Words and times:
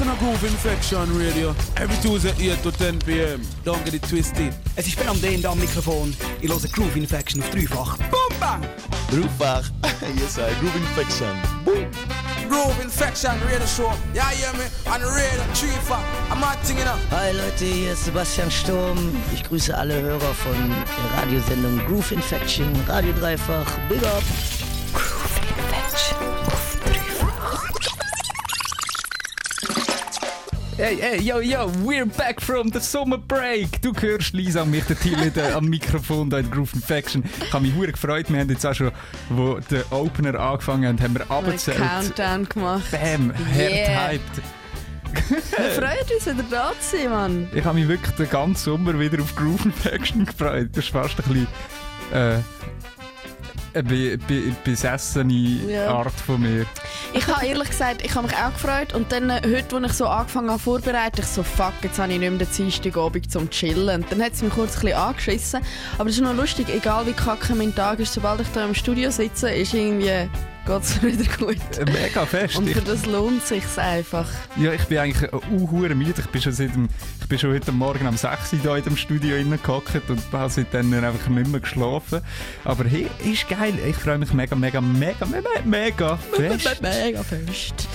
Listen 0.00 0.16
to 0.16 0.24
Groove 0.24 0.44
Infection 0.44 1.18
Radio. 1.18 1.54
Every 1.76 1.94
Tuesday 2.00 2.32
8 2.52 2.62
to 2.62 2.72
10 2.72 3.00
p.m. 3.00 3.42
Don't 3.64 3.84
get 3.84 3.92
it 3.92 4.02
twisted. 4.02 4.54
Es 4.74 4.86
ist 4.86 4.96
Ben 4.96 5.10
am 5.10 5.20
D 5.20 5.44
am 5.44 5.58
Mikrofon. 5.58 6.16
Ich 6.40 6.48
höre 6.48 6.58
Groove 6.72 6.96
Infection 6.96 7.42
auf 7.42 7.50
dreifach. 7.50 7.98
Boom, 8.08 8.40
bang! 8.40 8.62
Dreifach. 9.10 9.70
yes, 10.16 10.38
I. 10.38 10.54
Groove 10.58 10.74
Infection. 10.76 11.36
Boom. 11.66 11.86
Groove 12.48 12.82
Infection 12.82 13.32
Radio 13.44 13.66
Show. 13.66 13.92
Ja, 14.14 14.30
yeah, 14.30 14.30
hear 14.30 14.52
me? 14.54 14.64
On 14.86 15.02
Radio 15.02 15.42
Dreifach. 15.52 16.02
I'm 16.30 16.40
not 16.40 16.56
thinking 16.64 16.86
up. 16.86 16.98
Hi 17.10 17.32
Leute, 17.32 17.66
hier 17.66 17.92
ist 17.92 18.06
Sebastian 18.06 18.50
Sturm. 18.50 18.96
Ich 19.34 19.44
grüße 19.44 19.76
alle 19.76 20.00
Hörer 20.00 20.32
von 20.32 20.54
der 20.54 21.20
Radiosendung 21.20 21.78
Groove 21.86 22.12
Infection, 22.12 22.72
Radio 22.88 23.12
Dreifach. 23.12 23.66
Big 23.90 24.02
up! 24.04 24.22
Hey, 30.80 30.96
hey, 30.96 31.20
yo, 31.20 31.40
yo, 31.40 31.70
we're 31.84 32.06
back 32.06 32.40
from 32.40 32.70
the 32.70 32.80
summer 32.80 33.18
break. 33.18 33.82
Du 33.82 33.92
hörst 33.92 34.32
Lisa 34.32 34.62
und 34.62 34.70
mich, 34.70 34.82
der 34.86 34.98
Tilly 34.98 35.30
am 35.54 35.66
Mikrofon 35.66 36.30
da 36.30 36.38
in 36.38 36.50
Groove 36.50 36.72
Infection. 36.72 37.22
Ich 37.44 37.52
habe 37.52 37.66
mich 37.66 37.74
sehr 37.74 37.92
gefreut. 37.92 38.32
Wir 38.32 38.40
haben 38.40 38.48
jetzt 38.48 38.64
auch 38.64 38.72
schon, 38.72 38.90
wo 39.28 39.58
der 39.70 39.84
Opener 39.92 40.40
angefangen 40.40 40.94
hat, 40.94 41.02
haben 41.02 41.18
wir 41.18 41.30
abgezählt. 41.30 41.76
Countdown 41.76 42.48
gemacht. 42.48 42.90
Bam, 42.92 43.30
Yeah. 43.54 43.94
hart 43.94 44.20
Wir 45.28 45.70
freuen 45.70 46.16
uns, 46.16 46.26
wieder 46.26 46.44
da 46.50 46.72
zu 46.80 46.96
sein, 46.96 47.10
Mann. 47.10 47.48
Ich 47.52 47.62
habe 47.62 47.78
mich 47.78 47.86
wirklich 47.86 48.16
den 48.16 48.30
ganzen 48.30 48.64
Sommer 48.64 48.98
wieder 48.98 49.20
auf 49.22 49.36
Groove 49.36 49.66
Infection 49.66 50.24
gefreut. 50.24 50.70
Das 50.72 50.84
ist 50.86 50.92
fast 50.92 51.18
ein 51.18 51.24
bisschen 51.30 51.46
äh, 52.14 52.38
eine 53.74 53.82
be 53.82 54.18
be 54.18 54.54
besessene 54.64 55.32
Ja. 55.68 55.88
Art 55.88 56.12
von 56.12 56.40
mir. 56.40 56.66
Ich 57.12 57.26
habe 57.26 57.46
ehrlich 57.46 57.70
gesagt, 57.70 58.02
ich 58.04 58.14
habe 58.14 58.26
mich 58.26 58.36
auch 58.36 58.52
gefreut. 58.52 58.94
Und 58.94 59.12
dann, 59.12 59.30
äh, 59.30 59.40
heute, 59.44 59.76
als 59.76 59.92
ich 59.92 59.98
so 59.98 60.06
angefangen 60.06 60.50
habe 60.50 60.58
vorzubereiten, 60.58 61.20
ich 61.20 61.26
so, 61.26 61.42
fuck, 61.42 61.72
jetzt 61.82 61.98
habe 61.98 62.12
ich 62.12 62.18
nicht 62.18 62.30
mehr 62.30 62.38
den 62.38 62.48
Dienstagabend 62.56 63.30
zum 63.30 63.50
Chillen. 63.50 64.02
Und 64.02 64.12
dann 64.12 64.22
hat 64.22 64.32
es 64.32 64.42
mich 64.42 64.52
kurz 64.52 64.76
ein 64.76 64.80
bisschen 64.82 64.98
angeschissen. 64.98 65.60
Aber 65.98 66.08
es 66.08 66.16
ist 66.16 66.22
noch 66.22 66.34
lustig, 66.34 66.68
egal 66.68 67.06
wie 67.06 67.12
kacke 67.12 67.54
mein 67.54 67.74
Tag 67.74 68.00
ist, 68.00 68.12
sobald 68.12 68.40
ich 68.40 68.48
da 68.48 68.64
im 68.64 68.74
Studio 68.74 69.10
sitze, 69.10 69.50
ist 69.50 69.74
irgendwie, 69.74 70.28
geht 70.66 70.82
es 70.82 71.02
wieder 71.02 71.36
gut. 71.38 71.78
Äh, 71.78 71.84
Mega 71.90 72.26
fest. 72.26 72.56
Und 72.56 72.68
für 72.68 72.80
das 72.80 73.06
lohnt 73.06 73.44
sich 73.44 73.64
einfach. 73.76 74.28
Ja, 74.56 74.72
ich 74.72 74.84
bin 74.84 74.98
eigentlich 74.98 75.32
auch 75.32 75.42
hure 75.50 75.94
müde. 75.94 76.14
Ich 76.18 76.26
bin 76.26 76.42
schon, 76.42 76.52
seit 76.52 76.74
dem, 76.74 76.88
ich 77.20 77.28
bin 77.28 77.38
schon 77.38 77.52
heute 77.52 77.72
Morgen 77.72 78.06
um 78.06 78.16
6 78.16 78.52
Uhr 78.52 78.58
hier 78.60 78.76
in 78.76 78.84
dem 78.84 78.96
Studio 78.96 79.36
reingehockt 79.36 80.08
und 80.08 80.20
habe 80.32 80.50
seitdem 80.50 80.92
einfach 80.92 81.28
nicht 81.28 81.50
mehr 81.50 81.60
geschlafen. 81.60 82.20
Aber 82.64 82.84
hey, 82.84 83.08
ist 83.24 83.48
geil. 83.48 83.74
Ich 83.86 83.96
freue 83.96 84.18
mich 84.18 84.32
mega, 84.32 84.54
mega, 84.54 84.80
mega, 84.80 85.26
mega, 85.26 85.48
mega 85.64 86.16
fest. 86.16 86.82
Mega 86.82 87.22
fest. 87.22 87.88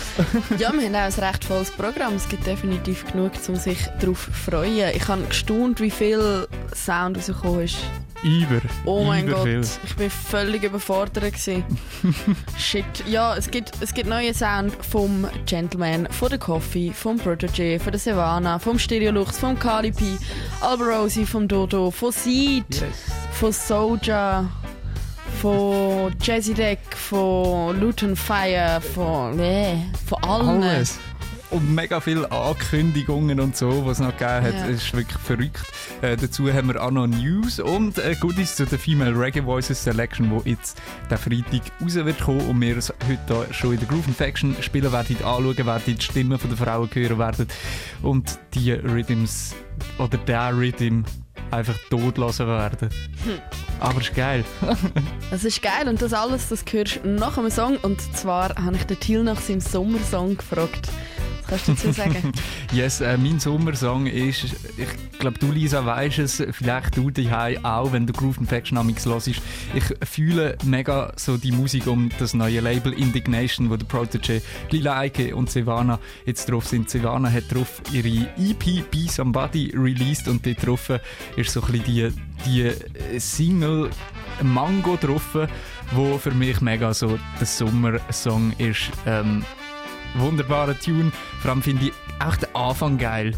ja, 0.57 0.71
wir 0.71 0.87
haben 0.87 0.95
auch 0.95 1.17
ein 1.17 1.23
recht 1.23 1.45
volles 1.45 1.71
Programm. 1.71 2.15
Es 2.15 2.27
gibt 2.27 2.45
definitiv 2.45 3.05
genug, 3.11 3.31
um 3.47 3.55
sich 3.55 3.79
darauf 3.99 4.25
zu 4.25 4.31
freuen. 4.31 4.91
Ich 4.95 5.07
habe 5.07 5.23
gestaunt, 5.23 5.79
wie 5.81 5.91
viel 5.91 6.47
Sound 6.73 7.17
rausgekommen 7.17 7.61
ist. 7.61 7.77
Über. 8.23 8.61
Oh 8.85 9.03
mein 9.03 9.27
über 9.27 9.37
Gott, 9.37 9.43
viel. 9.47 9.61
ich 9.83 9.95
bin 9.95 10.09
völlig 10.09 10.63
überfordert. 10.63 11.33
Shit. 12.57 12.85
Ja, 13.07 13.35
es 13.35 13.49
gibt, 13.51 13.71
es 13.81 13.93
gibt 13.93 14.09
neue 14.09 14.33
Sound 14.33 14.73
vom 14.83 15.27
Gentleman, 15.45 16.07
von 16.11 16.29
der 16.29 16.39
Coffee, 16.39 16.91
vom 16.91 17.17
Protege, 17.17 17.79
von 17.79 17.91
der 17.91 17.99
Savannah, 17.99 18.57
vom 18.59 18.79
Stereolux, 18.79 19.37
vom 19.37 19.57
Kali 19.59 19.91
P, 19.91 20.17
Alberosi, 20.61 21.25
vom 21.25 21.47
Dodo, 21.47 21.91
von 21.91 22.11
Seed, 22.11 22.65
Yes. 22.69 22.83
von 23.31 23.51
Soja, 23.51 24.49
von 25.41 26.15
Jazzy 26.21 26.53
Deck, 26.53 26.79
von 26.95 27.79
Luton 27.79 28.15
Fire, 28.15 28.81
von, 28.81 29.35
nee, 29.35 29.77
von 30.07 30.23
allen. 30.23 30.63
Alles. 30.63 30.97
Und 31.51 31.73
mega 31.73 31.99
viele 31.99 32.29
Ankündigungen 32.31 33.39
und 33.39 33.55
so, 33.55 33.85
was 33.85 33.99
es 33.99 34.05
noch 34.05 34.17
gegeben 34.17 34.45
hat. 34.45 34.53
Ja. 34.53 34.67
Es 34.67 34.83
ist 34.83 34.93
wirklich 34.93 35.21
verrückt. 35.21 35.63
Äh, 36.01 36.17
dazu 36.17 36.51
haben 36.51 36.67
wir 36.67 36.83
auch 36.83 36.91
noch 36.91 37.07
News 37.07 37.59
und 37.59 37.97
äh, 37.97 38.15
Goodies 38.19 38.55
zu 38.55 38.65
der 38.65 38.79
Female 38.79 39.17
Reggae 39.17 39.45
Voices 39.45 39.83
Selection, 39.83 40.31
wo 40.31 40.41
jetzt 40.45 40.81
der 41.09 41.17
Freitag 41.17 41.61
raus 41.81 41.95
wird 41.95 42.19
kommen 42.19 42.41
und 42.41 42.61
wir 42.61 42.77
es 42.77 42.93
heute 43.07 43.53
schon 43.53 43.73
in 43.73 43.79
der 43.79 43.87
Groove 43.87 44.07
Infection 44.07 44.55
spielen 44.61 44.91
werden, 44.91 45.17
anschauen 45.17 45.65
werden, 45.65 45.83
die 45.85 46.01
Stimmen 46.01 46.39
von 46.39 46.49
der 46.49 46.57
Frauen 46.57 46.89
hören 46.91 47.19
werden 47.19 47.47
und 48.01 48.39
die 48.53 48.71
Rhythms 48.71 49.55
oder 49.97 50.17
der 50.17 50.55
Rhythm 50.55 51.03
einfach 51.51 51.77
totlassen 51.89 52.47
werden. 52.47 52.89
Hm. 53.23 53.39
Aber 53.79 53.99
es 53.99 54.07
ist 54.07 54.15
geil. 54.15 54.43
Das 55.31 55.43
ist 55.43 55.61
geil 55.61 55.89
und 55.89 56.01
das 56.01 56.13
alles, 56.13 56.49
das 56.49 56.63
hörst 56.71 56.99
du 57.03 57.09
nach 57.09 57.37
einem 57.37 57.49
Song. 57.49 57.77
Und 57.77 57.99
zwar 58.15 58.55
habe 58.55 58.75
ich 58.75 58.83
den 58.85 58.99
Thiel 58.99 59.23
nach 59.23 59.39
seinem 59.41 59.59
Sommersong 59.59 60.37
gefragt. 60.37 60.89
Kannst 61.47 61.67
du 61.67 61.73
dazu 61.73 61.91
sagen? 61.91 62.31
Yes, 62.71 62.99
äh, 62.99 63.17
mein 63.17 63.39
Sommersong 63.39 64.07
ist, 64.07 64.43
ich 64.43 65.19
glaube, 65.19 65.37
du 65.39 65.51
Lisa 65.51 65.85
weisst 65.85 66.19
es, 66.19 66.43
vielleicht 66.51 66.97
du 66.97 67.09
daheim 67.09 67.63
auch, 67.63 67.93
wenn 67.93 68.05
du 68.05 68.13
Groove 68.13 68.37
Infection 68.37 68.77
amix 68.77 69.05
hörst. 69.05 69.27
Ich 69.27 69.41
fühle 70.03 70.57
mega 70.63 71.13
so 71.15 71.37
die 71.37 71.51
Musik 71.51 71.87
um 71.87 72.09
das 72.19 72.33
neue 72.33 72.59
Label 72.59 72.91
Indignation, 72.93 73.69
wo 73.69 73.77
der 73.77 73.85
Protege, 73.85 74.41
Lila 74.71 74.99
Eike 74.99 75.35
und 75.35 75.49
Savannah 75.49 75.99
jetzt 76.25 76.49
drauf 76.49 76.67
sind. 76.67 76.89
Savannah 76.89 77.31
hat 77.31 77.53
drauf 77.53 77.81
ihre 77.93 78.27
EP 78.37 78.89
Be 78.91 79.07
Somebody 79.07 79.71
released 79.75 80.27
und 80.27 80.45
dort 80.45 80.65
drauf 80.65 80.89
ist 81.37 81.51
so 81.51 81.61
ein 81.61 81.71
bisschen 81.71 81.85
die, 82.45 82.71
die 83.13 83.19
Single 83.19 83.89
Mango 84.41 84.97
drauf, 84.97 85.37
wo 85.91 86.17
für 86.17 86.31
mich 86.31 86.61
mega 86.61 86.93
so 86.93 87.17
der 87.39 87.47
Sommersong 87.47 88.53
ist. 88.57 88.91
Ähm, 89.05 89.45
wunderbarer 90.19 90.79
Tune. 90.79 91.11
Vor 91.41 91.51
allem 91.51 91.61
finde 91.61 91.85
ich 91.85 91.93
auch 92.19 92.35
den 92.35 92.53
Anfang 92.55 92.97
geil. 92.97 93.33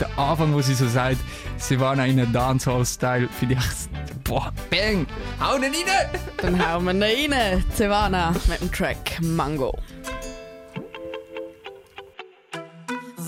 Der 0.00 0.18
Anfang, 0.18 0.54
wo 0.54 0.60
sie 0.60 0.74
so 0.74 0.86
sagt, 0.86 1.18
sie 1.56 1.80
waren 1.80 1.98
in 1.98 2.20
einem 2.20 2.32
Dancehall-Style, 2.32 3.28
finde 3.28 3.54
ich 3.54 3.60
echt, 3.60 4.24
boah, 4.24 4.52
bang, 4.70 5.06
hau 5.40 5.56
ihn 5.56 5.64
rein! 5.64 6.20
Dann 6.36 6.66
hauen 6.66 6.84
wir 6.84 7.16
ihn 7.16 7.32
rein. 7.32 7.64
Savannah 7.74 8.32
mit 8.48 8.60
dem 8.60 8.70
Track 8.70 9.20
Mango. 9.20 9.76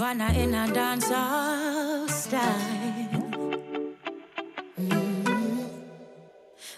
Vanna 0.01 0.29
in 0.33 0.55
a 0.55 0.67
dancehall 0.67 2.09
style. 2.09 2.41
Mm. 4.79 5.27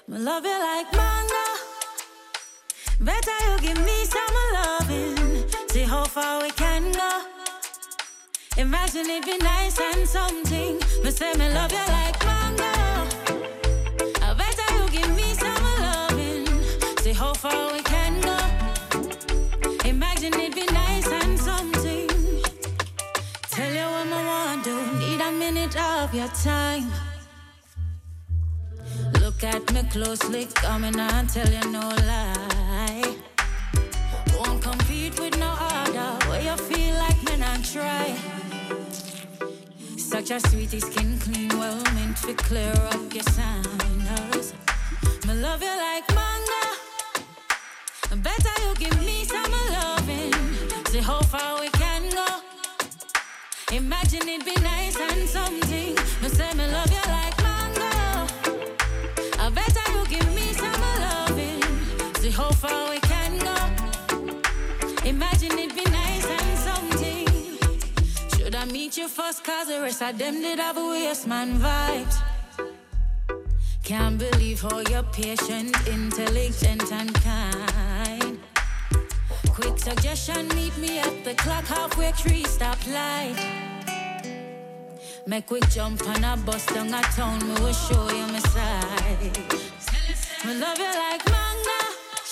Love 0.09 0.45
you 0.45 0.59
like 0.59 0.93
mango. 0.93 1.47
Better 3.01 3.39
you 3.47 3.61
give 3.61 3.79
me 3.85 4.05
some 4.07 4.42
far 6.13 6.43
we 6.43 6.51
can 6.51 6.93
go. 6.93 7.11
Imagine 8.59 9.09
it 9.09 9.25
be 9.25 9.39
nice 9.39 9.81
and 9.81 10.07
something. 10.07 10.75
Me 11.03 11.11
say 11.11 11.33
me 11.39 11.49
love 11.55 11.73
you 11.73 11.87
like 11.99 12.19
mango. 12.27 12.73
I 14.21 14.35
better 14.35 14.69
you 14.77 14.85
give 14.91 15.13
me 15.17 15.29
some 15.43 15.65
loving. 15.87 16.47
See 17.03 17.15
how 17.15 17.33
far 17.33 17.73
we 17.73 17.81
can 17.83 18.21
go. 18.21 18.37
Imagine 19.89 20.35
it 20.35 20.55
be 20.55 20.67
nice 20.67 21.09
and 21.09 21.39
something. 21.39 22.09
Tell 23.55 23.73
you 23.73 23.89
what 23.95 24.13
I 24.19 24.23
want 24.33 24.65
to. 24.65 24.75
Need 24.99 25.21
a 25.29 25.33
minute 25.33 25.77
of 25.81 26.15
your 26.15 26.29
time. 26.45 26.93
Look 29.23 29.43
at 29.45 29.73
me 29.73 29.83
closely, 29.85 30.45
coming 30.57 31.01
on, 31.01 31.27
tell 31.29 31.49
you 31.49 31.71
no 31.71 31.89
lie. 32.07 32.52
Compete 35.13 35.33
with 35.33 35.41
no 35.41 35.55
other. 35.59 36.27
Where 36.29 36.43
you 36.43 36.57
feel 36.57 36.95
like 36.95 37.23
men 37.25 37.43
and 37.43 37.65
try. 37.65 38.15
Such 39.97 40.31
a 40.31 40.41
sweetie 40.41 40.81
skin 40.81 41.19
clean, 41.19 41.49
well 41.59 41.83
meant 41.95 42.17
to 42.19 42.35
clear 42.35 42.73
up 42.73 43.13
your 43.13 43.25
signals. 43.25 44.55
Me 45.27 45.35
love 45.35 45.63
you 45.63 45.75
like 45.77 46.09
manga. 46.15 46.63
Better 48.23 48.63
you 48.63 48.75
give 48.77 49.01
me 49.01 49.25
some 49.25 49.53
loving. 49.73 50.33
See 50.87 51.01
how 51.01 51.21
far 51.23 51.61
we 51.61 51.69
can 51.71 52.11
go. 52.11 52.27
Imagine 53.73 54.29
it'd 54.29 54.45
be 54.45 54.55
nice 54.61 54.97
and 55.01 55.29
something. 55.29 55.95
Me 56.23 56.29
say 56.29 56.53
me 56.55 56.67
love 56.71 56.91
you 56.91 57.05
like 57.11 57.37
mango. 57.43 58.27
I 59.39 59.51
better 59.51 59.93
you 59.93 60.07
give 60.09 60.35
me 60.35 60.53
some 60.53 60.81
loving. 61.01 61.63
See 62.21 62.31
how 62.31 62.51
far 62.51 62.91
we. 62.91 63.02
Imagine 65.13 65.59
it'd 65.59 65.77
be 65.77 65.85
nice 65.91 66.27
and 66.27 66.59
something. 66.69 67.29
Should 68.35 68.55
I 68.55 68.65
meet 68.65 68.97
you 68.97 69.09
first? 69.09 69.45
Cause 69.45 69.69
the 69.69 69.79
rest 69.83 70.01
of 70.01 70.17
them 70.17 70.41
did 70.41 70.59
have 70.59 70.79
a 70.79 70.89
waste 70.89 71.27
man 71.27 71.59
vibes. 71.59 72.17
Can't 73.85 74.17
believe 74.17 74.63
how 74.63 74.81
you're 74.91 75.03
patient, 75.03 75.77
intelligent, 75.87 76.91
and 76.91 77.13
kind. 77.17 78.39
Quick 79.51 79.79
suggestion, 79.79 80.49
meet 80.57 80.75
me 80.79 80.99
at 80.99 81.25
the 81.25 81.35
clock 81.35 81.67
halfway 81.67 82.13
tree 82.13 82.45
stop 82.45 82.79
light. 82.87 83.37
Make 85.27 85.47
quick 85.47 85.69
jump 85.69 86.09
on 86.09 86.25
a 86.25 86.39
bus 86.39 86.65
down 86.73 86.95
a 86.95 87.03
town, 87.17 87.39
me 87.47 87.55
will 87.61 87.75
show 87.75 88.09
you 88.09 88.27
my 88.33 88.39
side. 88.39 89.37
Me 90.47 90.55
love 90.55 90.79
you 90.79 90.93
like 91.05 91.25
manga, 91.31 91.81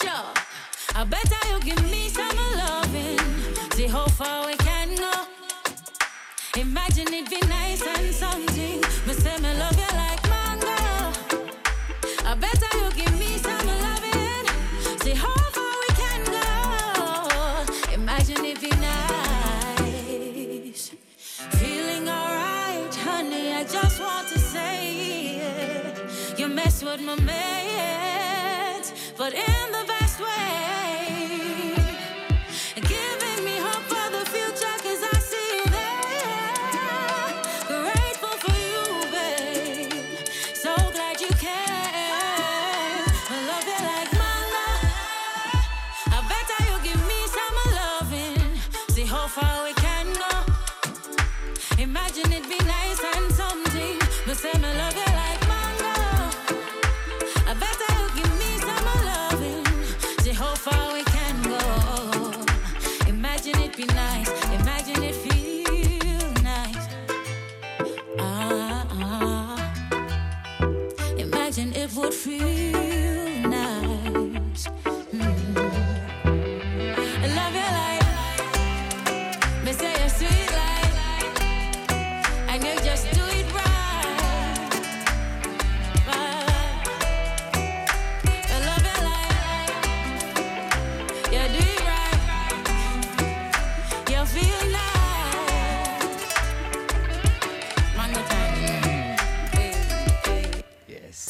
sure. 0.01 0.50
I 0.95 1.05
better 1.05 1.37
you 1.51 1.61
give 1.61 1.83
me 1.91 2.09
some 2.09 2.37
loving. 2.57 3.19
See 3.73 3.87
how 3.87 4.07
far 4.09 4.47
we 4.47 4.55
can 4.57 4.95
go. 4.97 5.11
Imagine 6.61 7.13
it 7.15 7.31
be 7.31 7.41
nice 7.49 7.83
and 7.83 8.15
something. 8.15 8.81
Me 9.07 9.13
say 9.15 9.37
me 9.39 9.53
love 9.59 9.79
you 9.79 9.97
like 9.97 10.23
mango. 10.29 11.13
I 12.27 12.35
better 12.35 12.77
you 12.79 12.91
give 12.97 13.19
me 13.19 13.39
some 13.39 13.67
loving. 13.87 14.47
See 15.01 15.15
how 15.15 15.35
far 15.57 15.75
we 15.83 15.89
can 16.03 16.25
go. 16.37 16.45
Imagine 17.95 18.45
it 18.45 18.61
be 18.61 18.71
nice. 18.91 20.91
Feeling 21.59 22.09
alright, 22.09 22.95
honey. 22.95 23.53
I 23.55 23.65
just 23.65 24.01
want 24.01 24.29
to 24.29 24.39
say 24.39 25.39
it. 25.39 26.39
You 26.39 26.49
mess 26.49 26.83
with 26.83 27.01
my 27.01 27.15
mate, 27.17 28.93
but 29.17 29.33
in 29.35 29.73
the 29.73 29.85
best 29.87 30.00
would 72.01 72.15
feel 72.15 72.60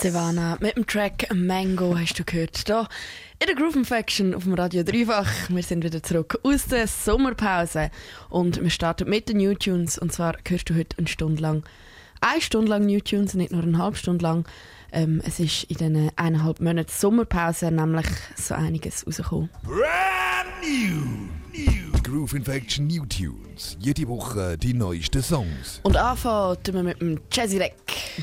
Savannah 0.02 0.56
mit 0.60 0.76
dem 0.76 0.86
Track 0.86 1.26
Mango 1.34 1.94
hast 1.94 2.18
du 2.18 2.24
gehört. 2.24 2.62
Hier 2.66 2.88
in 3.38 3.46
der 3.48 3.54
Groove 3.54 3.76
Infection 3.76 4.34
auf 4.34 4.44
dem 4.44 4.54
Radio 4.54 4.82
Dreifach. 4.82 5.28
Wir 5.50 5.62
sind 5.62 5.84
wieder 5.84 6.02
zurück 6.02 6.38
aus 6.42 6.64
der 6.68 6.86
Sommerpause 6.86 7.90
und 8.30 8.62
wir 8.62 8.70
starten 8.70 9.10
mit 9.10 9.28
den 9.28 9.36
New 9.36 9.52
Tunes. 9.52 9.98
Und 9.98 10.10
zwar 10.10 10.36
hörst 10.48 10.70
du 10.70 10.74
heute 10.74 10.96
eine 10.96 11.06
Stunde 11.06 11.42
lang, 11.42 11.64
eine 12.22 12.40
Stunde 12.40 12.70
lang 12.70 12.86
New 12.86 13.00
Tunes, 13.00 13.34
nicht 13.34 13.52
nur 13.52 13.62
eine 13.62 13.76
halbe 13.76 13.98
Stunde 13.98 14.22
lang. 14.22 14.48
Ähm, 14.90 15.20
es 15.26 15.38
ist 15.38 15.64
in 15.64 15.76
diesen 15.76 16.10
eineinhalb 16.16 16.60
Monaten 16.60 16.90
Sommerpause 16.90 17.70
nämlich 17.70 18.06
so 18.36 18.54
einiges 18.54 19.06
rausgekommen. 19.06 19.50
Brand 19.64 20.48
new, 20.62 21.28
new 21.52 21.89
Groove 22.02 22.34
Infection 22.34 22.86
New 22.86 23.04
Tunes. 23.06 23.76
Jede 23.78 24.08
Woche 24.08 24.56
die 24.56 24.72
neuesten 24.72 25.22
Songs. 25.22 25.80
Und 25.82 25.96
anfangen 25.96 26.56
wir 26.64 26.82
mit 26.82 27.00
dem 27.00 27.20
Jazzy 27.30 27.58
Deck. 27.58 27.74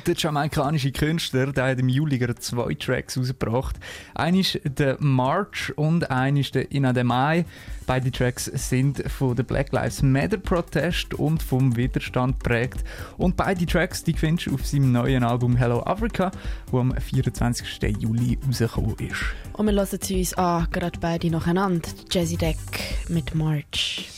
Der 0.06 0.16
jamaikanische 0.16 0.92
Künstler 0.92 1.52
der 1.52 1.68
hat 1.68 1.80
im 1.80 1.90
Juli 1.90 2.18
gerade 2.18 2.36
zwei 2.36 2.74
Tracks 2.74 3.18
rausgebracht. 3.18 3.76
Einer 4.16 4.40
ist 4.40 4.60
der 4.64 4.98
March 5.00 5.72
und 5.76 6.10
einer 6.10 6.40
ist 6.40 6.56
der 6.56 6.72
Ina 6.72 6.94
de 6.94 7.04
Mai. 7.04 7.46
Beide 7.88 8.12
Tracks 8.12 8.52
sind 8.54 9.02
von 9.10 9.34
der 9.34 9.44
Black 9.44 9.72
Lives 9.72 10.04
Matter 10.04 10.36
Protest 10.36 11.14
und 11.14 11.42
vom 11.42 11.78
Widerstand 11.78 12.38
prägt. 12.38 12.84
Und 13.18 13.38
beide 13.38 13.66
Tracks 13.66 14.04
die 14.04 14.12
findest 14.12 14.48
du 14.48 14.56
auf 14.56 14.66
seinem 14.66 14.92
neuen 14.92 15.24
Album 15.24 15.56
Hello 15.56 15.82
Africa, 15.84 16.32
wo 16.70 16.82
am 16.82 16.94
24. 16.94 17.80
Juli 17.98 18.38
rausgekommen 18.46 18.96
ist. 19.00 19.24
Und 19.54 19.68
wir 19.68 19.74
hören 19.74 20.00
sie 20.02 20.20
uns 20.20 20.34
an, 20.34 20.68
gerade 20.70 21.00
beide 21.00 21.32
nacheinander. 21.32 21.88
Jazzy 22.12 22.36
Deck 22.36 22.58
mit 23.08 23.34
March. 23.34 24.10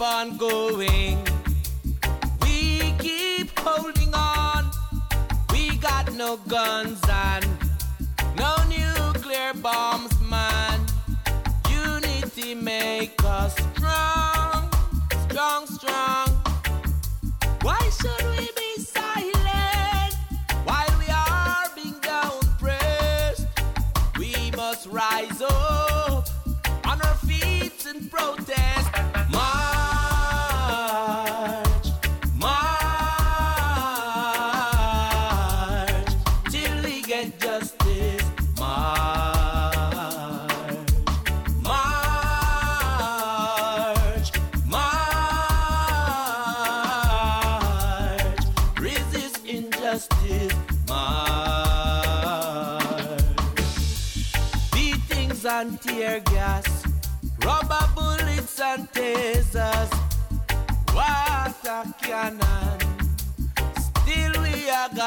Keep 0.00 0.08
on 0.08 0.36
going. 0.38 1.18
We 2.42 2.94
keep 2.98 3.58
holding 3.58 4.14
on. 4.14 4.70
We 5.52 5.76
got 5.76 6.14
no 6.14 6.38
guns 6.48 7.00
and 7.10 7.46
no 8.38 8.56
nuclear 8.68 9.52
bombs, 9.54 10.18
man. 10.20 10.80
Unity 11.70 12.54
make 12.54 13.22
us 13.24 13.54
strong, 13.74 14.70
strong, 15.28 15.66
strong. 15.66 16.28
Why 17.60 17.80
should 18.00 18.38
we 18.38 18.39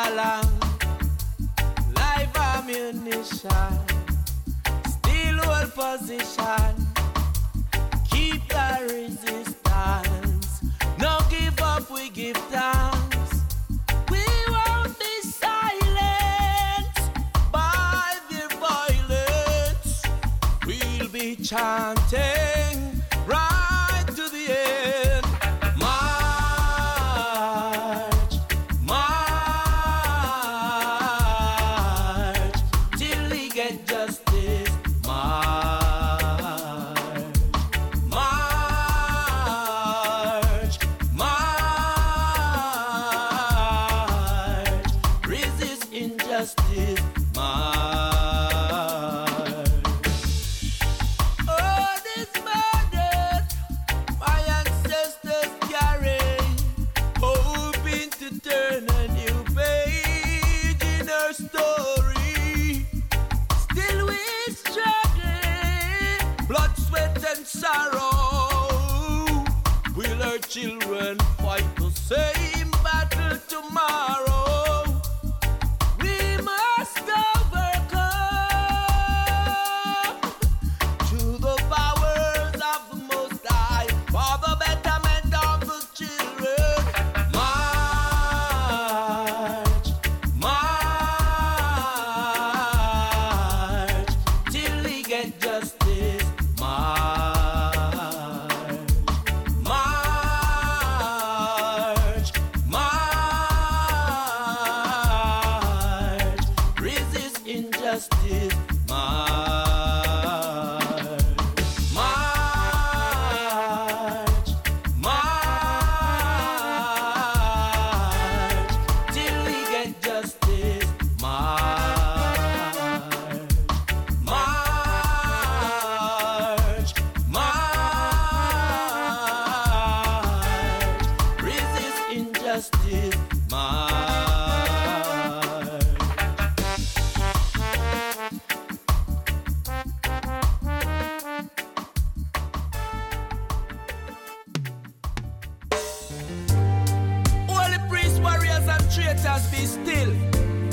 galang, 0.03 0.51
live 1.95 2.36
ammunition. 2.36 3.74
Still 4.95 5.38
hold 5.48 5.74
position, 5.74 6.74
keep 8.10 8.41
the 8.50 8.69
resistance. 8.91 10.62
No 11.00 11.19
give 11.29 11.60
up, 11.62 11.89
we 11.89 12.10
give 12.10 12.38
thanks. 12.51 13.31
We 14.10 14.25
won't 14.50 14.98
be 15.00 15.15
silent 15.22 16.95
by 17.51 18.17
their 18.29 18.50
violence. 18.67 20.03
We'll 20.65 21.10
be 21.10 21.36
chanting 21.36 22.62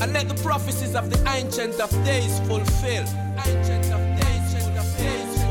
and 0.01 0.13
let 0.13 0.29
the 0.29 0.35
prophecies 0.43 0.95
of 0.95 1.11
the 1.11 1.19
ancient 1.31 1.79
of 1.81 1.91
days 2.05 2.41
fulfill. 2.41 3.05
Ancient 3.47 3.93
of 3.93 4.01
days, 4.21 4.55
ancient 4.55 4.79
of 4.79 4.97
days, 4.97 5.45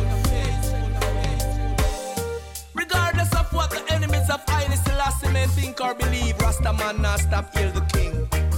Regardless 2.73 3.33
of 3.35 3.51
what 3.53 3.69
the 3.69 3.83
enemies 3.93 4.29
of 4.29 4.43
Haile 4.47 4.75
Selassie 4.77 5.31
may 5.31 5.45
think 5.47 5.79
or 5.81 5.93
believe, 5.93 6.35
Rastaman 6.37 6.99
not 6.99 7.19
stop 7.19 7.55
heal 7.55 7.71
the 7.71 7.81
king. 7.93 8.48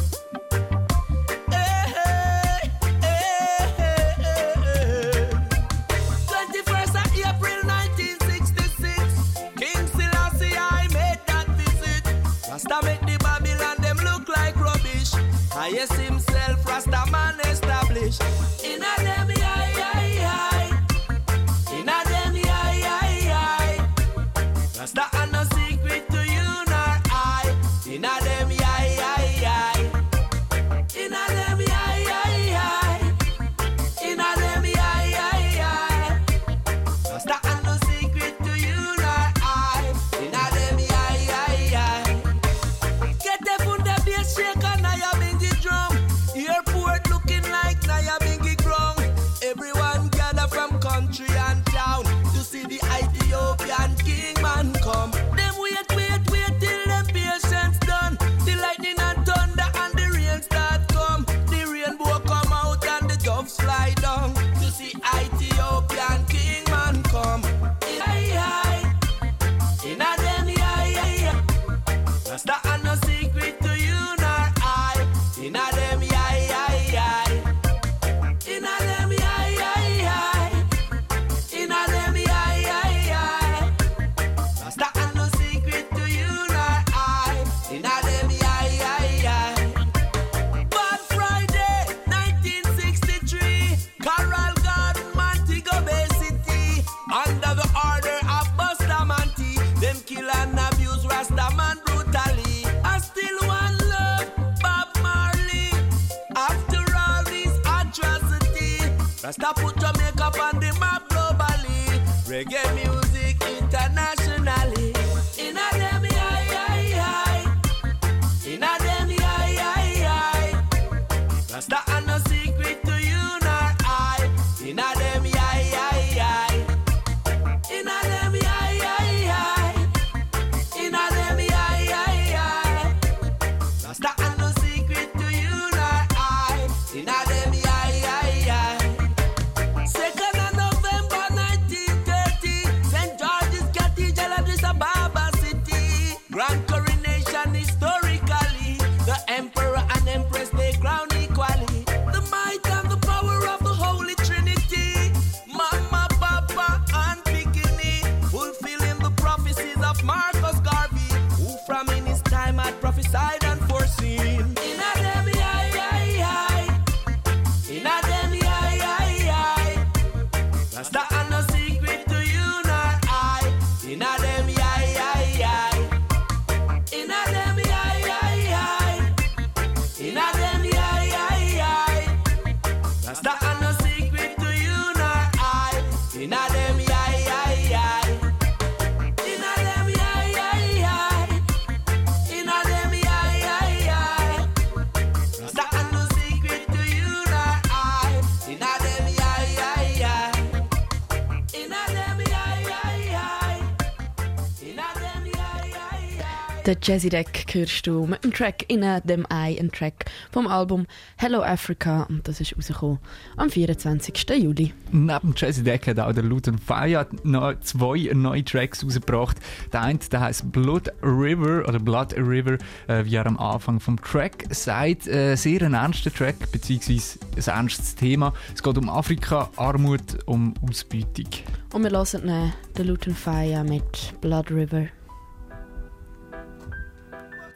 Jazzy 206.84 207.10
Deck 207.10 207.46
hörst 207.52 207.86
du 207.86 208.08
mit 208.08 208.24
dem 208.24 208.34
Track 208.34 208.66
in 208.68 208.82
dem 208.82 209.28
Eye, 209.30 209.60
ein 209.60 209.72
Track 209.72 210.06
vom 210.32 210.48
Album 210.48 210.88
Hello 211.16 211.44
Africa 211.44 212.08
und 212.10 212.28
das 212.28 212.42
ist 212.42 212.58
rausgekommen 212.58 212.98
am 213.38 213.52
24. 213.52 214.28
Juli. 214.42 214.74
Neben 214.92 215.36
Jazzy 215.38 215.64
Deck 215.64 215.86
hat 215.86 216.00
auch 216.00 216.12
der 216.12 216.24
Luton 216.24 216.58
Fire 216.58 217.06
noch 217.24 217.60
zwei 217.60 218.10
neue 218.16 218.44
Tracks 218.44 218.84
rausgebracht. 218.84 219.38
Der 219.72 219.84
eine, 219.84 220.00
der 220.00 220.22
heißt 220.22 220.52
Blood 220.52 220.92
River 221.04 221.68
oder 221.70 221.78
Blood 221.78 222.16
River, 222.16 222.58
äh, 222.88 223.06
wie 223.06 223.16
er 223.16 223.28
am 223.28 223.38
Anfang 223.38 223.80
vom 223.80 224.02
Track 224.02 224.46
sagt. 224.50 225.08
Äh, 225.08 225.36
sehr 225.36 225.62
ein 225.62 225.76
ernster 225.76 226.12
Track, 226.12 226.52
beziehungsweise 226.52 227.20
ein 227.36 227.60
ernstes 227.60 227.94
Thema. 227.94 228.34
Es 228.56 228.64
geht 228.64 228.78
um 228.80 228.90
Afrika, 228.90 229.52
Armut, 229.56 230.18
um 230.26 230.56
Ausbeutung. 230.68 231.28
Und 231.74 231.84
wir 231.84 231.92
hören 231.92 232.54
den 232.76 232.88
Luton 232.88 233.14
Fire 233.14 233.64
mit 233.64 234.20
Blood 234.20 234.50
River. 234.50 234.88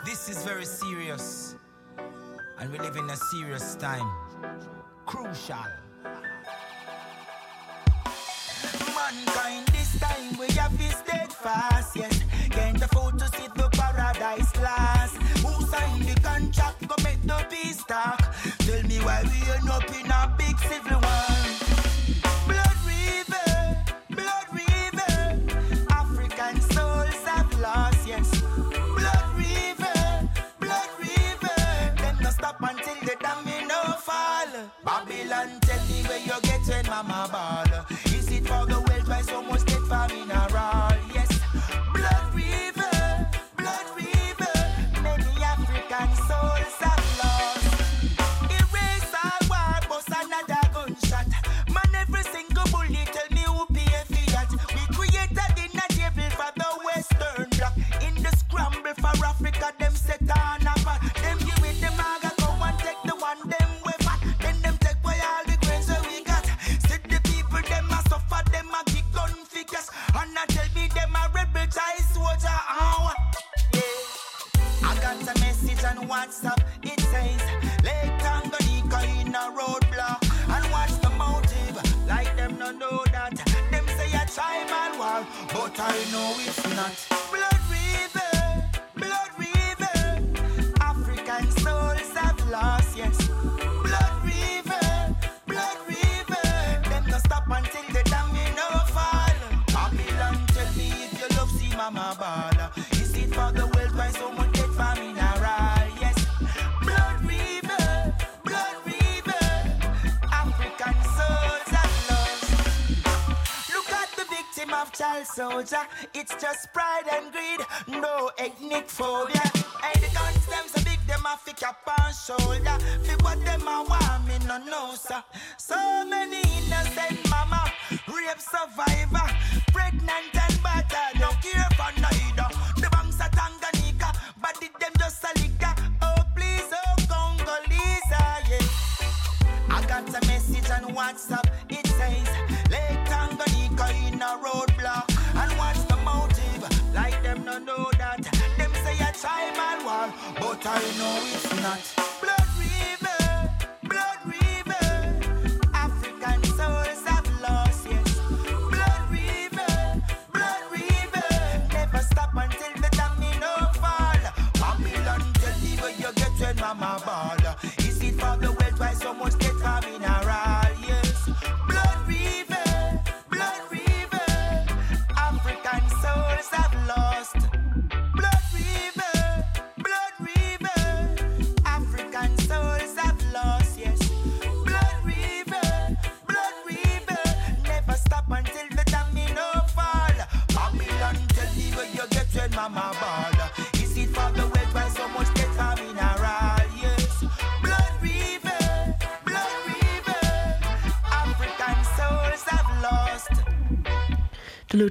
This 0.05 0.29
is 0.29 0.43
very 0.43 0.65
serious, 0.65 1.55
and 2.59 2.71
we 2.71 2.77
live 2.77 2.95
in 2.95 3.09
a 3.09 3.17
serious 3.17 3.75
time. 3.75 4.07
Crucial. 5.07 5.55
Mankind, 8.93 9.65
this 9.69 9.99
time 9.99 10.37
we 10.37 10.47
have 10.53 10.77
to 10.77 10.91
steadfast, 10.91 11.95
yes. 11.95 12.23
Can't 12.51 12.81
afford 12.83 13.17
to 13.17 13.27
see 13.29 13.47
the 13.55 13.67
paradise 13.69 14.55
last. 14.57 14.84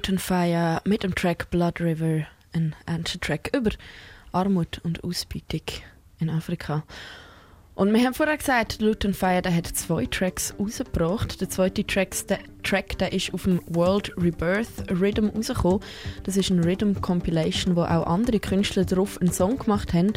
Fire 0.05 0.81
mit 0.85 1.01
dem 1.01 1.15
Track 1.15 1.49
Blood 1.49 1.81
River, 1.81 2.27
ein 2.53 2.75
ernster 2.85 3.19
Track 3.19 3.49
über 3.55 3.71
Armut 4.31 4.79
und 4.83 5.03
Ausbeutung 5.03 5.63
in 6.19 6.29
Afrika. 6.29 6.83
Und 7.73 7.91
wir 7.91 8.05
haben 8.05 8.13
vorher 8.13 8.37
gesagt, 8.37 8.81
Luton 8.81 9.15
Fire 9.15 9.41
der 9.41 9.53
hat 9.53 9.65
zwei 9.65 10.05
Tracks 10.05 10.53
rausgebracht. 10.59 11.41
Der 11.41 11.49
zweite 11.49 11.85
Tracks, 11.85 12.27
der 12.27 12.37
Track 12.63 12.99
der 12.99 13.13
ist 13.13 13.33
auf 13.33 13.43
dem 13.43 13.59
World 13.67 14.11
Rebirth 14.15 14.91
Rhythm 14.91 15.29
rausgekommen. 15.29 15.81
Das 16.23 16.37
ist 16.37 16.51
ein 16.51 16.63
Rhythm 16.63 16.93
Compilation, 17.01 17.75
wo 17.75 17.81
auch 17.81 18.05
andere 18.05 18.39
Künstler 18.39 18.85
drauf 18.85 19.19
einen 19.19 19.33
Song 19.33 19.57
gemacht 19.57 19.91
haben. 19.93 20.13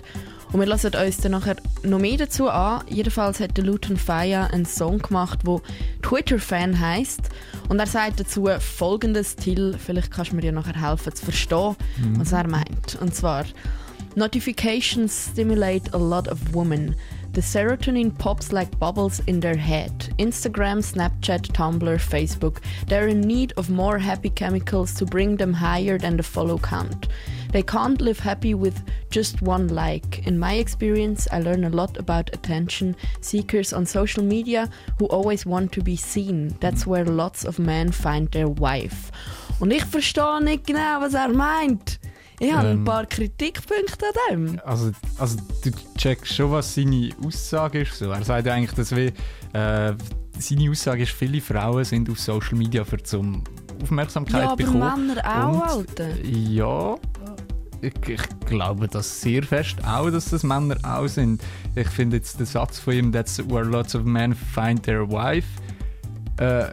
Und 0.52 0.60
wir 0.60 0.66
lassen 0.66 0.94
uns 0.94 1.18
dann 1.18 1.32
nachher 1.32 1.56
noch 1.82 1.98
mehr 1.98 2.16
dazu 2.16 2.48
an. 2.48 2.82
Jedenfalls 2.88 3.38
hat 3.40 3.56
der 3.56 3.64
Luton 3.64 3.96
Fire 3.96 4.48
einen 4.50 4.64
Song 4.64 4.98
gemacht, 4.98 5.40
wo 5.44 5.60
Twitter-Fan 6.02 6.80
heißt 6.80 7.28
Und 7.68 7.78
er 7.78 7.86
sagt 7.86 8.20
dazu 8.20 8.48
folgendes 8.58 9.36
Till, 9.36 9.76
vielleicht 9.78 10.10
kannst 10.10 10.32
du 10.32 10.36
mir 10.36 10.44
ja 10.44 10.52
nachher 10.52 10.80
helfen 10.80 11.14
zu 11.14 11.24
verstehen, 11.24 11.76
was 12.16 12.32
er 12.32 12.48
meint. 12.48 12.96
Und 13.00 13.14
zwar, 13.14 13.44
Notifications 14.14 15.30
stimulate 15.32 15.92
a 15.92 15.98
lot 15.98 16.28
of 16.28 16.38
women. 16.52 16.96
The 17.32 17.40
serotonin 17.40 18.18
pops 18.18 18.52
like 18.52 18.78
bubbles 18.78 19.20
in 19.26 19.40
their 19.40 19.56
head. 19.56 19.92
Instagram, 20.18 20.82
Snapchat, 20.82 21.52
Tumblr, 21.52 21.98
Facebook, 21.98 22.58
they're 22.86 23.08
in 23.08 23.20
need 23.20 23.52
of 23.56 23.70
more 23.70 23.98
happy 23.98 24.30
chemicals 24.30 24.94
to 24.94 25.04
bring 25.04 25.36
them 25.36 25.52
higher 25.52 25.98
than 25.98 26.16
the 26.16 26.22
follow 26.22 26.58
count. 26.58 27.08
They 27.52 27.62
can't 27.62 28.00
live 28.00 28.18
happy 28.18 28.54
with 28.54 28.82
just 29.10 29.40
one 29.40 29.68
like. 29.68 30.26
In 30.26 30.38
my 30.38 30.54
experience, 30.54 31.28
I 31.32 31.40
learn 31.40 31.64
a 31.64 31.70
lot 31.70 31.96
about 31.96 32.34
attention 32.34 32.96
seekers 33.20 33.72
on 33.72 33.86
social 33.86 34.22
media 34.22 34.68
who 34.98 35.06
always 35.06 35.46
want 35.46 35.72
to 35.72 35.82
be 35.82 35.96
seen. 35.96 36.56
That's 36.60 36.86
where 36.86 37.04
lots 37.04 37.44
of 37.44 37.58
men 37.58 37.90
find 37.90 38.30
their 38.32 38.48
wife. 38.48 39.10
Und 39.60 39.72
ich 39.72 39.84
verstehe 39.84 40.40
nicht 40.40 40.66
genau, 40.66 41.00
was 41.00 41.14
er 41.14 41.28
meint. 41.28 41.97
Ich 42.40 42.52
habe 42.52 42.68
Ähm. 42.68 42.80
ein 42.80 42.84
paar 42.84 43.04
Kritikpunkte 43.06 44.06
an 44.30 44.46
dem. 44.46 44.60
Also, 44.64 44.92
also 45.18 45.36
du 45.64 45.70
checkst 45.96 46.34
schon, 46.34 46.52
was 46.52 46.74
seine 46.74 47.10
Aussage 47.24 47.80
ist. 47.82 47.98
So. 47.98 48.10
Er 48.10 48.24
sagt 48.24 48.46
eigentlich, 48.48 48.72
dass 48.72 48.94
wir, 48.94 49.08
äh, 49.52 49.94
seine 50.38 50.70
Aussage 50.70 51.02
ist, 51.02 51.12
viele 51.12 51.40
Frauen 51.40 51.84
sind 51.84 52.08
auf 52.10 52.20
Social 52.20 52.56
Media 52.56 52.84
für 52.84 53.02
zum 53.02 53.42
Aufmerksamkeit 53.82 54.42
Ja, 54.42 54.46
aber 54.52 54.56
bekommen. 54.56 55.06
Männer 55.08 55.22
auch, 55.24 55.66
Alter. 55.78 56.08
Ja, 56.24 56.94
ich, 57.80 57.94
ich 58.08 58.22
glaube 58.46 58.88
das 58.88 59.20
sehr 59.20 59.42
fest 59.42 59.76
auch, 59.86 60.10
dass 60.10 60.30
das 60.30 60.42
Männer 60.42 60.76
auch 60.84 61.06
sind. 61.08 61.42
Ich 61.76 61.88
finde 61.88 62.16
jetzt 62.16 62.38
den 62.38 62.46
Satz 62.46 62.78
von 62.78 62.92
ihm, 62.94 63.12
that's 63.12 63.38
where 63.48 63.64
lots 63.64 63.94
of 63.94 64.04
men 64.04 64.34
find 64.34 64.82
their 64.84 65.08
wife, 65.08 65.46
äh, 66.38 66.66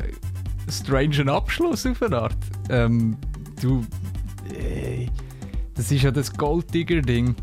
strange 0.69 1.31
Abschluss 1.31 1.85
auf 1.85 2.01
eine 2.01 2.21
Art. 2.21 2.37
Ähm, 2.69 3.17
du, 3.61 3.85
äh, 4.51 5.07
das 5.75 5.91
ist 5.91 6.01
ja 6.03 6.11
das 6.11 6.33
Golddigger-Ding. 6.33 7.35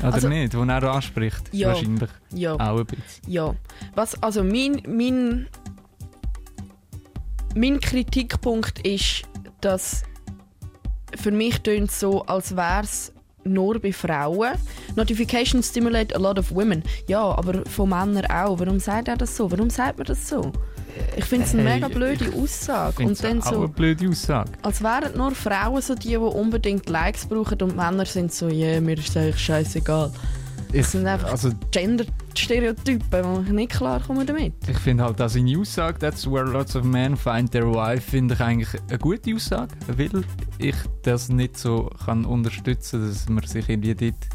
Oder 0.00 0.12
Also- 0.14 0.28
nicht, 0.28 0.54
das 0.54 0.60
er 0.68 0.82
anspricht? 0.92 1.42
Ja. 1.52 1.68
Wahrscheinlich 1.68 2.10
Ja. 2.32 2.54
auch 2.54 2.78
ein 2.78 2.86
bisschen. 2.86 3.02
Ja, 3.26 3.54
was, 3.94 4.20
also 4.22 4.44
mein, 4.44 4.82
mein, 4.86 5.48
mein 7.56 7.80
Kritikpunkt 7.80 8.86
ist, 8.86 9.22
dass 9.60 10.02
für 11.16 11.30
mich 11.32 11.58
tönt 11.62 11.90
so, 11.90 12.22
als 12.26 12.54
wäre 12.56 12.82
es 12.84 13.12
nur 13.44 13.80
bei 13.80 13.92
Frauen. 13.92 14.52
Notifications 14.94 15.68
stimulate 15.68 16.14
a 16.14 16.18
lot 16.18 16.38
of 16.38 16.54
women. 16.54 16.82
Ja, 17.08 17.22
aber 17.36 17.64
von 17.66 17.88
Männern 17.88 18.26
auch. 18.26 18.58
Warum 18.60 18.78
sagt 18.78 19.08
er 19.08 19.16
das 19.16 19.36
so? 19.36 19.50
Warum 19.50 19.70
sagt 19.70 19.96
man 19.98 20.06
das 20.06 20.28
so? 20.28 20.52
Ich 21.16 21.24
finde 21.24 21.46
es 21.46 21.54
eine 21.54 21.62
Hey, 21.68 21.74
mega 21.80 21.88
blöde 21.88 22.32
Aussage. 22.34 23.04
Und 23.04 23.22
dann 23.22 23.42
auch 23.42 23.46
eine 23.46 23.56
so, 23.62 23.68
blöde 23.68 24.08
Aussage. 24.08 24.50
als 24.62 24.82
wären 24.82 25.16
nur 25.16 25.32
Frauen 25.32 25.82
so 25.82 25.94
die, 25.94 26.08
die 26.08 26.16
unbedingt 26.16 26.88
Likes 26.88 27.26
brauchen 27.26 27.60
und 27.62 27.76
Männer 27.76 28.04
sind 28.06 28.32
so, 28.32 28.48
ja, 28.48 28.68
yeah, 28.72 28.80
mir 28.80 28.98
ist 28.98 29.16
eigentlich 29.16 29.38
scheißegal. 29.38 30.10
Ich, 30.72 30.82
Das 30.82 30.92
sind 30.92 31.06
einfach 31.06 31.30
also, 31.30 31.50
Gender-Stereotypen, 31.70 33.24
wo 33.24 33.40
ich 33.40 33.48
nicht 33.50 33.72
klar 33.72 34.00
komme 34.06 34.24
damit. 34.26 34.52
Ich 34.68 34.78
finde 34.78 35.04
halt, 35.04 35.18
dass 35.18 35.32
seine 35.32 35.58
Aussage, 35.58 35.98
that's 35.98 36.26
where 36.30 36.44
lots 36.44 36.76
of 36.76 36.84
men 36.84 37.16
find 37.16 37.50
their 37.52 37.66
wife, 37.72 38.02
finde 38.10 38.34
ich 38.34 38.40
eigentlich 38.40 38.68
eine 38.88 38.98
gute 38.98 39.34
Aussage, 39.34 39.74
weil 39.96 40.22
ich 40.58 40.76
das 41.02 41.28
nicht 41.30 41.56
so 41.56 41.90
kann 42.04 42.24
unterstützen, 42.24 43.06
dass 43.08 43.28
man 43.28 43.44
sich 43.46 43.68
irgendwie 43.68 43.94
dort 43.94 44.26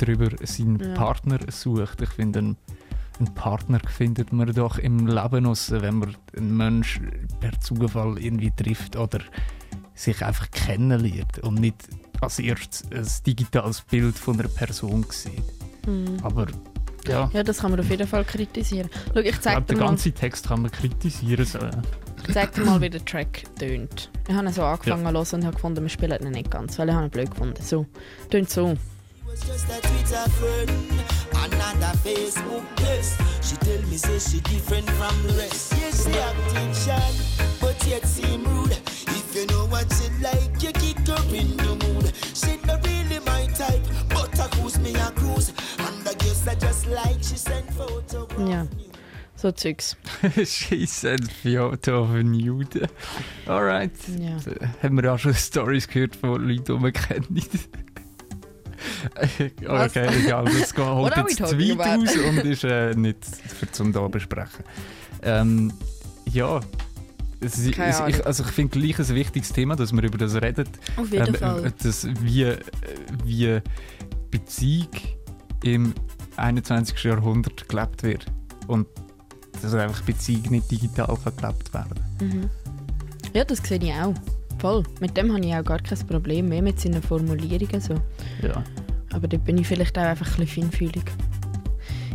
drüber 0.00 0.28
seinen 0.44 0.78
Ja. 0.78 0.94
Partner 0.94 1.38
sucht. 1.50 2.00
Ich 2.00 2.10
finde, 2.10 2.54
einen 3.18 3.34
Partner 3.34 3.80
findet 3.88 4.32
man 4.32 4.52
doch 4.52 4.78
im 4.78 5.06
Leben 5.06 5.46
aus, 5.46 5.70
wenn 5.70 5.96
man 5.96 6.16
einen 6.36 6.56
Mensch 6.56 7.00
per 7.40 7.58
Zufall 7.60 8.18
irgendwie 8.18 8.50
trifft 8.50 8.96
oder 8.96 9.20
sich 9.94 10.24
einfach 10.24 10.50
kennenlernt 10.50 11.38
und 11.40 11.60
nicht 11.60 11.76
als 12.20 12.38
erstes 12.38 12.84
ein 12.90 13.06
digitales 13.26 13.82
Bild 13.82 14.16
von 14.16 14.38
einer 14.38 14.48
Person 14.48 15.04
sieht. 15.10 15.42
Mhm. 15.86 16.18
Aber 16.22 16.46
ja, 17.06 17.28
Ja, 17.32 17.42
das 17.42 17.58
kann 17.58 17.72
man 17.72 17.80
auf 17.80 17.90
jeden 17.90 18.06
Fall 18.06 18.24
kritisieren. 18.24 18.88
Schau, 19.12 19.20
ich 19.20 19.26
ich 19.26 19.40
zeig 19.40 19.54
glaube, 19.54 19.66
dir, 19.66 19.74
den 19.74 19.86
ganzen 19.86 20.14
Text 20.14 20.48
kann 20.48 20.62
man 20.62 20.70
kritisieren. 20.70 21.44
So. 21.44 21.58
ja. 21.58 21.70
ich 22.26 22.32
zeig 22.34 22.52
dir 22.52 22.64
mal, 22.64 22.80
wie 22.80 22.90
der 22.90 23.04
Track 23.04 23.44
tönt. 23.58 24.10
Ich 24.28 24.34
habe 24.34 24.52
so 24.52 24.62
angefangen 24.62 25.04
zu 25.04 25.12
hören 25.12 25.40
und 25.40 25.44
habe 25.44 25.54
gefunden, 25.54 25.82
wir 25.82 25.88
spielen 25.88 26.22
ihn 26.22 26.30
nicht 26.30 26.50
ganz, 26.50 26.78
weil 26.78 26.88
ich 26.88 26.94
ihn 26.94 27.10
blöd 27.10 27.30
gefunden. 27.30 27.62
So, 27.62 27.86
tönt 28.30 28.50
so. 28.50 28.76
Was 29.32 29.40
just 29.46 29.68
a 29.70 29.80
Twitter 29.80 30.28
friend, 30.36 30.70
another 31.44 31.96
Facebook 32.04 32.64
guest. 32.76 33.18
She 33.40 33.56
tell 33.56 33.82
me 33.88 33.96
say 33.96 34.18
she 34.18 34.40
different 34.40 34.88
from 34.90 35.22
the 35.22 35.32
rest. 35.38 35.72
Yes, 35.80 36.04
she 36.04 36.18
acting 36.18 36.74
shy, 36.74 37.10
but 37.60 37.86
yet 37.86 38.04
seem 38.04 38.44
rude. 38.44 38.72
If 38.72 39.34
you 39.34 39.46
know 39.46 39.66
what 39.66 39.90
she 39.92 40.08
like, 40.20 40.62
you 40.62 40.72
kick 40.72 40.98
her 41.08 41.22
in 41.34 41.56
the 41.56 41.72
mood. 41.82 42.12
She 42.34 42.58
not 42.66 42.84
really 42.86 43.20
my 43.24 43.46
type, 43.54 43.82
but 44.10 44.38
I 44.38 44.48
cruise 44.48 44.78
me 44.78 44.94
a 44.96 45.10
cruise. 45.12 45.52
And 45.78 46.06
I 46.06 46.12
guess 46.14 46.46
I 46.46 46.54
just 46.54 46.86
like 46.88 47.22
she 47.22 47.36
sent 47.36 47.72
photo. 47.72 48.28
Ja, 48.46 48.66
so 49.34 49.50
Zeugs. 49.50 49.96
She's 50.44 51.04
a 51.04 51.16
Foto 51.16 52.02
of 52.02 52.14
a 52.14 52.22
Nude. 52.22 52.86
Alright. 53.48 53.96
Ja. 54.18 54.36
Haben 54.82 55.00
wir 55.00 55.12
auch 55.12 55.18
schon 55.18 55.34
Stories 55.34 55.88
gehört 55.88 56.16
von 56.16 56.46
Leuten, 56.46 56.64
die 56.64 56.72
man 56.72 56.92
kennt. 56.92 57.28
Okay, 59.66 60.08
egal. 60.24 60.44
Das 60.44 60.74
geht- 60.74 60.84
holt 60.94 61.16
we 61.16 61.20
jetzt 61.30 61.36
zu 61.50 61.58
weit 61.58 61.80
about? 61.80 62.02
aus 62.04 62.16
und 62.16 62.38
ist 62.38 62.64
äh, 62.64 62.94
nicht 62.94 63.24
für 63.24 63.70
zum 63.70 63.92
da 63.92 64.06
besprechen. 64.08 64.64
Ähm, 65.22 65.72
ja. 66.30 66.60
Es 67.40 67.58
es, 67.58 68.00
ich, 68.08 68.24
also 68.26 68.44
ich 68.44 68.50
finde 68.50 68.78
gleich 68.78 68.98
ein 69.00 69.14
wichtiges 69.16 69.52
Thema, 69.52 69.74
dass 69.74 69.92
wir 69.92 70.02
über 70.02 70.16
das 70.18 70.34
reden. 70.36 70.68
Auf 70.96 71.10
jeden 71.12 71.26
Ähm, 71.26 71.34
Fall. 71.34 71.66
äh, 71.66 71.72
dass 71.82 72.06
wie, 72.22 72.42
äh, 72.44 72.58
wie 73.24 73.60
Beziehung 74.30 74.88
im 75.64 75.92
21. 76.36 77.02
Jahrhundert 77.02 77.68
gelebt 77.68 78.02
wird. 78.04 78.26
Und 78.68 78.86
dass 79.60 79.74
einfach 79.74 80.02
Beziehung 80.02 80.50
nicht 80.50 80.70
digital 80.70 81.06
gelebt 81.16 81.74
werden 81.74 82.00
Mhm. 82.20 82.50
Ja, 83.34 83.44
das 83.44 83.58
sehe 83.58 83.78
ich 83.78 83.92
auch. 83.92 84.14
Voll. 84.62 84.84
Mit 85.00 85.16
dem 85.16 85.32
habe 85.32 85.44
ich 85.44 85.52
auch 85.56 85.64
gar 85.64 85.80
kein 85.80 85.98
Problem 86.06 86.48
mehr 86.48 86.62
mit 86.62 86.78
seinen 86.78 87.02
Formulierungen. 87.02 87.80
So. 87.80 87.94
Ja. 88.42 88.62
Aber 89.12 89.26
da 89.26 89.36
bin 89.36 89.58
ich 89.58 89.66
vielleicht 89.66 89.98
auch 89.98 90.02
einfach 90.02 90.38
ein 90.38 90.44
bisschen 90.44 90.70
feinfühlig. 90.70 91.02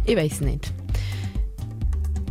Ich 0.06 0.16
weiß 0.16 0.40
nicht. 0.40 0.72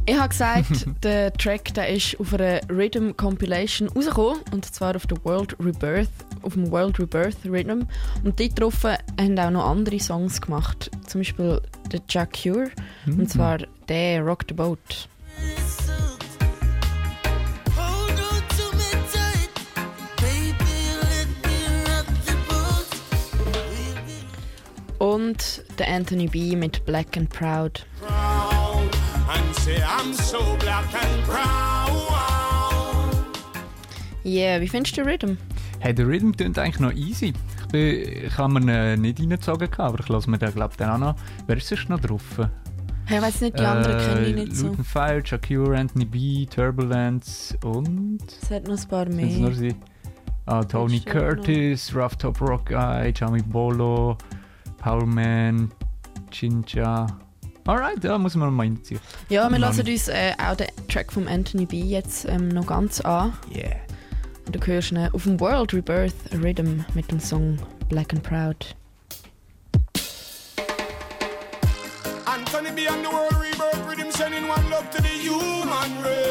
Ich 0.07 0.16
habe 0.16 0.31
gesagt, 0.31 0.87
der 1.02 1.35
Track 1.35 1.74
der 1.74 1.90
ist 1.90 2.18
auf 2.18 2.33
einer 2.33 2.62
Rhythm 2.70 3.11
Compilation 3.14 3.90
rausgekommen. 3.90 4.40
Und 4.52 4.64
zwar 4.64 4.96
auf 4.96 5.07
der 5.07 5.22
World 5.22 5.55
Rebirth, 5.62 6.09
auf 6.40 6.55
dem 6.55 6.70
World 6.70 6.98
Rebirth 6.98 7.37
Rhythm. 7.44 7.83
Und 8.24 8.40
dort 8.40 8.59
drauf 8.59 8.85
haben 8.85 9.38
auch 9.38 9.50
noch 9.50 9.66
andere 9.66 10.00
Songs 10.00 10.40
gemacht. 10.40 10.90
Zum 11.07 11.20
Beispiel 11.20 11.61
der 11.92 12.00
Jack 12.09 12.38
Cure. 12.42 12.70
Mhm. 13.05 13.18
Und 13.18 13.29
zwar 13.29 13.59
der 13.87 14.22
Rock 14.22 14.46
the 14.48 14.55
Boat. 14.55 15.11
Und 25.26 25.64
der 25.80 25.88
Anthony 25.88 26.28
B 26.28 26.54
mit 26.54 26.84
Black 26.84 27.16
and 27.16 27.28
Proud. 27.28 27.84
proud 28.00 28.96
and 29.28 29.56
say 29.56 29.82
I'm 29.82 30.14
so 30.14 30.38
black 30.60 30.84
and 30.94 31.24
proud. 31.24 32.14
Yeah, 34.24 34.60
wie 34.60 34.68
findest 34.68 34.96
du 34.96 35.02
den 35.02 35.10
Rhythm? 35.10 35.36
Hey, 35.80 35.92
der 35.92 36.06
Rhythm 36.06 36.30
klingt 36.30 36.56
eigentlich 36.60 36.78
noch 36.78 36.92
easy. 36.92 37.32
Ich, 37.60 37.66
bin, 37.72 38.26
ich 38.26 38.38
habe 38.38 38.60
mir 38.60 38.92
äh, 38.92 38.96
nicht 38.96 39.18
reingezogen, 39.18 39.68
aber 39.78 39.98
ich 39.98 40.08
lasse 40.08 40.30
mir 40.30 40.38
den, 40.38 40.52
glaube 40.52 40.70
ich, 40.70 40.76
dann 40.76 40.90
auch 40.90 40.98
noch. 40.98 41.16
Wer 41.48 41.56
ist 41.56 41.66
sonst 41.66 41.88
noch 41.88 41.98
drauf? 41.98 42.22
Hey, 43.06 43.18
ich 43.18 43.24
weiß 43.24 43.40
nicht, 43.40 43.58
die 43.58 43.64
anderen 43.64 43.98
kenne 43.98 44.26
ich 44.28 44.34
nicht 44.36 44.54
so. 44.54 44.68
Luton 44.68 44.84
Fire, 44.84 45.22
Shakira, 45.26 45.76
Anthony 45.76 46.04
B, 46.04 46.46
Turbulence 46.46 47.58
und... 47.64 48.20
Es 48.42 48.48
hat 48.52 48.68
noch 48.68 48.80
ein 48.80 48.88
paar 48.88 49.06
Sind 49.06 49.20
es 49.24 49.38
nur 49.38 49.50
mehr. 49.50 49.58
sie? 49.58 49.74
Ah, 50.46 50.62
Tony. 50.62 51.00
Curtis, 51.00 51.92
Rough 51.96 52.14
Top 52.14 52.40
Rock 52.40 52.66
Guy, 52.66 53.12
Jamie 53.12 53.42
Bolo, 53.42 54.16
Powerman, 54.87 55.72
Chincha. 56.31 57.09
Alright, 57.66 58.05
ja, 58.05 58.16
muss 58.18 58.37
man 58.37 58.55
mal 58.55 58.66
reinziehen. 58.66 59.01
Ja, 59.29 59.51
wir 59.51 59.59
lassen 59.59 59.85
uns 59.85 60.07
äh, 60.07 60.33
auch 60.38 60.55
den 60.55 60.68
Track 60.88 61.12
von 61.12 61.27
Anthony 61.27 61.66
B 61.66 61.81
jetzt 61.81 62.25
ähm, 62.29 62.51
noch 62.51 62.68
ganz 62.68 63.01
an. 63.01 63.33
Yeah. 63.53 63.75
Und 64.46 64.55
du 64.55 64.64
hörst 64.64 64.92
ihn 64.92 64.99
auf 65.12 65.25
dem 65.25 65.40
World 65.40 65.75
Rebirth 65.75 66.14
Rhythm 66.33 66.85
mit 66.94 67.11
dem 67.11 67.18
Song 67.18 67.59
Black 67.88 68.12
and 68.12 68.22
Proud. 68.22 68.77
Anthony 72.25 72.70
B 72.70 72.87
and 72.87 73.05
the 73.05 73.11
world 73.11 73.35
rebirth 73.40 73.88
rhythm 73.88 74.12
sending 74.12 74.46
one 74.46 74.70
love 74.70 74.88
to 74.92 75.03
the 75.03 75.09
human 75.09 76.05
race. 76.05 76.25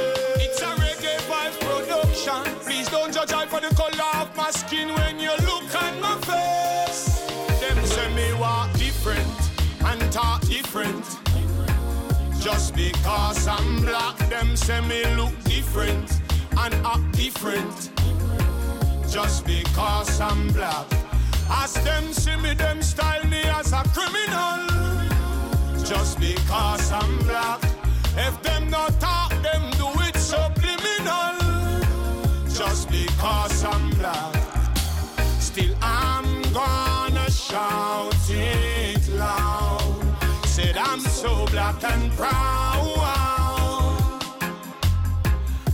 Because 12.76 13.48
I'm 13.48 13.82
black, 13.82 14.18
them 14.30 14.56
say 14.56 14.82
me 14.82 15.04
look 15.16 15.34
different 15.44 16.22
and 16.58 16.74
act 16.86 17.12
different. 17.14 17.92
Just 19.10 19.46
because 19.46 20.20
I'm 20.20 20.48
black. 20.50 20.88
As 21.50 21.74
them 21.86 22.12
see 22.12 22.36
me, 22.36 22.54
them 22.54 22.82
style 22.82 23.26
me 23.26 23.42
as 23.44 23.72
a 23.72 23.84
criminal 23.94 24.76
just 25.86 26.20
because 26.20 26.92
I'm 26.92 27.18
black. 27.20 27.62
If 28.18 28.42
them 28.42 28.70
not 28.70 29.00
talk, 29.00 29.30
them 29.44 29.70
do 29.78 29.88
it 30.08 30.18
subliminal. 30.18 31.38
Just 32.50 32.90
because 32.90 33.64
I'm 33.64 33.90
black. 33.92 34.36
Still 35.40 35.76
I'm 35.82 36.42
gonna 36.54 37.30
shout 37.30 38.14
it 38.30 38.75
so 41.10 41.46
black 41.48 41.84
and 41.84 42.12
proud. 42.14 42.96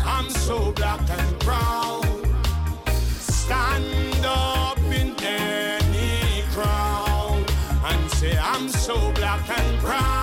I'm 0.04 0.30
so 0.30 0.72
black 0.72 1.02
and 1.10 1.40
proud. 1.40 2.06
Stand 3.20 4.26
up 4.26 4.78
in 4.80 5.16
any 5.24 6.44
crowd 6.52 7.44
and 7.86 8.12
say, 8.12 8.38
I'm 8.38 8.70
so 8.70 9.12
black 9.14 9.50
and 9.50 9.80
proud. 9.80 10.22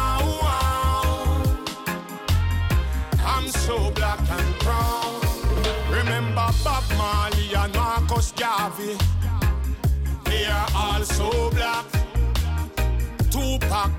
I'm 3.25 3.49
so 3.49 3.91
black 3.91 4.21
and 4.31 4.55
proud. 4.61 5.21
Remember 5.91 6.49
Bob 6.65 6.85
Marley 6.97 7.55
and 7.55 7.75
Marcus 7.75 8.33
Garvey. 8.33 8.97
They 10.25 10.47
are 10.47 10.69
all 10.75 11.05
so 11.05 11.51
black. 11.51 11.87
Tupac 13.31 13.91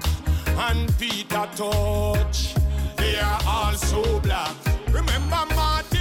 and 0.60 0.98
Peter 0.98 1.48
Touch. 1.56 2.54
They 2.98 3.18
are 3.20 3.40
all 3.48 3.74
so 3.74 4.20
black. 4.20 4.56
Remember 4.92 5.44
Martin 5.56 5.99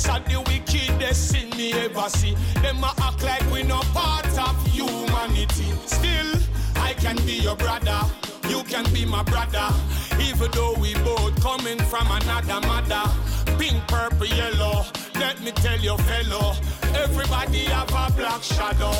This 0.00 0.08
are 0.08 0.20
the 0.20 0.40
wickedest 0.48 1.28
sin 1.28 1.50
me 1.58 1.74
ever 1.74 2.08
see. 2.08 2.34
Them 2.62 2.82
a 2.82 2.94
act 3.02 3.22
like 3.22 3.44
we 3.52 3.62
no 3.62 3.80
part 3.92 4.26
of 4.38 4.56
humanity. 4.68 5.68
Still, 5.84 6.40
I 6.76 6.94
can 6.94 7.16
be 7.26 7.34
your 7.34 7.54
brother. 7.54 8.00
You 8.48 8.62
can 8.62 8.90
be 8.94 9.04
my 9.04 9.22
brother. 9.24 9.68
Even 10.18 10.50
though 10.52 10.72
we 10.80 10.94
both 11.04 11.38
coming 11.42 11.78
from 11.80 12.06
another 12.10 12.66
mother. 12.66 13.04
Pink, 13.58 13.86
purple, 13.88 14.24
yellow. 14.24 14.86
Let 15.16 15.38
me 15.42 15.50
tell 15.50 15.78
you, 15.78 15.98
fellow. 15.98 16.54
Everybody 16.94 17.64
have 17.64 17.90
a 17.90 18.10
black 18.16 18.42
shadow. 18.42 18.96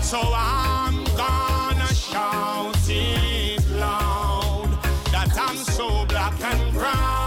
So 0.00 0.20
I'm 0.32 1.02
gonna 1.16 1.92
shout 1.92 2.88
it 2.88 3.68
loud. 3.70 4.68
That 5.10 5.36
I'm 5.36 5.56
so 5.56 6.06
black 6.06 6.40
and 6.40 6.72
proud. 6.72 7.25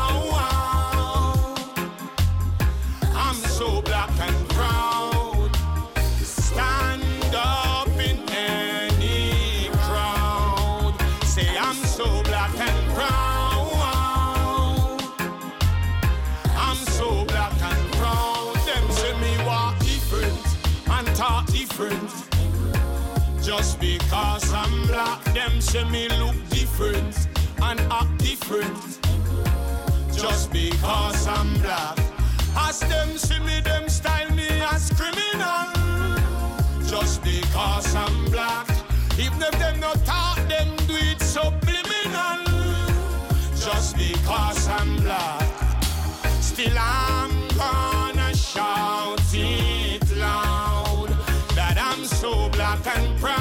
Say 25.69 25.83
me 25.91 26.09
look 26.17 26.35
different 26.49 27.27
and 27.61 27.79
act 27.91 28.17
different 28.17 28.99
just 30.11 30.51
because 30.51 31.27
I'm 31.27 31.53
black. 31.61 31.95
As 32.57 32.79
them 32.79 33.09
see 33.17 33.39
me, 33.39 33.61
them 33.61 33.87
style 33.87 34.31
me 34.31 34.49
as 34.73 34.91
criminal. 34.97 35.69
Just 36.87 37.23
because 37.23 37.93
I'm 37.95 38.31
black. 38.31 38.67
Even 39.19 39.43
if 39.43 39.59
them 39.59 39.79
not 39.79 40.03
talk, 40.05 40.37
them 40.47 40.75
do 40.87 40.95
it 40.95 41.21
subliminal. 41.21 42.41
Just 43.55 43.95
because 43.95 44.67
I'm 44.69 44.95
black. 45.03 45.47
Still 46.41 46.77
I'm 46.79 47.31
gonna 47.55 48.33
shout 48.35 49.21
it 49.33 50.17
loud 50.17 51.09
that 51.53 51.77
I'm 51.79 52.05
so 52.05 52.49
black 52.49 52.87
and 52.87 53.19
proud. 53.19 53.38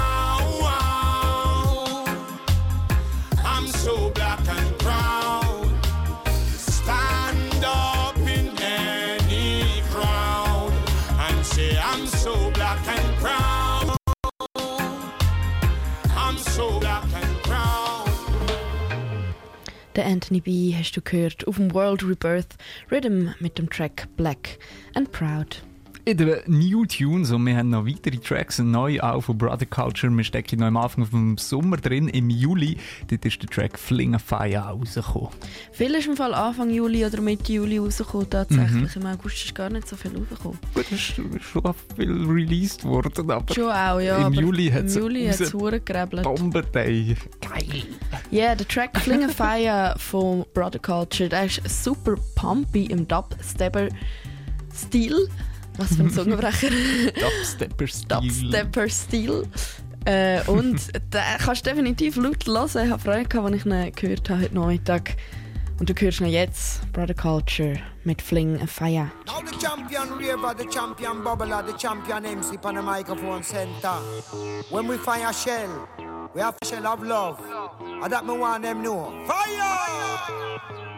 Der 19.98 20.06
Anthony 20.06 20.40
B. 20.40 20.76
hast 20.78 20.96
du 20.96 21.02
gehört 21.02 21.48
auf 21.48 21.56
dem 21.56 21.74
World 21.74 22.04
Rebirth 22.04 22.54
Rhythm 22.88 23.30
mit 23.40 23.58
dem 23.58 23.68
Track 23.68 24.06
Black 24.16 24.61
and 24.94 25.11
Proud. 25.11 25.64
In 26.09 26.16
den 26.16 26.38
New 26.47 26.87
Tunes 26.87 27.33
und 27.33 27.44
wir 27.44 27.55
haben 27.55 27.68
noch 27.68 27.85
weitere 27.85 28.16
Tracks 28.16 28.59
neu 28.61 28.99
auch 28.99 29.21
von 29.21 29.37
Brother 29.37 29.66
Culture. 29.66 30.11
Wir 30.11 30.25
stecken 30.25 30.61
noch 30.61 30.68
am 30.68 30.79
Anfang 30.79 31.05
vom 31.05 31.37
Sommer 31.37 31.77
drin, 31.77 32.09
im 32.09 32.31
Juli. 32.31 32.79
Dort 33.09 33.27
ist 33.27 33.42
der 33.42 33.51
Track 33.51 33.79
Fling 33.79 34.14
a 34.14 34.18
Fire 34.18 34.59
rausgekommen. 34.59 35.29
Viel 35.71 35.94
ist 35.94 36.07
im 36.07 36.16
Fall 36.16 36.33
Anfang 36.33 36.71
Juli 36.71 37.05
oder 37.05 37.21
Mitte 37.21 37.53
Juli 37.53 37.77
rausgekommen 37.77 38.31
tatsächlich. 38.31 38.97
Im 38.97 39.05
August 39.05 39.44
ist 39.44 39.55
gar 39.55 39.68
nicht 39.68 39.87
so 39.87 39.97
viel 39.97 40.12
rausgekommen. 40.16 40.59
Gut, 40.73 40.87
es 40.90 40.92
ist 40.92 41.21
schon 41.42 41.75
viel 41.94 42.25
released 42.25 42.85
worden, 42.85 43.31
aber 43.31 43.53
Schon 43.53 43.71
auch, 43.71 44.01
ja. 44.01 44.27
im 44.27 44.33
Juli 44.33 44.71
hat 44.71 44.87
es 44.87 44.97
Im 44.97 45.03
Juli 45.03 45.27
hat 45.27 45.38
es 45.38 45.53
gerebelt. 45.85 46.23
Bombenteil. 46.23 47.16
Geil. 47.42 47.83
Ja, 48.31 48.44
yeah, 48.44 48.55
der 48.55 48.66
Track 48.66 48.99
Fling 49.01 49.25
a 49.25 49.29
Fire 49.29 49.94
von 49.99 50.47
Brother 50.55 50.79
Culture, 50.79 51.29
der 51.29 51.44
ist 51.44 51.61
super 51.68 52.14
pumpy 52.35 52.87
im 52.87 53.07
Dubstepper-Stil. 53.07 55.29
Was 55.79 55.95
für 55.95 56.03
ein 56.03 56.11
Zungenbrecher. 56.11 56.69
Dubstepper-Stil. 56.71 58.09
Dubstepper-Stil. 58.09 59.49
Äh, 60.05 60.43
und 60.49 60.93
den 61.14 61.23
kannst 61.38 61.64
du 61.64 61.71
definitiv 61.71 62.17
laut 62.17 62.47
hören. 62.47 62.85
Ich 62.87 62.91
habe 62.91 63.03
Freude 63.03 63.29
gehabt, 63.29 63.47
als 63.47 63.57
ich 63.57 63.67
ihn 63.67 63.93
gehört 63.93 64.29
habe 64.29 64.43
heute 64.43 64.55
Nachmittag. 64.55 65.17
Und 65.79 65.88
du 65.88 65.95
hörst 65.95 66.21
ihn 66.21 66.27
jetzt, 66.27 66.93
Brother 66.93 67.14
Culture, 67.14 67.75
mit 68.03 68.21
Fling 68.21 68.61
a 68.61 68.67
Fire. 68.67 69.12
Now 69.27 69.41
the 69.47 69.57
champion 69.64 70.09
raver, 70.19 70.53
the 70.59 70.67
champion 70.69 71.23
bubbler, 71.23 71.64
the 71.64 71.73
champion 71.79 72.25
MC 72.25 72.59
on 72.64 72.75
the 72.75 72.83
microphone 72.83 73.45
center. 73.45 74.01
When 74.71 74.88
we 74.88 74.99
fire 74.99 75.33
shell, 75.33 75.88
we 76.35 76.41
have 76.41 76.57
shell 76.64 76.85
of 76.85 77.05
love. 77.05 77.38
And 78.03 78.12
that 78.12 78.27
me 78.27 78.37
want 78.37 78.64
them 78.64 78.83
know. 78.83 79.12
Fire! 79.29 80.97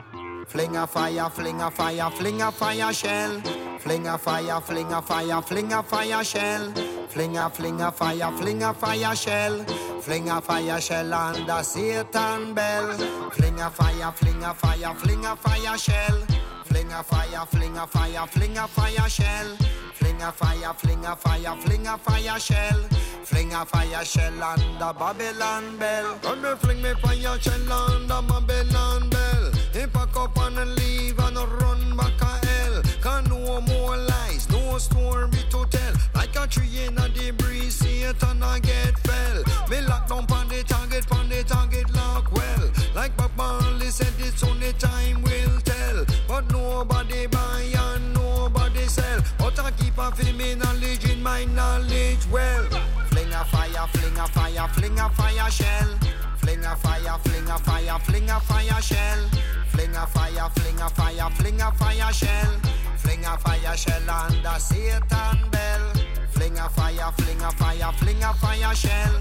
Fling 0.50 0.74
a 0.74 0.84
fire, 0.84 1.30
fling 1.30 1.60
a 1.60 1.70
fire, 1.70 2.10
fling 2.10 2.42
a 2.42 2.50
fire 2.50 2.92
shell. 2.92 3.40
Fling 3.78 4.08
a 4.08 4.18
fire, 4.18 4.60
fling 4.60 4.92
a 4.92 5.00
fire, 5.00 5.40
fling 5.42 5.72
a 5.72 5.80
fire 5.80 6.24
shell. 6.24 6.72
Fling 7.08 7.36
a, 7.36 7.48
fling 7.48 7.80
a 7.80 7.92
fire, 7.92 8.32
fling 8.32 8.62
a 8.64 8.74
fire 8.74 9.14
shell. 9.14 9.64
Fling 10.00 10.28
a 10.28 10.40
fire 10.40 10.80
shell 10.80 11.14
on 11.14 11.46
the 11.46 11.62
Satan 11.62 12.52
bell. 12.52 12.98
Fling 13.30 13.60
a 13.60 13.70
fire, 13.70 14.10
fling 14.10 14.42
a 14.42 14.52
fire, 14.52 14.94
fling 14.96 15.24
a 15.24 15.36
fire 15.36 15.78
shell. 15.78 16.26
Fling 16.64 16.92
a 16.94 17.02
fire, 17.04 17.46
fling 17.46 17.76
a 17.78 17.86
fire, 17.86 18.26
fling 18.26 18.58
a 18.58 18.66
fire 18.66 19.08
shell. 19.08 19.56
Fling 19.94 20.20
a 20.20 20.32
fire, 20.32 20.74
fling 20.74 21.04
a 21.04 21.14
fire, 21.14 21.56
fling 21.60 21.86
a 21.86 21.96
fire 21.96 22.40
shell. 22.40 22.88
Fling 23.22 23.52
a 23.52 23.64
fire 23.64 24.04
shell 24.04 24.42
on 24.42 24.58
the 24.80 24.92
Babylon 24.98 25.78
bell. 25.78 26.18
Come 26.20 26.42
me 26.42 26.50
fling 26.56 26.82
me 26.82 26.92
fire 26.94 27.38
shell 27.38 27.72
on 27.72 28.08
the 28.08 28.20
Babylon 28.26 29.08
bell. 29.10 29.39
Up 30.20 30.36
and 30.38 30.74
leave 30.74 31.18
and 31.18 31.36
run 31.62 31.96
back 31.96 32.20
a 32.20 32.46
hell. 32.46 32.82
Can 33.00 33.24
no 33.30 33.62
more 33.62 33.96
lies, 33.96 34.46
no 34.50 34.76
story 34.76 35.30
to 35.48 35.64
tell. 35.70 35.94
Like 36.14 36.36
a 36.36 36.46
tree 36.46 36.84
in 36.84 36.98
a 36.98 37.08
debris, 37.08 37.70
Satan 37.70 38.42
I 38.42 38.58
get 38.60 38.98
fell. 38.98 39.42
Me 39.70 39.80
lock 39.80 40.08
down 40.08 40.26
pon 40.26 40.46
the 40.48 40.62
target, 40.62 41.06
pon 41.06 41.26
the 41.30 41.42
target 41.44 41.90
lock 41.94 42.30
well. 42.32 42.70
Like 42.94 43.16
Bob 43.16 43.30
Marley 43.34 43.86
said, 43.86 44.12
it's 44.18 44.44
only 44.44 44.74
time 44.74 45.22
will 45.22 45.58
tell. 45.64 46.04
But 46.28 46.52
nobody 46.52 47.26
buy 47.26 47.72
and 47.74 48.12
nobody 48.12 48.84
sell. 48.88 49.22
But 49.38 49.58
I 49.58 49.70
keep 49.70 49.96
a 49.96 50.12
filming 50.12 50.58
knowledge 50.58 51.10
in 51.10 51.22
my 51.22 51.46
knowledge 51.46 52.26
well. 52.30 52.64
Fling 53.08 53.32
a 53.32 53.42
fire, 53.46 53.86
fling 53.94 54.18
a 54.18 54.26
fire, 54.26 54.68
fling 54.68 54.98
a 54.98 55.08
fire 55.08 55.50
shell. 55.50 55.99
Fling 56.50 56.64
a 56.64 56.74
fire, 56.74 57.18
fling 57.22 57.48
a 57.48 57.58
fire, 57.58 57.98
fling 58.00 58.28
a 58.28 58.40
fire 58.40 58.82
shell. 58.82 59.28
Fling 59.68 59.94
a 59.94 60.04
fire, 60.04 60.50
fling 60.56 60.80
a 60.80 60.88
fire, 60.90 61.30
fling 61.36 61.60
a 61.60 61.70
fire 61.70 62.12
shell. 62.12 62.60
Fling 62.96 63.24
a 63.24 63.38
fire 63.38 63.76
shell 63.76 64.10
on 64.10 64.42
the 64.42 64.58
Satan 64.58 65.48
bell. 65.52 65.92
Fling 66.40 66.58
a 66.58 66.70
fire, 66.70 67.12
fling 67.18 67.42
a 67.42 67.50
fire, 67.50 67.92
fling 67.98 68.22
a 68.22 68.32
fire 68.32 68.74
shell. 68.74 69.12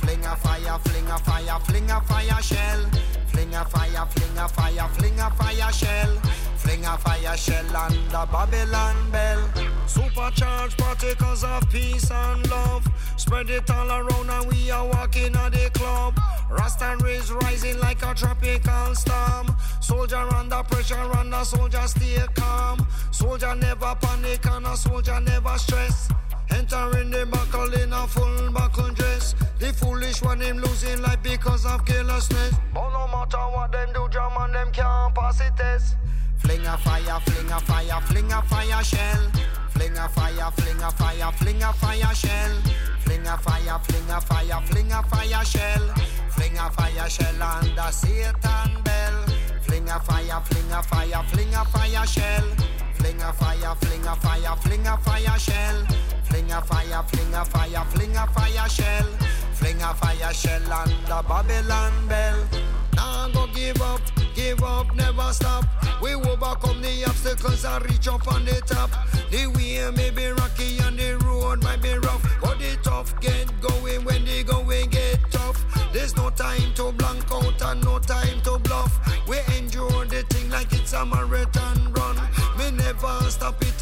Fling 0.00 0.22
a 0.26 0.36
fire, 0.36 0.78
fling 0.80 1.08
a 1.08 1.18
fire, 1.20 1.58
fling 1.60 1.90
a 1.90 2.00
fire 2.02 2.42
shell. 2.42 2.90
Fling 3.28 3.54
a 3.54 3.64
fire, 3.64 4.06
fling 4.10 4.36
a 4.36 4.46
fire, 4.46 4.88
fling 4.92 5.18
a 5.18 5.30
fire 5.30 5.72
shell. 5.72 6.20
Fling 6.58 6.84
a 6.84 6.98
fire 6.98 7.34
shell 7.38 7.74
under 7.74 8.30
Babylon 8.30 9.10
bell. 9.10 9.40
Supercharged 9.86 10.76
particles 10.76 11.44
of 11.44 11.66
peace 11.70 12.10
and 12.10 12.46
love. 12.50 12.86
Spread 13.16 13.48
it 13.48 13.70
all 13.70 13.90
around 13.90 14.28
and 14.28 14.46
we 14.52 14.70
are 14.70 14.86
walking 14.86 15.34
at 15.34 15.52
the 15.52 15.70
club. 15.72 16.20
Rasta 16.50 16.98
rays 17.02 17.32
rising 17.32 17.80
like 17.80 18.04
a 18.04 18.14
tropical 18.14 18.94
storm. 18.94 19.56
Soldier 19.80 20.28
under 20.34 20.62
pressure 20.64 21.10
and 21.20 21.32
a 21.32 21.42
soldier 21.42 21.86
stay 21.86 22.18
calm. 22.34 22.86
Soldier 23.12 23.54
never 23.54 23.94
panic 23.98 24.44
and 24.44 24.66
a 24.66 24.76
soldier 24.76 25.18
never 25.22 25.56
stress. 25.56 26.10
Entering 26.50 27.10
the 27.10 27.26
buckle 27.26 27.72
in 27.74 27.92
a 27.92 28.06
full 28.06 28.50
buckle 28.52 28.90
dress. 28.90 29.34
The 29.58 29.72
foolish 29.72 30.22
one 30.22 30.40
him 30.40 30.58
losing 30.58 31.00
life 31.02 31.22
because 31.22 31.66
of 31.66 31.84
carelessness. 31.84 32.54
But 32.72 32.90
no 32.90 33.08
matter 33.08 33.38
what 33.38 33.72
them 33.72 33.88
do, 33.92 34.08
jam 34.10 34.32
and 34.38 34.54
them 34.54 34.70
can't 34.72 35.14
pass 35.14 35.40
it 35.40 35.56
test. 35.56 35.96
Fling 36.38 36.66
a 36.66 36.76
fire, 36.78 37.20
fling 37.20 37.50
a 37.50 37.60
fire, 37.60 38.00
fling 38.02 38.32
a 38.32 38.42
fire 38.42 38.84
shell. 38.84 39.30
Fling 39.70 39.96
a 39.96 40.08
fire, 40.08 40.50
fling 40.52 40.82
a 40.82 40.90
fire, 40.90 41.32
fling 41.32 41.62
a 41.62 41.72
fire 41.72 42.14
shell. 42.14 42.62
Fling 43.00 43.26
a 43.26 43.36
fire, 43.38 43.78
fling 43.84 44.10
a 44.10 44.20
fire, 44.20 44.60
fling 44.66 44.92
a 44.92 45.02
fire 45.02 45.44
shell. 45.44 45.94
Fling 46.30 46.58
a 46.58 46.70
fire 46.70 47.08
shell 47.08 47.42
under 47.42 47.92
Satan 47.92 48.82
bell. 48.84 49.26
Fling 49.62 49.88
a 49.88 50.00
fire, 50.00 50.40
fling 50.44 50.72
a 50.72 50.82
fire, 50.82 51.22
fling 51.30 51.54
a 51.54 51.64
fire 51.64 52.06
shell. 52.06 52.75
Fling 53.06 53.22
a 53.22 53.32
fire, 53.34 53.74
fling 53.82 54.04
a 54.04 54.16
fire, 54.16 54.56
fling 54.62 54.86
a 54.88 54.96
fire 54.98 55.38
shell. 55.38 55.86
Fling 56.24 56.50
a 56.50 56.60
fire, 56.60 57.04
fling 57.04 57.34
a 57.34 57.44
fire, 57.44 57.84
fling 57.90 58.16
a 58.16 58.26
fire 58.26 58.68
shell. 58.68 59.06
Fling 59.52 59.80
a 59.80 59.94
fire 59.94 60.34
shell 60.34 60.72
under 60.72 61.28
Babylon 61.28 61.92
bell. 62.08 62.36
Now 62.96 63.28
go 63.28 63.46
give 63.54 63.80
up, 63.80 64.00
give 64.34 64.60
up, 64.64 64.92
never 64.96 65.32
stop. 65.32 65.66
We 66.02 66.14
overcome 66.14 66.82
the 66.82 67.04
obstacles 67.06 67.64
and 67.64 67.88
reach 67.88 68.08
up 68.08 68.26
on 68.26 68.44
the 68.44 68.60
top. 68.66 68.90
The 69.30 69.46
way 69.54 69.88
may 69.94 70.10
be 70.10 70.26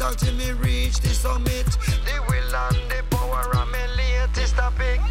until 0.05 0.33
me 0.35 0.51
reach 0.51 0.99
the 0.99 1.09
summit. 1.09 1.65
The 2.05 2.15
will 2.29 2.55
and 2.55 2.91
the 2.91 3.01
power 3.09 3.45
of 3.57 3.67
me 3.71 3.79
latest 3.97 4.55
topic. 4.55 5.01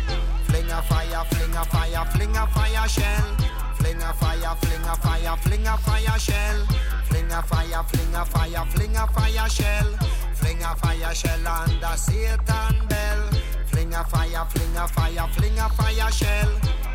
Fling 0.46 0.70
a 0.70 0.80
fire, 0.82 1.24
fling 1.30 1.54
a 1.56 1.64
fire, 1.64 2.04
fling 2.12 2.36
a 2.36 2.46
fire 2.46 2.88
shell. 2.88 3.28
Fling 3.74 4.02
a 4.02 4.12
fire, 4.14 4.54
fling 4.62 4.86
a 4.86 4.94
fire, 4.96 5.36
fling 5.38 5.66
a 5.66 5.76
fire 5.78 6.18
shell. 6.18 6.66
Fling 7.08 7.32
a 7.32 7.42
fire, 7.42 7.82
fling 7.90 8.14
a 8.14 8.24
fire, 8.24 8.64
fling 8.70 8.96
a 8.96 9.06
fire 9.08 9.48
shell. 9.48 9.90
Fling 10.34 10.62
a 10.62 10.76
fire 10.76 11.14
shell 11.14 11.46
under 11.46 11.96
Satan 11.96 12.86
bell. 12.88 13.30
Fling 13.66 13.94
a 13.94 14.04
fire, 14.04 14.46
fling 14.50 14.76
a 14.76 14.88
fire, 14.88 15.28
fling 15.34 15.58
a 15.58 15.68
fire 15.70 16.12
shell. 16.12 16.50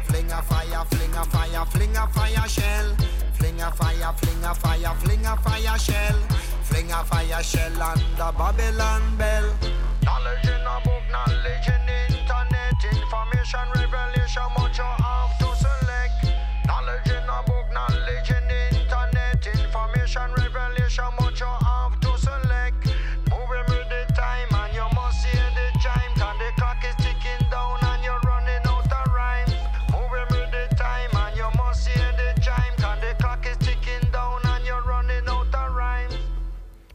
Fling 0.06 0.32
a 0.32 0.42
fire, 0.42 0.86
fling 0.90 1.16
a 1.16 1.26
fire, 1.26 1.66
fling 1.66 1.98
a 1.98 2.08
fire 2.08 2.48
shell. 2.48 2.96
Fling 3.34 3.62
a 3.62 3.72
fire, 3.72 4.14
fling 4.14 4.44
a 4.44 4.56
fire, 4.56 4.96
fling 5.02 5.26
a 5.26 5.36
fire 5.38 5.78
shell. 5.78 6.49
Fling 6.70 6.92
a 6.92 7.04
fire 7.04 7.42
shell 7.42 7.82
under 7.82 8.32
Babylon 8.38 9.02
bell. 9.18 9.58
Knowledge 10.04 10.46
in 10.46 10.62
a 10.62 10.78
book, 10.86 11.04
knowledge 11.12 11.68
in 11.68 11.90
internet, 12.14 12.78
information, 12.94 13.66
revelation, 13.74 14.44
much 14.56 14.78
you 14.78 14.86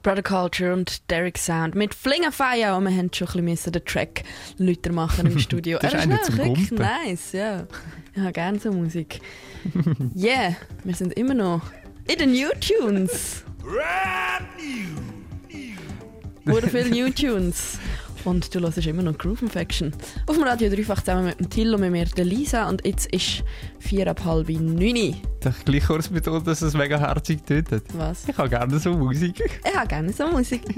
Brother 0.05 0.23
Culture 0.23 0.75
und 0.75 1.11
Derek 1.11 1.39
Sound 1.39 1.75
mit 1.75 1.95
Fling 1.95 2.27
a 2.27 2.31
Fire 2.31 2.77
und 2.77 2.85
wir 2.85 2.95
haben 2.95 3.11
schon 3.13 3.27
ein 3.35 3.47
bisschen 3.47 3.73
den 3.73 3.85
Track 3.87 4.23
lauter 4.59 4.93
machen 4.93 5.27
im 5.27 5.39
Studio. 5.41 5.79
Das 5.81 5.95
ist 5.95 6.07
Er 6.07 6.23
zum 6.23 6.37
wirklich 6.37 6.71
nice, 6.73 7.33
ja. 7.33 7.67
Ich 8.15 8.21
habe 8.21 8.33
gerne 8.33 8.59
so 8.61 8.71
Musik. 8.71 9.21
yeah, 10.15 10.55
wir 10.85 10.95
sind 10.95 11.15
immer 11.15 11.33
noch 11.33 11.63
in 12.07 12.19
den 12.19 12.33
New 12.33 12.51
Tunes. 12.61 13.45
Wurde 16.45 16.69
viele 16.69 16.91
New 16.91 17.11
Tunes. 17.11 17.79
Und 18.25 18.55
du 18.55 18.61
hörst 18.61 18.79
immer 18.79 19.03
noch 19.03 19.19
Groove 19.19 19.43
Infection. 19.43 19.93
Auf 20.27 20.37
dem 20.37 20.45
Radio 20.45 20.71
dreifach 20.71 21.01
zusammen 21.03 21.27
mit 21.27 21.41
dem 21.41 21.51
Till 21.51 21.75
und 21.75 21.81
mit 21.81 21.91
mir, 21.91 22.07
der 22.07 22.25
Lisa. 22.25 22.69
Und 22.69 22.85
jetzt 22.87 23.07
ist 23.13 23.45
vier 23.79 24.09
ab 24.11 24.25
halb 24.25 24.49
neun. 24.49 24.97
Ich 24.97 25.65
gleich 25.65 25.87
kurz 25.87 26.09
betonen, 26.09 26.43
dass 26.45 26.63
es 26.63 26.75
mega 26.75 26.99
herzig 26.99 27.45
tötet? 27.45 27.85
Was? 27.93 28.27
Ich 28.29 28.39
habe 28.39 28.49
gerne 28.49 28.79
so 28.79 28.93
Musik. 28.93 29.43
Ich 29.63 29.77
habe 29.77 29.89
gerne 29.89 30.13
so 30.13 30.27
Musik. 30.29 30.63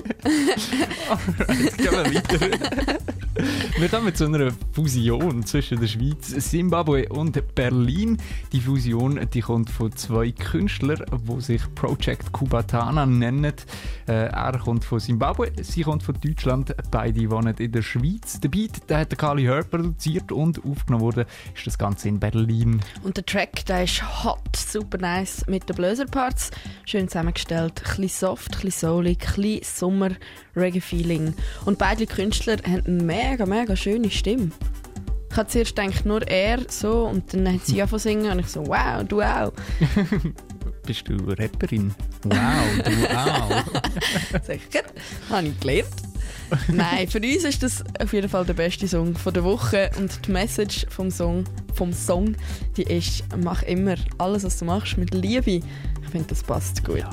Jetzt 1.63 1.79
gehen 1.79 1.93
wir 1.93 2.15
weiter. 2.15 2.59
wir 3.79 3.89
kommen 3.89 4.15
zu 4.15 4.25
einer 4.25 4.51
Fusion 4.73 5.45
zwischen 5.45 5.79
der 5.79 5.87
Schweiz, 5.87 6.35
Zimbabwe 6.51 7.09
und 7.09 7.55
Berlin. 7.55 8.19
Die 8.53 8.61
Fusion 8.61 9.21
die 9.33 9.41
kommt 9.41 9.71
von 9.71 9.95
zwei 9.95 10.33
Künstlern, 10.33 11.05
die 11.29 11.41
sich 11.41 11.63
Project 11.75 12.33
Kubatana 12.33 13.07
nennen. 13.07 13.53
Äh, 14.09 14.13
er 14.13 14.59
kommt 14.59 14.85
von 14.85 14.99
Zimbabwe, 14.99 15.53
sie 15.63 15.83
kommt 15.83 16.03
von 16.03 16.17
Deutschland. 16.21 16.75
Beide 16.91 17.31
wohnen 17.37 17.55
in 17.59 17.73
der 17.73 17.83
Schweiz. 17.83 18.41
Der 18.41 18.49
Beat 18.49 18.89
der 18.89 18.99
hat 18.99 19.11
der 19.11 19.19
Kali 19.19 19.45
Hör 19.45 19.63
produziert 19.63 20.33
und 20.33 20.65
aufgenommen 20.65 21.05
wurde 21.05 21.27
ist 21.55 21.67
das 21.67 21.77
Ganze 21.77 22.09
in 22.09 22.19
Berlin. 22.19 22.81
Und 23.03 23.17
der 23.17 23.27
Track, 23.27 23.67
der 23.67 23.85
ist 23.85 24.03
hot, 24.25 24.57
super 24.57 24.99
nice 24.99 25.47
mit 25.47 25.69
den 25.69 25.77
Blöserparts. 25.77 26.51
Schön 26.85 27.09
zusammengestellt, 27.09 27.83
ein 27.99 28.09
soft, 28.09 28.65
ein 28.65 28.71
soulig, 28.71 29.37
ein 29.37 29.61
Sommer, 29.63 30.11
Reggae-Feeling. 30.57 31.35
Und 31.67 31.79
beide 31.79 32.07
Künstler 32.07 32.57
haben 32.67 32.87
eine 32.87 33.03
mega, 33.03 33.45
mega 33.45 33.77
schöne 33.77 34.11
Stimme. 34.11 34.51
Ich 35.31 35.37
habe 35.37 35.49
zuerst 35.49 35.77
gedacht, 35.77 36.07
nur 36.07 36.27
er 36.27 36.61
so 36.69 37.07
und 37.07 37.35
dann 37.35 37.53
hat 37.53 37.67
sie 37.67 37.83
angefangen 37.83 38.01
singen 38.01 38.33
und 38.33 38.39
ich 38.39 38.49
so, 38.49 38.67
wow, 38.67 39.05
du 39.07 39.21
auch. 39.21 39.53
Bist 40.87 41.07
du 41.09 41.17
Rapperin? 41.17 41.95
Wow, 42.23 42.85
du 42.85 43.15
auch. 43.15 44.43
Sicher, 44.45 44.85
habe 45.29 45.49
ich 45.49 45.61
gelernt. 45.61 46.06
Nein, 46.69 47.09
für 47.09 47.19
uns 47.19 47.45
ist 47.45 47.63
das 47.63 47.85
auf 48.01 48.13
jeden 48.13 48.29
Fall 48.29 48.45
der 48.45 48.55
beste 48.55 48.87
Song 48.87 49.15
von 49.15 49.33
der 49.35 49.45
Woche 49.45 49.91
und 49.99 50.27
die 50.27 50.31
Message 50.31 50.87
vom 50.89 51.11
Song, 51.11 51.45
vom 51.75 51.93
Song, 51.93 52.37
die 52.77 52.83
ist, 52.83 53.25
mach 53.37 53.63
immer 53.63 53.97
alles, 54.19 54.45
was 54.45 54.59
du 54.59 54.65
machst, 54.65 54.97
mit 54.99 55.15
Liebe. 55.15 55.61
Ich 56.03 56.11
finde, 56.11 56.29
das 56.29 56.43
passt 56.43 56.85
gut. 56.85 57.05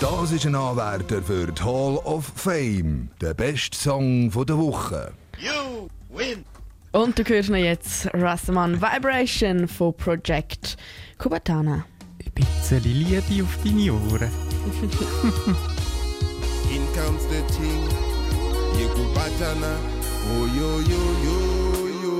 Das 0.00 0.32
ist 0.32 0.46
ein 0.46 0.54
Anwärter 0.54 1.22
für 1.22 1.46
die 1.46 1.62
Hall 1.62 1.96
of 2.04 2.30
Fame. 2.36 3.08
Der 3.20 3.34
beste 3.34 3.76
Song 3.76 4.30
von 4.30 4.46
der 4.46 4.58
Woche. 4.58 5.12
You 5.38 5.88
win. 6.16 6.44
Und 6.92 7.18
du 7.18 7.24
hörst 7.24 7.50
noch 7.50 7.56
jetzt 7.56 8.08
Rastaman 8.14 8.80
Vibration 8.80 9.68
von 9.68 9.94
Project 9.96 10.76
Kubatana. 11.18 11.84
Ein 12.38 12.46
bisschen 12.60 12.82
Liebe 12.84 13.42
auf 13.42 13.58
deine 13.64 13.92
Ohren. 13.92 14.30
In 16.70 16.86
comes 16.94 17.24
the 17.26 17.42
thing, 17.54 17.88
Yekubatana, 18.78 19.74
oh 20.30 20.46
yo 20.56 20.78
yo 20.78 21.02
yo 21.24 21.38
yo. 22.02 22.16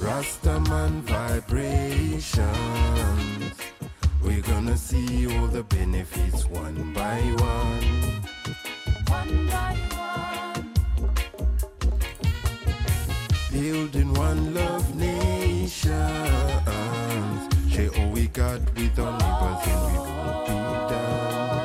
Rastaman 0.00 0.94
vibrations. 1.02 2.42
We're 4.22 4.42
gonna 4.42 4.76
see 4.76 5.26
all 5.26 5.48
the 5.48 5.64
benefits 5.64 6.46
one 6.46 6.92
by 6.92 7.20
one. 7.38 8.22
One 9.08 9.46
by 9.48 9.76
one. 9.96 10.72
Building 13.50 14.12
one 14.14 14.54
love 14.54 14.94
nation. 15.62 15.92
Share 17.70 17.90
oh, 17.94 18.00
all 18.00 18.10
we 18.10 18.26
got 18.28 18.60
with 18.74 18.98
our 18.98 19.12
neighbors 19.18 19.66
and 19.70 19.80
we 19.86 19.98
won't 19.98 20.46
be 20.46 20.54
done. 20.90 21.62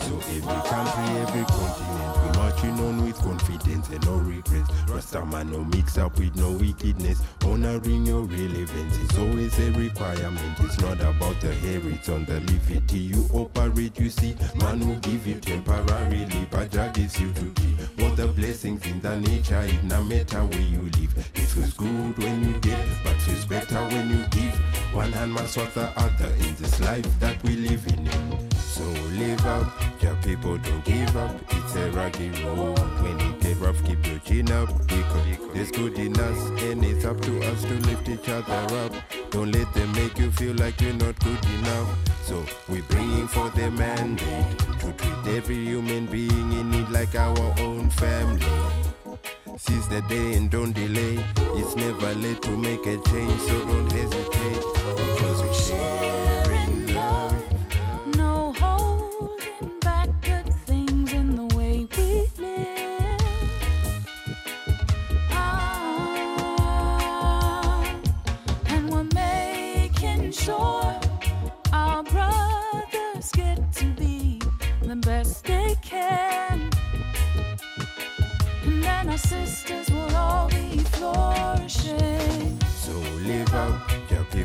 So 0.00 0.12
every 0.36 0.60
country, 0.70 1.08
every 1.24 1.44
continent, 1.56 2.12
we 2.22 2.28
marching 2.38 2.78
on 2.86 3.04
with 3.04 3.18
confidence 3.18 3.88
and 3.88 4.04
no 4.06 4.14
regrets. 4.18 4.70
Rasta 4.88 5.26
man 5.26 5.50
no 5.50 5.64
mix 5.64 5.98
up 5.98 6.16
with 6.18 6.36
no 6.36 6.52
wickedness. 6.52 7.20
Honoring 7.44 8.06
your 8.06 8.22
relevance 8.22 8.96
is 8.98 9.18
always 9.18 9.58
a 9.58 9.70
requirement. 9.72 10.60
It's 10.60 10.78
not 10.80 11.00
about 11.00 11.40
the 11.40 11.50
it's 11.62 12.08
on 12.08 12.24
the 12.26 12.40
levity 12.40 12.98
you 12.98 13.28
operate. 13.32 13.98
You 13.98 14.10
see, 14.10 14.36
man 14.56 14.86
will 14.86 15.00
give 15.00 15.26
you 15.26 15.34
temporarily, 15.40 16.46
but 16.50 16.70
Jah 16.70 16.90
gives 16.94 17.18
you 17.20 17.32
to 17.32 17.44
give. 17.44 17.99
The 18.20 18.26
blessings 18.26 18.84
in 18.84 19.00
the 19.00 19.18
nature, 19.18 19.62
it 19.62 19.82
no 19.82 20.04
matter 20.04 20.44
where 20.44 20.60
you 20.60 20.82
live. 20.82 21.16
It 21.16 21.46
feels 21.48 21.72
good 21.72 22.18
when 22.18 22.44
you 22.44 22.60
get, 22.60 22.86
but 23.02 23.16
feels 23.16 23.46
better 23.46 23.82
when 23.86 24.10
you 24.10 24.26
give. 24.26 24.54
One 24.92 25.10
hand 25.10 25.32
must 25.32 25.54
serve 25.54 25.72
the 25.72 25.88
other 25.96 26.26
in 26.26 26.54
this 26.56 26.78
life 26.80 27.06
that 27.20 27.42
we 27.42 27.56
live 27.56 27.82
in. 27.86 28.06
So 28.58 28.84
live 29.16 29.46
up, 29.46 29.72
your 30.02 30.16
people 30.16 30.58
don't 30.58 30.84
give 30.84 31.16
up. 31.16 31.34
It's 31.48 31.74
a 31.76 31.90
rocky 31.92 32.28
road. 32.44 32.78
When 33.00 33.18
it 33.20 33.40
get 33.40 33.56
rough, 33.56 33.82
keep 33.86 34.06
your 34.06 34.18
chin 34.18 34.52
up. 34.52 34.68
Because 34.86 35.38
there's 35.54 35.70
good 35.70 35.98
in 35.98 36.14
us, 36.20 36.62
and 36.62 36.84
it's 36.84 37.06
up 37.06 37.18
to 37.22 37.40
us 37.46 37.62
to 37.62 37.74
lift 37.88 38.06
each 38.06 38.28
other 38.28 38.76
up. 38.76 38.92
Don't 39.30 39.52
let 39.52 39.72
them 39.74 39.92
make 39.92 40.18
you 40.18 40.30
feel 40.32 40.54
like 40.56 40.80
you're 40.80 40.92
not 40.94 41.18
good 41.20 41.44
enough. 41.58 41.88
So 42.24 42.44
we're 42.68 42.82
bringing 42.82 43.28
for 43.28 43.48
the 43.50 43.70
mandate 43.70 44.58
to 44.80 44.92
treat 44.92 45.36
every 45.36 45.64
human 45.64 46.06
being 46.06 46.52
in 46.52 46.70
need 46.70 46.88
like 46.88 47.14
our 47.14 47.54
own 47.60 47.90
family. 47.90 48.46
Seize 49.56 49.88
the 49.88 50.02
day 50.08 50.34
and 50.34 50.50
don't 50.50 50.72
delay. 50.72 51.24
It's 51.58 51.76
never 51.76 52.14
late 52.14 52.42
to 52.42 52.56
make 52.56 52.86
a 52.86 52.96
change, 53.08 53.40
so 53.42 53.64
don't 53.66 53.92
hesitate. 53.92 54.79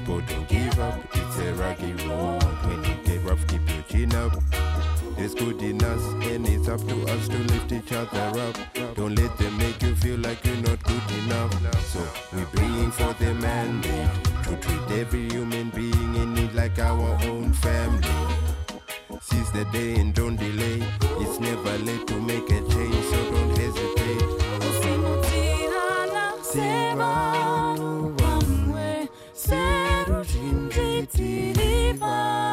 People 0.06 0.22
don't 0.28 0.48
give 0.48 0.80
up. 0.80 1.00
It's 1.14 1.38
a 1.40 1.54
rocky 1.56 1.94
road. 2.08 2.44
When 2.68 2.86
it 2.86 3.04
get 3.06 3.24
rough, 3.24 3.46
keep 3.48 3.68
your 3.68 3.82
chin 3.90 4.14
up. 4.14 4.34
There's 5.18 5.34
good 5.34 5.60
in 5.62 5.82
us, 5.84 6.04
and 6.26 6.48
it's 6.48 6.68
up 6.68 6.80
to 6.88 6.96
us 7.08 7.28
to 7.28 7.38
lift 7.38 7.72
each 7.72 7.92
other 7.92 8.40
up. 8.40 8.56
Don't 8.96 9.16
let 9.16 9.36
them 9.38 9.58
make 9.58 9.82
you 9.82 9.96
feel 9.96 10.20
like 10.20 10.46
you're 10.46 10.58
not 10.58 10.84
good 10.84 11.12
enough. 11.24 11.54
So 11.88 12.08
we're 12.34 12.46
bringing 12.54 12.92
for 12.92 13.14
the 13.14 13.34
mandate 13.34 14.10
to 14.44 14.56
treat 14.58 15.00
every 15.00 15.28
human 15.30 15.70
being 15.70 16.16
in 16.16 16.34
need 16.36 16.54
like 16.54 16.78
our 16.78 17.18
own 17.24 17.54
family. 17.54 18.08
Seize 19.22 19.52
the 19.54 19.66
day 19.72 19.96
and 19.96 20.14
don't 20.14 20.36
delay. 20.36 20.84
It's 21.22 21.40
never 21.40 21.78
late 21.80 22.06
to 22.08 22.22
make 22.22 22.48
a 22.52 22.62
change, 22.70 23.06
so 23.06 23.32
don't 23.32 23.58
hesitate. 23.58 23.96
Bye. 32.00 32.45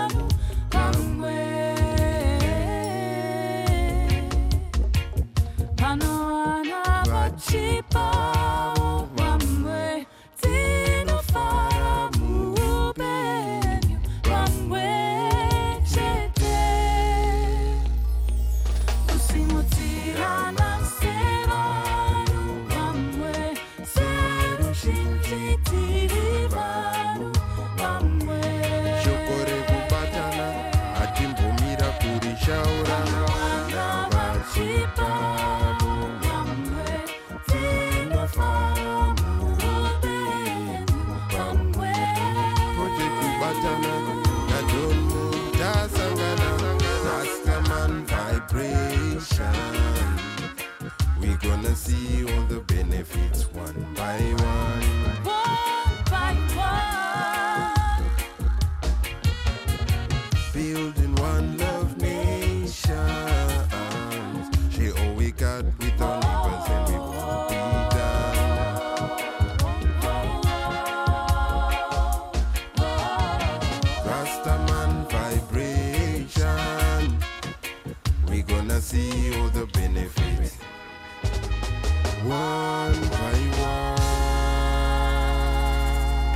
The 53.03 53.32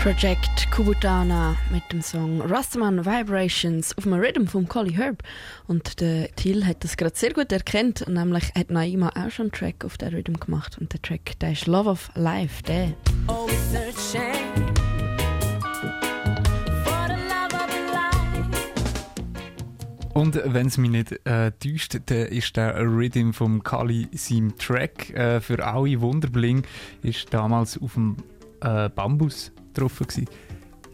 Project 0.07 0.71
Kubutana 0.71 1.57
mit 1.73 1.83
dem 1.91 2.01
Song 2.01 2.41
Rastaman 2.41 3.05
Vibrations 3.05 3.99
auf 3.99 4.05
dem 4.05 4.13
Rhythm 4.13 4.47
von 4.47 4.69
Collie 4.69 4.97
Herb. 4.97 5.25
Und 5.67 6.01
der 6.01 6.31
Till 6.37 6.65
hat 6.65 6.85
das 6.85 6.97
gerade 6.97 7.17
sehr 7.17 7.33
gut 7.33 7.51
erkannt. 7.51 8.07
Nämlich 8.07 8.55
hat 8.55 8.71
Naima 8.71 9.09
auch 9.17 9.33
schon 9.33 9.47
einen 9.47 9.53
Track 9.53 9.85
auf 9.85 9.99
der 9.99 10.13
Rhythm 10.13 10.35
gemacht. 10.35 10.79
Und 10.79 10.93
der 10.93 11.03
Track, 11.03 11.37
der 11.41 11.51
ist 11.51 11.67
Love 11.67 11.91
of 11.91 12.09
Life, 12.15 12.63
der. 12.63 12.95
Oh, 13.27 13.49
it's 13.49 13.75
a 13.75 13.91
shame 14.13 14.65
for 16.85 17.09
the 17.09 17.17
love 17.27 17.53
of 17.53 17.69
life. 17.93 18.49
Und 20.15 20.41
wenn 20.45 20.69
es 20.69 20.79
mich 20.79 20.91
nicht 20.91 21.27
äh, 21.27 21.51
täuscht, 21.51 21.99
dann 22.07 22.27
ist 22.29 22.57
der 22.57 22.77
Rhythm 22.77 23.33
vom 23.33 23.61
Kali 23.65 24.07
sein 24.13 24.55
Track 24.57 25.11
äh, 25.11 25.41
für 25.41 25.65
alle 25.65 26.01
Wunderbling 26.01 26.63
ist 27.03 27.35
damals 27.35 27.77
auf 27.83 27.95
dem 27.95 28.19
äh, 28.61 28.89
Bambus 28.89 29.51
gewesen. 29.85 30.27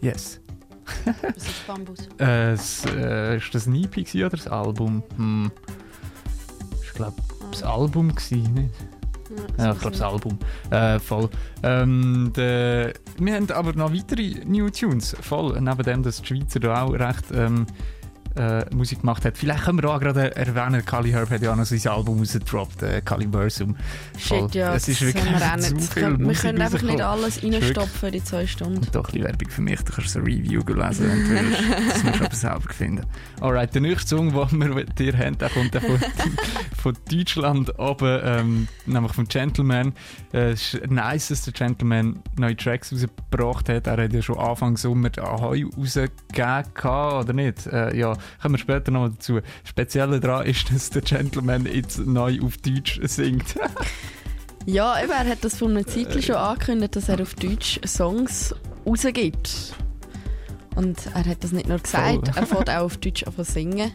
Yes. 0.01 0.39
Was 1.05 1.47
ist 1.47 1.67
Bambus? 1.67 2.09
Äh, 2.19 2.51
es, 2.51 2.85
äh, 2.85 3.37
ist 3.37 3.55
das 3.55 3.67
ein 3.67 3.75
EP 3.75 3.97
oder 4.15 4.29
das 4.29 4.47
Album? 4.47 5.03
Hm. 5.17 5.51
Ich 6.83 6.93
glaube, 6.93 7.15
das 7.51 7.63
Album 7.63 8.13
gewesen, 8.13 8.53
nicht? 8.53 8.73
Ja, 9.57 9.73
ich 9.73 9.79
glaube, 9.79 9.97
das 9.97 10.01
Album. 10.01 10.37
Äh, 10.69 10.99
voll. 10.99 11.29
Ähm, 11.63 12.31
de, 12.35 12.93
wir 13.17 13.33
haben 13.33 13.49
aber 13.51 13.73
noch 13.73 13.93
weitere 13.93 14.45
New 14.45 14.69
Tunes. 14.69 15.15
Voll. 15.21 15.59
Neben 15.59 15.83
dem, 15.83 16.03
dass 16.03 16.21
die 16.21 16.27
Schweizer 16.27 16.59
da 16.59 16.83
auch 16.83 16.93
recht 16.93 17.25
ähm, 17.33 17.65
äh, 18.35 18.65
Musik 18.73 19.01
gemacht 19.01 19.25
hat. 19.25 19.37
Vielleicht 19.37 19.63
können 19.65 19.81
wir 19.81 19.89
auch 19.89 19.99
gerade 19.99 20.35
erwähnen, 20.35 20.83
Kali 20.85 21.11
Herb 21.11 21.29
hat 21.29 21.41
ja 21.41 21.51
auch 21.51 21.55
noch 21.55 21.65
sein 21.65 21.91
Album 21.91 22.19
rausgedroppt, 22.19 22.83
äh, 22.83 23.01
Caliversum. 23.01 23.75
Shit, 24.17 24.55
ja, 24.55 24.73
es 24.75 24.87
ist 24.87 25.01
das 25.01 25.07
wirklich 25.13 25.25
wir 25.25 25.59
zu 25.79 25.91
viel 25.91 26.19
Wir 26.19 26.33
können 26.33 26.61
einfach 26.61 26.81
nicht 26.81 27.01
alles 27.01 27.43
reinstopfen 27.43 28.07
in 28.07 28.13
die 28.13 28.23
zwei 28.23 28.47
Stunden. 28.47 28.77
Und 28.77 28.95
doch 28.95 29.01
ein 29.01 29.11
bisschen 29.11 29.23
Werbung 29.23 29.49
für 29.49 29.61
mich. 29.61 29.81
Du 29.81 29.93
kannst 29.93 30.15
ein 30.17 30.23
Review 30.23 30.61
lesen, 30.61 31.09
wenn 31.09 31.23
du 31.23 31.29
willst. 31.29 31.63
Das 31.89 32.03
musst 32.03 32.19
du 32.19 32.25
aber 32.25 32.35
selber 32.35 32.73
finden. 32.73 33.05
Alright, 33.41 33.73
der 33.73 33.81
nächste 33.81 34.15
Song, 34.15 34.33
den 34.33 34.75
wir 34.75 34.83
dir 34.85 35.17
haben, 35.17 35.37
der 35.37 35.49
kommt 35.49 35.75
von, 35.75 35.99
von 36.81 36.97
Deutschland 37.11 37.77
oben, 37.79 38.19
ähm, 38.23 38.67
nämlich 38.85 39.13
vom 39.13 39.27
Gentleman. 39.27 39.93
Äh, 40.33 40.51
Es 40.51 40.73
ist 40.73 40.89
nice, 40.89 41.27
dass 41.29 41.43
der 41.43 41.53
Gentleman 41.53 42.21
neue 42.37 42.55
Tracks 42.55 42.91
rausgebracht 42.91 43.69
hat. 43.69 43.87
Er 43.87 44.03
hat 44.03 44.13
ja 44.13 44.21
schon 44.21 44.37
Anfang 44.37 44.77
Sommer 44.77 45.09
Ahoi 45.19 45.65
rausgegeben, 45.77 46.63
oder 46.83 47.33
nicht? 47.33 47.67
Äh, 47.67 47.95
ja, 47.97 48.15
kommen 48.41 48.55
wir 48.55 48.59
später 48.59 48.91
noch 48.91 49.09
dazu. 49.09 49.39
Speziell 49.63 50.19
daran 50.19 50.45
ist, 50.45 50.73
dass 50.73 50.89
der 50.89 51.01
Gentleman 51.01 51.65
jetzt 51.65 51.99
neu 51.99 52.39
auf 52.41 52.57
Deutsch 52.57 52.99
singt. 53.03 53.55
Ja, 54.65 55.01
eben, 55.03 55.11
er 55.11 55.27
hat 55.27 55.43
das 55.43 55.57
vor 55.57 55.69
einer 55.69 55.85
Zeit 55.85 56.23
schon 56.23 56.35
angekündigt, 56.35 56.95
dass 56.95 57.09
er 57.09 57.19
auf 57.19 57.33
Deutsch 57.33 57.81
Songs 57.85 58.55
rausgibt. 58.85 59.75
Und 60.75 60.97
er 61.13 61.25
hat 61.25 61.43
das 61.43 61.51
nicht 61.51 61.67
nur 61.67 61.79
gesagt, 61.79 62.29
er 62.35 62.45
fährt 62.45 62.69
auch 62.69 62.83
auf 62.83 62.97
Deutsch 62.97 63.23
an 63.23 63.43
singen. 63.43 63.91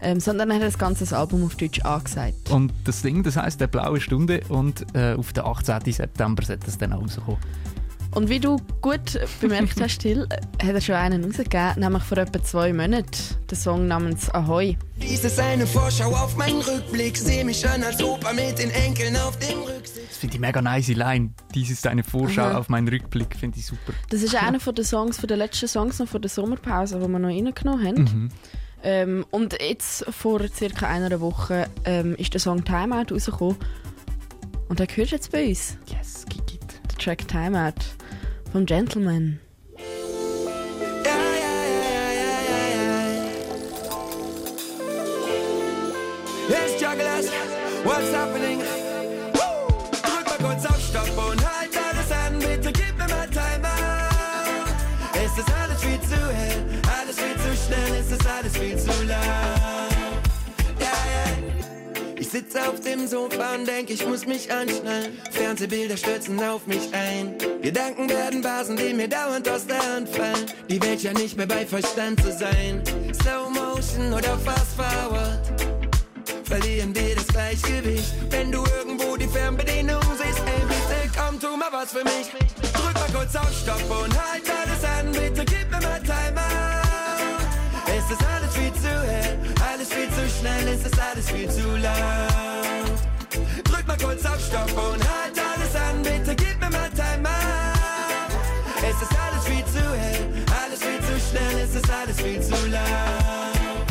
Ähm, 0.00 0.20
sondern 0.20 0.50
er 0.50 0.56
hat 0.56 0.62
das 0.64 0.78
ganze 0.78 1.16
Album 1.16 1.44
auf 1.44 1.56
Deutsch 1.56 1.80
angesagt. 1.80 2.50
Und 2.50 2.72
das 2.84 3.00
Ding, 3.02 3.22
das 3.22 3.36
heisst 3.36 3.60
«Der 3.60 3.68
blaue 3.68 4.00
Stunde» 4.00 4.42
und 4.50 4.84
äh, 4.94 5.14
auf 5.14 5.32
den 5.32 5.44
18. 5.44 5.80
September 5.92 6.44
sollte 6.44 6.66
es 6.68 6.76
dann 6.76 6.92
auch 6.92 7.02
rauskommen. 7.02 7.38
Und 8.14 8.28
wie 8.28 8.38
du 8.38 8.58
gut 8.80 9.18
bemerkt 9.40 9.80
hast, 9.80 9.98
Till, 9.98 10.28
äh, 10.30 10.66
hat 10.66 10.74
er 10.74 10.80
schon 10.80 10.94
einen 10.94 11.24
rausgegeben, 11.24 11.80
nämlich 11.80 12.02
vor 12.04 12.18
etwa 12.18 12.40
zwei 12.42 12.72
Monaten. 12.72 13.10
Der 13.50 13.58
Song 13.58 13.88
namens 13.88 14.30
«Ahoi». 14.30 14.76
Dies 15.02 15.24
ist 15.24 15.40
eine 15.40 15.66
Vorschau 15.66 16.10
auf 16.14 16.36
meinen 16.36 16.60
Rückblick. 16.60 17.16
Seh 17.16 17.42
mich 17.42 17.68
an 17.68 17.82
als 17.82 18.00
Opa 18.00 18.32
mit 18.32 18.58
den 18.58 18.70
Enkeln 18.70 19.16
auf 19.16 19.36
dem 19.40 19.58
Rücksitz. 19.62 20.08
Das 20.08 20.18
finde 20.18 20.36
ich 20.36 20.40
mega 20.40 20.62
nice 20.62 20.88
Line. 20.88 21.30
Dies 21.54 21.70
ist 21.70 21.86
eine 21.88 22.04
Vorschau 22.04 22.42
Aha. 22.42 22.58
auf 22.58 22.68
meinen 22.68 22.86
Rückblick, 22.86 23.34
finde 23.34 23.58
ich 23.58 23.66
super. 23.66 23.92
Das 24.10 24.22
ist 24.22 24.36
einer 24.36 24.60
von 24.60 24.76
den 24.76 24.84
Songs, 24.84 25.18
von 25.18 25.26
den 25.26 25.38
letzten 25.38 25.66
Songs 25.66 25.98
noch 25.98 26.06
von 26.06 26.22
der 26.22 26.30
Sommerpause, 26.30 27.00
die 27.00 27.08
wir 27.08 27.18
noch 27.18 27.28
reingenommen 27.28 27.84
haben. 27.84 28.02
Mhm. 28.02 28.28
Ähm, 28.84 29.26
und 29.32 29.60
jetzt, 29.60 30.04
vor 30.12 30.40
circa 30.54 30.86
einer 30.86 31.20
Woche, 31.20 31.66
ähm, 31.84 32.14
ist 32.14 32.32
der 32.32 32.40
Song 32.40 32.64
Timeout 32.64 33.12
rausgekommen. 33.12 33.56
Und 34.68 34.78
den 34.78 34.86
hörst 34.86 35.10
du 35.10 35.16
jetzt 35.16 35.32
bei 35.32 35.48
uns. 35.48 35.76
Yes, 35.88 36.24
kick 36.30 36.54
it. 36.54 36.62
Der 36.90 36.98
Track 36.98 37.26
Timeout 37.26 37.72
vom 38.54 38.66
Gentleman. 38.66 39.40
Yes, 46.48 46.80
Jugglers, 46.80 47.30
what's 47.82 48.12
happening? 48.12 48.60
Drück 49.32 50.26
mal 50.28 50.38
kurz 50.38 50.66
auf 50.66 50.80
Stopp 50.80 51.30
und 51.32 51.44
halt 51.44 51.73
sitze 62.34 62.68
auf 62.68 62.80
dem 62.80 63.06
Sofa 63.06 63.54
und 63.54 63.64
denk, 63.64 63.90
ich 63.90 64.04
muss 64.04 64.26
mich 64.26 64.50
anschnallen. 64.50 65.16
Fernsehbilder 65.30 65.96
stürzen 65.96 66.42
auf 66.42 66.66
mich 66.66 66.92
ein. 66.92 67.36
Gedanken 67.62 68.08
werden 68.08 68.42
Basen, 68.42 68.76
die 68.76 68.92
mir 68.92 69.06
dauernd 69.06 69.48
aus 69.48 69.66
der 69.66 69.78
Hand 69.78 70.08
fallen. 70.08 70.46
Die 70.68 70.82
Welt 70.82 71.00
ja 71.04 71.12
nicht 71.12 71.36
mehr 71.36 71.46
bei 71.46 71.64
Verstand 71.64 72.20
zu 72.20 72.32
sein. 72.32 72.82
Slow 73.22 73.50
Motion 73.50 74.12
oder 74.12 74.36
Fast 74.38 74.74
Forward 74.74 75.40
verlieren 76.44 76.92
wir 76.96 77.14
das 77.14 77.28
Gleichgewicht. 77.28 78.12
Wenn 78.30 78.50
du 78.50 78.64
irgendwo 78.78 79.16
die 79.16 79.28
Fernbedienung 79.28 80.02
siehst, 80.02 80.40
ey, 80.40 80.62
bitte 80.66 81.12
komm, 81.16 81.38
tu 81.38 81.56
mal 81.56 81.70
was 81.70 81.92
für 81.92 82.02
mich. 82.02 82.32
Drück 82.72 82.94
mal 82.94 83.10
kurz 83.12 83.36
auf 83.36 83.52
Stopp 83.56 84.02
und 84.02 84.12
halt 84.12 84.42
alles 84.50 84.84
an, 84.84 85.12
bitte 85.12 85.44
gib 85.44 85.70
mir 85.70 85.80
mal 85.80 86.00
Timeout. 86.00 86.83
Schnell, 90.44 90.68
es 90.74 90.84
ist 90.84 91.00
alles 91.00 91.30
viel 91.30 91.48
zu 91.48 91.76
laut. 91.76 92.98
Drück 93.64 93.86
mal 93.86 93.96
kurz 93.96 94.24
auf 94.26 94.40
Stopp 94.46 94.70
und 94.72 95.02
halt 95.12 95.36
alles 95.38 95.74
an, 95.74 96.02
bitte 96.02 96.34
gib 96.36 96.60
mir 96.60 96.70
mal 96.70 96.90
Timeout. 96.90 98.30
Es 98.82 99.00
ist 99.02 99.16
alles 99.24 99.44
viel 99.46 99.64
zu 99.64 99.84
hell, 100.00 100.26
alles 100.62 100.80
viel 100.80 101.00
zu 101.08 101.14
schnell, 101.28 101.64
es 101.64 101.74
ist 101.74 101.90
alles 101.90 102.20
viel 102.20 102.40
zu 102.42 102.66
laut. 102.66 103.86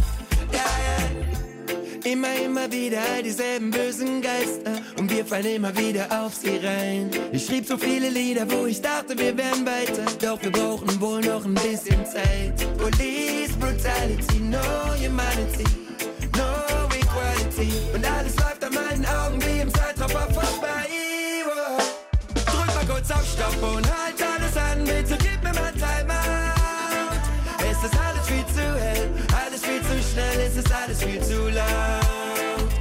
Ja, 0.51 0.69
ja. 0.87 2.11
Immer, 2.11 2.35
immer 2.45 2.71
wieder 2.71 2.99
all 3.15 3.23
dieselben 3.23 3.71
bösen 3.71 4.21
Geister 4.21 4.73
und 4.99 5.09
wir 5.09 5.25
fallen 5.25 5.55
immer 5.55 5.75
wieder 5.75 6.05
auf 6.23 6.35
sie 6.35 6.57
rein. 6.57 7.09
Ich 7.31 7.45
schrieb 7.45 7.65
so 7.65 7.77
viele 7.77 8.09
Lieder, 8.09 8.45
wo 8.51 8.67
ich 8.67 8.81
dachte, 8.81 9.17
wir 9.17 9.35
wären 9.35 9.65
weiter, 9.65 10.05
doch 10.21 10.41
wir 10.43 10.51
brauchen 10.51 11.01
wohl 11.01 11.21
noch 11.21 11.45
ein 11.45 11.55
bisschen 11.55 12.05
Zeit. 12.05 12.53
Police 12.77 13.53
Brutality, 13.59 14.39
no 14.39 14.59
humanity, 15.01 15.82
no 16.43 16.87
equality 17.01 17.71
und 17.93 18.05
alles 18.05 18.35
läuft 18.35 18.63
an 18.63 18.73
meinen 18.73 19.05
Augen 19.05 19.41
wie 19.45 19.59
im 19.61 19.73
Zeitraffer 19.73 20.27
vorbei. 20.33 20.85
Wow. 21.45 21.83
Drück 22.45 22.75
mal 22.75 22.85
kurz 22.93 23.11
auf 23.11 23.25
Stopp 23.33 23.61
und 23.61 23.85
halt 23.87 24.19
alles 24.21 24.55
an, 24.57 24.83
bitte 24.83 25.17
gib 25.17 25.39
mir 25.43 25.53
mal 25.53 25.71
Timeout. 25.73 27.21
Es 27.69 27.77
ist 27.87 27.97
alles 28.07 28.25
viel 28.27 28.45
zu 28.55 28.65
hell, 28.79 29.09
alles 29.45 29.61
viel 29.61 29.81
zu 29.81 29.95
schnell, 30.09 30.39
es 30.47 30.55
ist 30.57 30.71
alles 30.71 31.03
viel 31.03 31.21
zu 31.21 31.49
laut. 31.49 32.71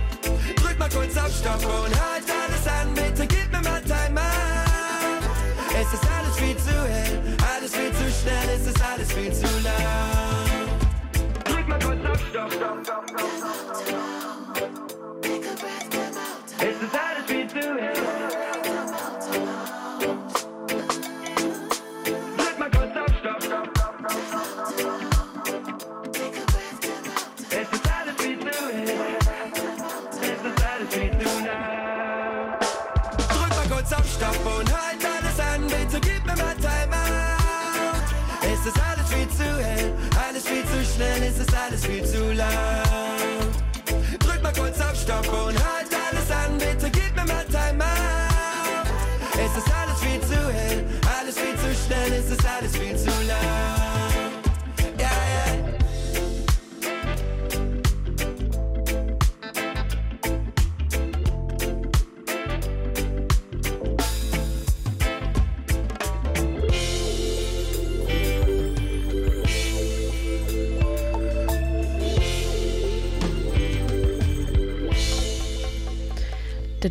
Drück 0.57 0.79
mal 0.79 0.91
kurz 0.91 1.17
auf 1.17 1.33
Stopp 1.39 1.65
und 1.65 1.95
halt 2.03 2.27
alles 2.43 2.65
an, 2.79 2.95
bitte 2.95 3.27
gib 3.27 3.51
mir 3.53 3.63
mal 3.63 3.83
Timeout. 3.83 4.23
Es 5.75 5.93
ist 5.93 6.07
alles 6.17 6.37
viel 6.37 6.57
zu 6.57 6.75
hell, 6.93 7.21
alles 7.55 7.73
viel 7.75 7.93
zu 7.93 8.07
schnell, 8.21 8.49
es 8.57 8.67
ist 8.67 8.83
alles 8.83 9.13
viel 9.13 9.33
zu 9.33 9.49
laut. 9.65 10.71
Drück 11.45 11.69
mal 11.69 11.79
kurz 11.79 12.05
auf 12.11 12.21
Stopp, 12.31 12.53
Stopp, 12.53 12.85
Stopp, 12.85 13.09
Stopp. 13.09 13.42
Kurz 45.33 45.57
auf 45.57 45.82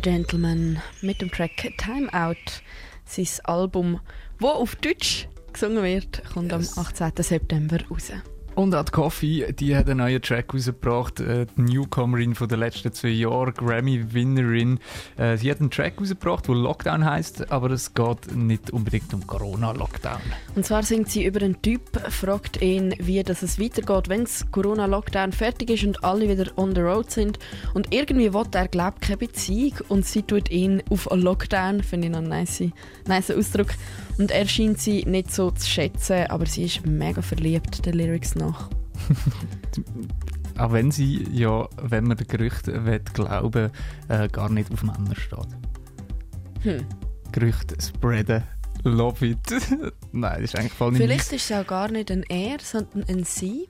Gentleman 0.02 0.82
mit 1.00 1.20
dem 1.20 1.30
Track 1.30 1.72
Time 1.78 2.12
Out. 2.12 2.36
Sein 3.04 3.28
Album, 3.44 4.00
wo 4.40 4.48
auf 4.48 4.74
Deutsch 4.76 5.28
gesungen 5.52 5.84
wird, 5.84 6.24
kommt 6.32 6.52
am 6.52 6.66
18. 6.76 7.12
September 7.18 7.78
raus. 7.88 8.10
Und 8.54 8.74
auch 8.74 8.84
die 8.84 8.92
Coffee, 8.92 9.52
die 9.52 9.74
hat 9.74 9.88
einen 9.88 9.98
neuen 9.98 10.20
Track 10.20 10.52
rausgebracht, 10.52 11.20
äh, 11.20 11.46
die 11.56 11.62
Newcomerin 11.62 12.34
von 12.34 12.48
den 12.48 12.58
letzten 12.58 12.92
zwei 12.92 13.08
Jahren, 13.08 13.54
Grammy-Winnerin. 13.54 14.78
Äh, 15.16 15.38
sie 15.38 15.50
hat 15.50 15.60
einen 15.60 15.70
Track 15.70 15.98
rausgebracht, 15.98 16.48
der 16.48 16.56
Lockdown 16.56 17.04
heißt, 17.04 17.50
aber 17.50 17.70
es 17.70 17.94
geht 17.94 18.34
nicht 18.36 18.70
unbedingt 18.70 19.14
um 19.14 19.26
Corona-Lockdown. 19.26 20.20
Und 20.54 20.66
zwar 20.66 20.82
singt 20.82 21.08
sie 21.08 21.24
über 21.24 21.40
einen 21.40 21.62
Typ, 21.62 21.98
fragt 22.10 22.60
ihn, 22.60 22.94
wie 22.98 23.22
das 23.22 23.42
es 23.42 23.58
weitergeht, 23.58 24.10
wenn 24.10 24.24
das 24.24 24.44
Corona-Lockdown 24.50 25.32
fertig 25.32 25.70
ist 25.70 25.84
und 25.84 26.04
alle 26.04 26.28
wieder 26.28 26.50
on 26.56 26.74
the 26.74 26.82
road 26.82 27.10
sind. 27.10 27.38
Und 27.72 27.94
irgendwie 27.94 28.34
will 28.34 28.46
er, 28.52 28.68
glaubt 28.68 29.00
keine 29.00 29.16
Beziehung 29.16 29.78
und 29.88 30.04
sie 30.04 30.22
tut 30.22 30.50
ihn 30.50 30.82
auf 30.90 31.08
Lockdown, 31.10 31.82
finde 31.82 32.08
ich 32.08 32.12
noch 32.12 32.18
einen 32.18 32.28
nice, 32.28 32.64
nice 33.06 33.30
Ausdruck. 33.30 33.68
Und 34.18 34.30
er 34.30 34.46
scheint 34.46 34.78
sie 34.78 35.04
nicht 35.04 35.32
so 35.32 35.50
zu 35.50 35.68
schätzen, 35.68 36.26
aber 36.28 36.46
sie 36.46 36.64
ist 36.64 36.86
mega 36.86 37.22
verliebt, 37.22 37.84
den 37.84 37.94
Lyrics 37.94 38.34
nach. 38.34 38.68
Auch 40.58 40.72
wenn 40.72 40.90
sie 40.90 41.26
ja, 41.32 41.68
wenn 41.80 42.04
man 42.04 42.16
den 42.16 42.26
Gerüchten 42.26 42.84
will, 42.84 43.00
glauben 43.14 43.70
äh, 44.08 44.28
gar 44.28 44.50
nicht 44.50 44.70
auf 44.70 44.82
Männer 44.82 45.16
steht. 45.16 45.48
Hm. 46.62 46.86
Gerüchte 47.32 47.76
spreaden. 47.80 48.42
Love 48.84 49.26
it. 49.26 49.38
Nein, 50.12 50.42
das 50.42 50.52
ist 50.52 50.58
eigentlich 50.58 50.72
voll 50.72 50.92
nicht 50.92 51.02
Vielleicht 51.02 51.32
ist 51.32 51.50
es 51.50 51.56
auch 51.56 51.66
gar 51.66 51.90
nicht 51.90 52.10
ein 52.10 52.24
er, 52.24 52.58
sondern 52.60 53.04
ein 53.08 53.24
sie. 53.24 53.68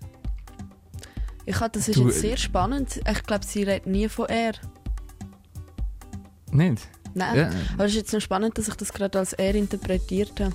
Ich 1.44 1.60
habe 1.60 1.70
das 1.70 1.88
ist 1.88 1.98
Du, 1.98 2.06
jetzt 2.06 2.20
sehr 2.20 2.36
spannend. 2.36 3.00
Ich 3.10 3.22
glaube, 3.24 3.44
sie 3.44 3.62
redet 3.64 3.86
nie 3.86 4.08
von 4.08 4.26
er. 4.26 4.54
Nicht? 6.50 6.88
Nein. 7.14 7.36
Ja. 7.36 7.50
Aber 7.74 7.84
es 7.84 7.92
ist 7.92 7.96
jetzt 7.96 8.12
noch 8.12 8.20
spannend, 8.20 8.56
dass 8.58 8.68
ich 8.68 8.74
das 8.74 8.92
gerade 8.92 9.18
als 9.18 9.32
er 9.34 9.54
interpretiert 9.54 10.40
habe. 10.40 10.54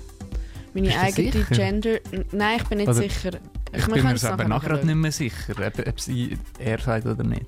Meine 0.74 0.98
eigene 0.98 1.32
sicher? 1.32 1.54
Gender. 1.54 1.98
Nein, 2.32 2.58
ich 2.60 2.68
bin 2.68 2.78
nicht 2.78 2.88
Oder- 2.88 2.98
sicher. 2.98 3.30
Ich, 3.70 3.86
wir 3.86 3.94
bin 3.96 4.04
mir 4.04 4.16
selber 4.16 4.44
nachher 4.48 4.82
nicht 4.82 4.94
mehr 4.94 5.12
sicher, 5.12 5.52
ob, 5.66 5.86
ob 5.86 6.00
sie 6.00 6.38
er 6.58 6.78
sagt 6.78 7.04
oder 7.04 7.22
nicht. 7.22 7.44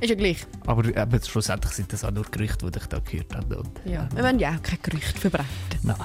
Ist 0.00 0.10
ja 0.10 0.16
gleich. 0.16 0.44
Aber 0.66 0.84
eben, 0.84 1.22
schlussendlich 1.24 1.72
sind 1.74 1.92
das 1.92 2.04
auch 2.04 2.10
nur 2.10 2.24
Gerüchte, 2.24 2.68
die 2.68 2.76
ich 2.78 2.86
da 2.86 2.98
gehört 2.98 3.36
habe. 3.36 3.58
Und, 3.58 3.70
Ja. 3.84 4.08
Wir 4.12 4.24
wollen 4.24 4.40
ja 4.40 4.50
auch 4.56 4.62
kein 4.62 4.78
Gerücht 4.82 5.16
verbreiten. 5.16 5.46
Nein. 5.84 5.96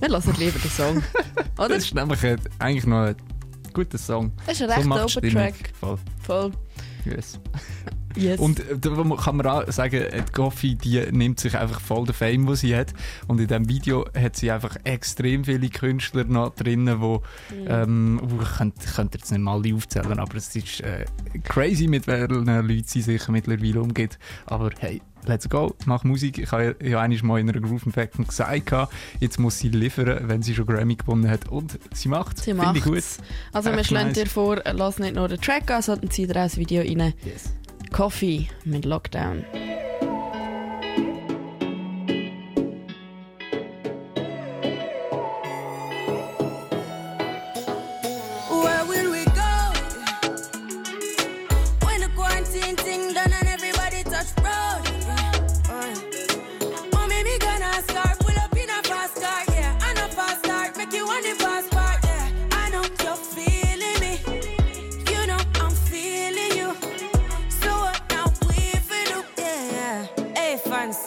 Wir 0.00 0.08
lassen 0.08 0.34
lieber 0.38 0.58
den 0.58 0.70
Song. 0.70 0.96
Oder? 1.58 1.68
Das 1.68 1.84
ist 1.84 1.94
nämlich 1.94 2.18
eigentlich 2.58 2.86
noch 2.86 3.04
ein 3.04 3.16
guter 3.72 3.98
Song. 3.98 4.32
Das 4.46 4.60
ist 4.60 4.68
ein 4.68 4.70
recht 4.92 5.10
Stimmung. 5.10 5.32
Track. 5.32 5.54
Voll. 5.78 5.98
Voll. 6.22 6.52
Yes. 7.06 7.40
Yes. 8.18 8.40
Und 8.40 8.60
äh, 8.60 8.78
da 8.78 8.88
kann 9.22 9.36
man 9.36 9.46
auch 9.46 9.70
sagen, 9.70 9.96
äh, 10.00 10.22
die 10.26 10.32
Goffi, 10.32 10.74
die 10.74 11.04
nimmt 11.12 11.38
sich 11.38 11.54
einfach 11.54 11.82
voll 11.82 12.06
den 12.06 12.14
Fame, 12.14 12.46
den 12.46 12.56
sie 12.56 12.74
hat. 12.74 12.94
Und 13.26 13.38
in 13.42 13.46
diesem 13.46 13.68
Video 13.68 14.06
hat 14.18 14.36
sie 14.36 14.50
einfach 14.50 14.74
extrem 14.84 15.44
viele 15.44 15.68
Künstler 15.68 16.24
noch 16.24 16.54
drinnen, 16.54 17.02
wo, 17.02 17.16
Mhm. 17.50 17.66
ähm, 17.68 18.20
wo 18.24 18.40
ich 18.40 18.48
könnte, 18.56 18.86
könnte 18.88 19.18
jetzt 19.18 19.30
nicht 19.30 19.42
mal 19.42 19.52
alle 19.62 19.74
aufzählen, 19.74 20.18
aber 20.18 20.34
es 20.36 20.56
ist 20.56 20.80
äh, 20.80 21.04
crazy, 21.44 21.88
mit 21.88 22.06
welchen 22.06 22.46
Leuten 22.46 22.84
sie 22.86 23.02
sich 23.02 23.28
mittlerweile 23.28 23.82
umgeht. 23.82 24.18
Aber 24.46 24.70
hey, 24.78 25.02
let's 25.28 25.48
go, 25.48 25.74
mach 25.86 26.04
Musik. 26.04 26.38
Ich 26.38 26.52
habe 26.52 26.76
ja 26.82 27.00
einmal 27.00 27.22
mal 27.22 27.40
in 27.40 27.50
einer 27.50 27.60
Groove 27.60 27.86
Infection 27.86 28.26
gesagt, 28.26 28.72
jetzt 29.20 29.38
muss 29.38 29.58
sie 29.58 29.68
liefern, 29.68 30.28
wenn 30.28 30.42
sie 30.42 30.54
schon 30.54 30.66
Grammy 30.66 30.96
gewonnen 30.96 31.28
hat. 31.28 31.48
Und 31.48 31.78
sie 31.94 32.08
macht 32.08 32.38
Sie 32.38 32.52
ich 32.52 32.84
gut. 32.84 33.02
Also 33.52 33.70
wir 33.70 33.78
Echt 33.78 33.88
schlagen 33.88 34.08
nice. 34.08 34.18
dir 34.18 34.26
vor, 34.26 34.62
lass 34.72 34.98
nicht 34.98 35.14
nur 35.14 35.28
den 35.28 35.40
Track 35.40 35.70
an, 35.70 35.82
sondern 35.82 36.10
zieh 36.10 36.26
dir 36.26 36.32
auch 36.32 36.44
das 36.44 36.56
Video 36.56 36.82
rein. 36.82 37.14
Yes. 37.24 37.52
Coffee 37.92 38.48
mit 38.64 38.84
Lockdown. 38.84 39.44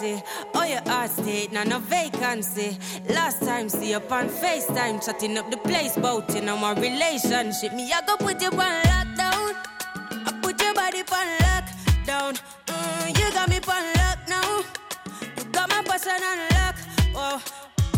Fancy. 0.10 0.24
Oh, 0.53 0.64
your 0.64 0.82
heart 0.82 1.10
state, 1.12 1.51
now 1.51 1.64
no 1.64 1.80
vacancy. 1.80 2.78
Last 3.10 3.41
time, 3.41 3.70
see 3.70 3.93
up 3.93 4.12
on 4.12 4.30
FaceTime, 4.30 5.03
chatting 5.03 5.38
up 5.38 5.49
the 5.51 5.57
place, 5.57 5.95
bout 5.95 6.36
in 6.36 6.49
our 6.49 6.76
relationship. 6.76 7.74
Me, 7.74 7.91
I 7.91 8.01
go 8.05 8.18
put 8.18 8.41
you 8.41 8.49
on 8.49 8.84
lockdown. 8.84 9.55
I 10.12 10.39
put 10.41 10.62
your 10.62 10.74
body 10.74 10.99
on 10.99 11.28
lockdown. 11.45 12.41
Mm, 12.68 13.20
you 13.20 13.32
got 13.34 13.49
me 13.49 13.57
on 13.57 13.93
lock 13.97 14.20
now. 14.28 14.64
You 15.38 15.43
got 15.51 15.70
my 15.70 15.82
passion 15.84 16.24
on 16.24 16.39
lock. 16.55 16.76
Oh, 17.16 17.41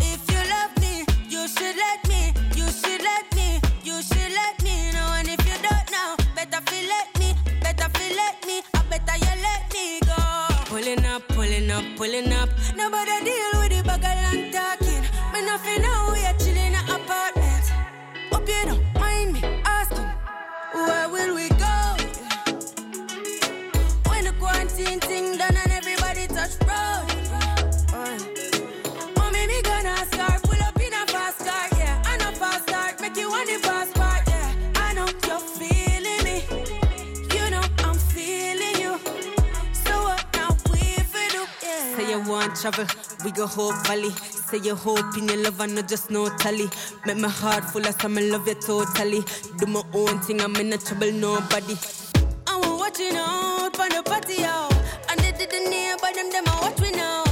if 0.00 0.20
you 0.30 0.50
love 0.50 0.76
me, 0.80 1.04
you 1.28 1.48
should 1.48 1.76
let 1.76 2.06
me. 2.08 2.32
You 2.54 2.66
should 2.68 3.02
let 3.02 3.34
me. 3.34 3.60
You 3.82 4.02
should 4.02 4.32
let 4.32 4.62
me 4.62 4.92
know. 4.92 5.08
And 5.18 5.28
if 5.28 5.40
you 5.46 5.56
don't 5.62 5.90
know, 5.90 6.16
better 6.34 6.60
feel 6.70 6.88
let 6.88 7.18
me. 7.18 7.34
Better 7.60 7.88
feel 7.98 8.16
let 8.16 8.46
me. 8.46 8.62
I 8.74 8.82
better 8.90 9.16
you 9.18 9.42
let 9.42 9.72
me 9.72 10.01
up, 11.72 11.84
pulling 11.96 12.32
up. 12.32 12.48
Nobody 12.76 13.24
deal 13.24 13.52
with 13.60 13.72
the 13.72 13.82
bag 13.84 14.04
and 14.04 14.52
talking. 14.52 15.02
Me 15.32 15.40
nothing 15.44 15.82
know 15.82 16.10
we 16.12 16.24
are 16.24 16.36
chilling 16.38 16.74
in 16.74 16.84
apartment. 16.96 17.64
Hope 18.30 18.48
you 18.48 18.62
don't 18.66 18.84
mind 18.94 19.32
me 19.32 19.42
asking, 19.64 20.10
where 20.74 21.08
will 21.08 21.34
we 21.34 21.51
want 42.32 42.56
travel, 42.56 42.86
we 43.24 43.30
go 43.30 43.46
Hope 43.46 43.86
Valley. 43.86 44.10
Say 44.10 44.58
you 44.58 44.74
hope 44.74 45.16
in 45.18 45.28
your 45.28 45.42
love 45.44 45.60
and 45.60 45.74
not 45.74 45.88
just 45.88 46.10
no 46.10 46.28
tally. 46.38 46.68
Make 47.06 47.18
my 47.18 47.28
heart 47.28 47.64
full 47.64 47.86
of 47.86 48.00
some 48.00 48.14
love 48.14 48.48
you 48.48 48.54
totally. 48.54 49.22
Do 49.58 49.66
my 49.66 49.82
own 49.92 50.18
thing, 50.20 50.40
I'm 50.40 50.56
in 50.56 50.72
a 50.72 50.78
trouble, 50.78 51.12
nobody. 51.12 51.76
I 52.46 52.56
was 52.58 52.80
watching 52.80 53.16
out 53.16 53.76
for 53.76 53.88
the 53.88 54.02
party 54.04 54.44
out. 54.44 54.72
And 55.10 55.20
they 55.20 55.32
didn't 55.32 55.68
near, 55.70 55.96
but 56.00 56.14
them 56.14 56.30
them 56.30 56.44
I 56.46 56.60
watch 56.62 56.80
me 56.80 56.90
now. 56.92 57.31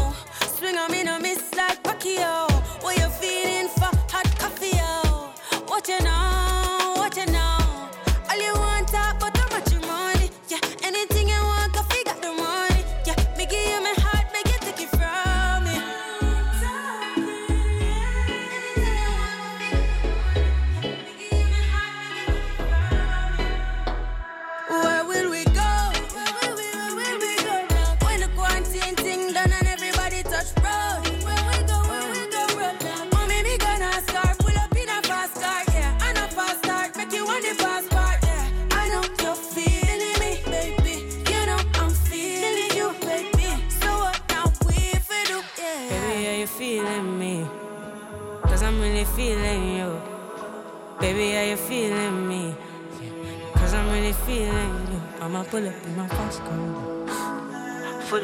Pull 55.51 55.67
up 55.67 55.75
in 55.85 55.97
my. 55.97 56.07
Pull 56.07 56.19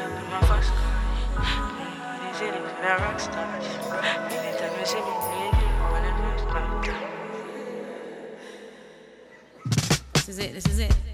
up 0.01 0.07
in 0.07 0.31
my. 0.31 0.41
These 2.23 2.37
cities, 2.39 2.71
they're 2.81 2.99
rock 2.99 3.19
stars. 3.19 3.67
Anytime 4.31 4.79
you 4.79 4.87
see 4.87 5.01
me, 5.01 5.03
you 5.43 5.51
do 5.51 5.67
what 5.91 6.05
it 6.07 6.17
is 6.23 6.43
like. 6.55 6.87
This 10.15 10.29
is 10.29 10.39
it, 10.39 10.55
this 10.55 10.67
is 10.67 10.79
it. 10.79 11.06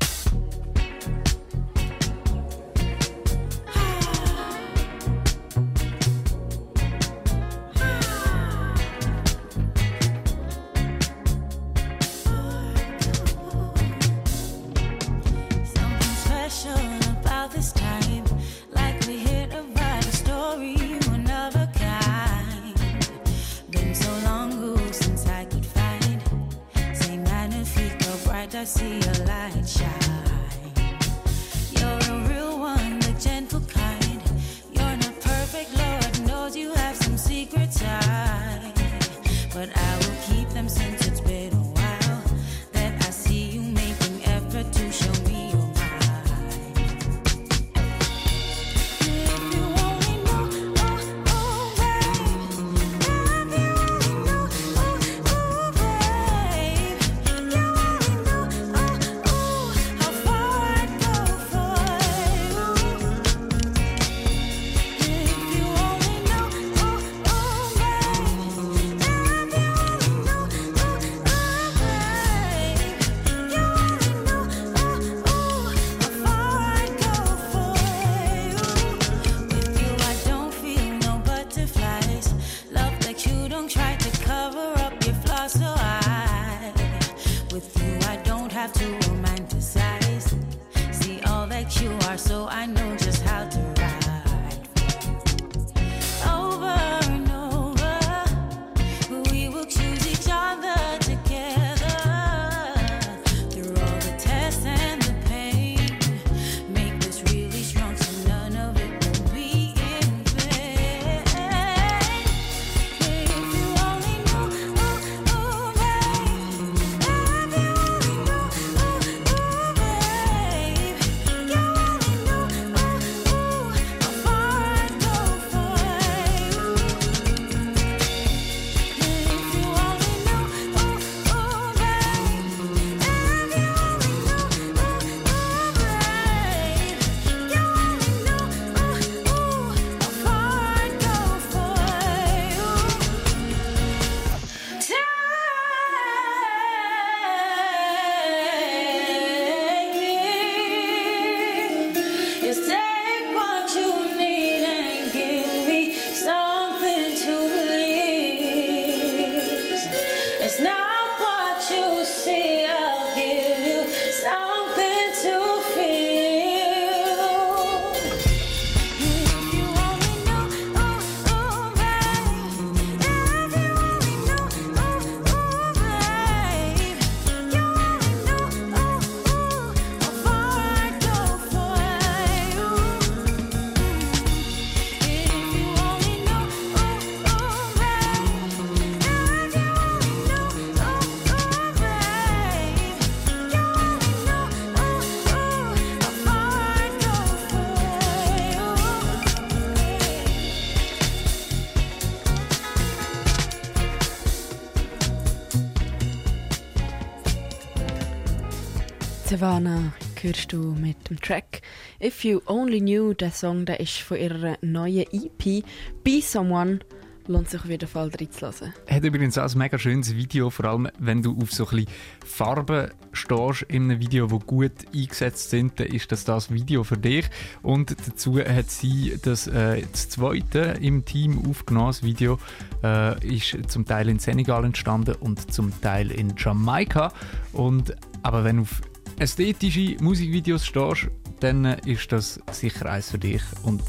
Hörst 210.23 210.53
du 210.53 210.75
mit 210.75 211.11
dem 211.11 211.21
Track 211.21 211.63
If 212.03 212.25
You 212.25 212.41
Only 212.47 212.81
Knew. 212.81 213.13
Der 213.15 213.33
Song 213.33 213.65
der 213.65 213.81
ist 213.81 213.99
von 213.99 214.17
ihrer 214.17 214.57
neuen 214.61 215.07
EP 215.13 215.65
Be 216.05 216.21
Someone. 216.23 216.81
Lohnt 217.27 217.51
sich 217.51 217.61
auf 217.61 217.69
jeden 217.69 217.89
Fall 217.89 218.09
reinzulassen. 218.09 218.73
Hat 218.89 219.05
übrigens 219.05 219.39
auch 219.39 219.51
ein 219.51 219.59
mega 219.59 219.79
schönes 219.79 220.15
Video, 220.15 220.51
vor 220.51 220.65
allem 220.65 220.89
wenn 220.99 221.23
du 221.23 221.39
auf 221.41 221.53
so 221.53 221.67
ein 221.69 221.87
Farben 222.25 222.91
stehst 223.13 223.63
in 223.63 223.85
einem 223.85 224.01
Video, 224.01 224.31
wo 224.31 224.39
gut 224.39 224.73
eingesetzt 224.93 225.51
sind, 225.51 225.79
dann 225.79 225.87
ist 225.87 226.11
das 226.11 226.25
das 226.25 226.53
Video 226.53 226.83
für 226.83 226.99
dich. 226.99 227.29
Und 227.63 227.97
dazu 228.07 228.39
hat 228.39 228.71
sie 228.71 229.19
das, 229.23 229.47
äh, 229.47 229.83
das 229.91 230.09
zweite 230.09 230.75
im 230.81 231.05
Team 231.05 231.49
aufgenommen. 231.49 231.89
Das 231.89 232.03
Video 232.03 232.39
äh, 232.83 233.25
ist 233.27 233.57
zum 233.71 233.87
Teil 233.87 234.09
in 234.09 234.19
Senegal 234.19 234.65
entstanden 234.65 235.15
und 235.21 235.53
zum 235.53 235.81
Teil 235.81 236.11
in 236.11 236.35
Jamaika. 236.37 237.13
Und, 237.53 237.97
aber 238.23 238.45
wenn 238.45 238.57
du 238.57 238.63
auf 238.63 238.83
ästhetische 239.19 239.97
Musikvideos 240.01 240.67
stehst, 240.67 241.09
dann 241.41 241.65
äh, 241.65 241.77
ist 241.87 242.11
das 242.13 242.41
sicher 242.51 242.87
eins 242.87 243.11
für 243.11 243.19
dich. 243.19 243.43
Und 243.63 243.83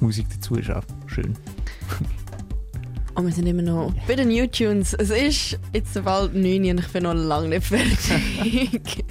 die 0.00 0.04
Musik 0.04 0.26
dazu 0.34 0.56
ist 0.56 0.70
auch 0.70 0.84
schön. 1.06 1.34
Und 3.14 3.26
wir 3.26 3.32
sind 3.32 3.46
immer 3.46 3.62
noch 3.62 3.94
bei 4.08 4.16
den 4.16 4.28
New 4.28 4.46
Tunes. 4.48 4.92
Es 4.94 5.10
ist 5.10 5.58
jetzt 5.72 6.04
bald 6.04 6.34
9 6.34 6.64
Uhr 6.64 6.70
und 6.70 6.80
ich 6.80 6.88
bin 6.88 7.04
noch 7.04 7.14
lange 7.14 7.48
nicht 7.48 7.64
fertig. 7.64 7.96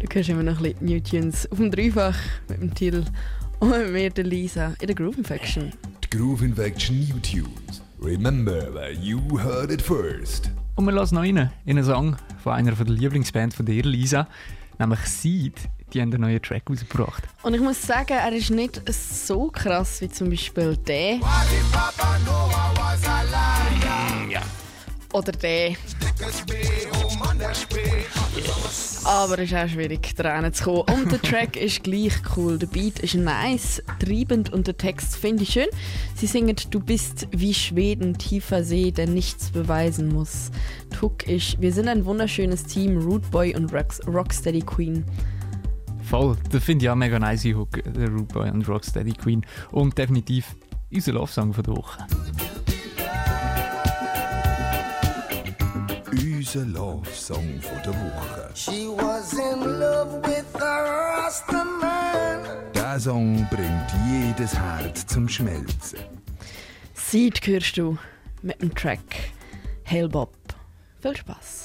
du 0.00 0.06
hörst 0.12 0.28
immer 0.28 0.42
noch 0.42 0.56
ein 0.56 0.74
bisschen 0.74 0.86
New 0.86 0.98
Tunes 0.98 1.50
auf 1.52 1.58
dem 1.58 1.70
Dreifach 1.70 2.16
mit 2.48 2.60
dem 2.60 2.74
Till 2.74 3.04
und 3.60 3.70
mit 3.70 3.92
mir, 3.92 4.10
der 4.10 4.24
Lisa, 4.24 4.74
in 4.80 4.88
der 4.88 4.96
Groove 4.96 5.18
Infection. 5.18 5.72
Die 6.02 6.16
Groove 6.16 6.42
Infection 6.42 6.98
New 6.98 7.20
Tunes. 7.20 7.80
Remember 8.00 8.74
where 8.74 8.92
you 8.92 9.20
heard 9.38 9.70
it 9.70 9.80
first. 9.80 10.50
Und 10.76 10.86
wir 10.86 10.92
lassen 10.92 11.14
noch 11.14 11.22
rein 11.22 11.50
in 11.64 11.78
einen 11.78 11.84
Song 11.84 12.16
von 12.42 12.52
einer 12.52 12.72
der 12.72 12.86
Lieblingsbands 12.86 13.54
von 13.54 13.64
dir, 13.64 13.84
Lisa, 13.84 14.26
nämlich 14.78 15.00
Seed. 15.00 15.54
Die 15.92 16.00
haben 16.00 16.12
einen 16.12 16.22
neuen 16.22 16.42
Track 16.42 16.64
rausgebracht. 16.68 17.22
Und 17.42 17.54
ich 17.54 17.60
muss 17.60 17.80
sagen, 17.80 18.14
er 18.14 18.32
ist 18.32 18.50
nicht 18.50 18.82
so 18.92 19.48
krass 19.50 20.00
wie 20.00 20.08
zum 20.08 20.30
Beispiel 20.30 20.76
der. 20.76 21.18
Ja. 21.18 21.20
Oder 25.14 25.30
der. 25.30 25.76
Aber 29.04 29.38
es 29.38 29.52
ist 29.52 29.54
auch 29.54 29.68
schwierig, 29.68 30.12
da 30.16 30.52
zu 30.52 30.64
kommen. 30.64 30.80
Und 30.92 31.12
der 31.12 31.22
Track 31.22 31.56
ist 31.60 31.84
gleich 31.84 32.14
cool. 32.36 32.58
Der 32.58 32.66
Beat 32.66 32.98
ist 32.98 33.14
nice, 33.14 33.80
treibend 34.00 34.52
und 34.52 34.66
der 34.66 34.76
Text 34.76 35.16
finde 35.16 35.44
ich 35.44 35.50
schön. 35.50 35.68
Sie 36.16 36.26
singen 36.26 36.56
Du 36.70 36.80
bist 36.80 37.28
wie 37.30 37.54
Schweden, 37.54 38.18
tiefer 38.18 38.64
See, 38.64 38.90
der 38.90 39.06
nichts 39.06 39.50
beweisen 39.50 40.08
muss. 40.08 40.50
Hook 41.00 41.28
ist 41.28 41.60
Wir 41.60 41.72
sind 41.72 41.86
ein 41.86 42.04
wunderschönes 42.04 42.64
Team, 42.64 42.98
Root 42.98 43.30
Boy 43.30 43.54
und 43.54 43.72
Rock 43.72 43.94
Rocksteady 44.08 44.62
Queen. 44.62 45.04
Voll, 46.02 46.36
das 46.50 46.64
finde 46.64 46.86
ich 46.86 46.90
auch 46.90 46.96
mega 46.96 47.20
nice 47.20 47.44
Hook, 47.44 47.82
der 47.84 48.08
Root 48.08 48.32
Boy 48.32 48.50
und 48.50 48.68
Rocksteady 48.68 49.12
Queen. 49.12 49.46
Und 49.70 49.96
definitiv 49.96 50.56
unser 50.92 51.12
Love-Song 51.12 51.52
von 51.52 51.62
der 51.62 51.76
Woche. 51.76 52.04
Unser 56.54 56.66
Love-Song 56.66 57.60
von 57.60 57.82
der 57.82 57.92
Woche. 57.94 58.48
She 58.54 58.86
was 58.86 59.32
in 59.32 59.80
love 59.80 60.22
with 60.22 60.62
a 60.62 61.24
Rasta 61.24 61.64
man. 61.64 62.44
Der 62.72 63.00
Song 63.00 63.44
bringt 63.50 63.90
jedes 64.08 64.54
Herz 64.54 65.04
zum 65.04 65.28
Schmelzen. 65.28 65.98
Seed 66.94 67.44
hörst 67.44 67.76
du 67.76 67.98
mit 68.42 68.62
dem 68.62 68.72
Track 68.72 69.32
Hail 69.84 70.08
Bob. 70.08 70.36
Viel 71.00 71.16
Spaß. 71.16 71.63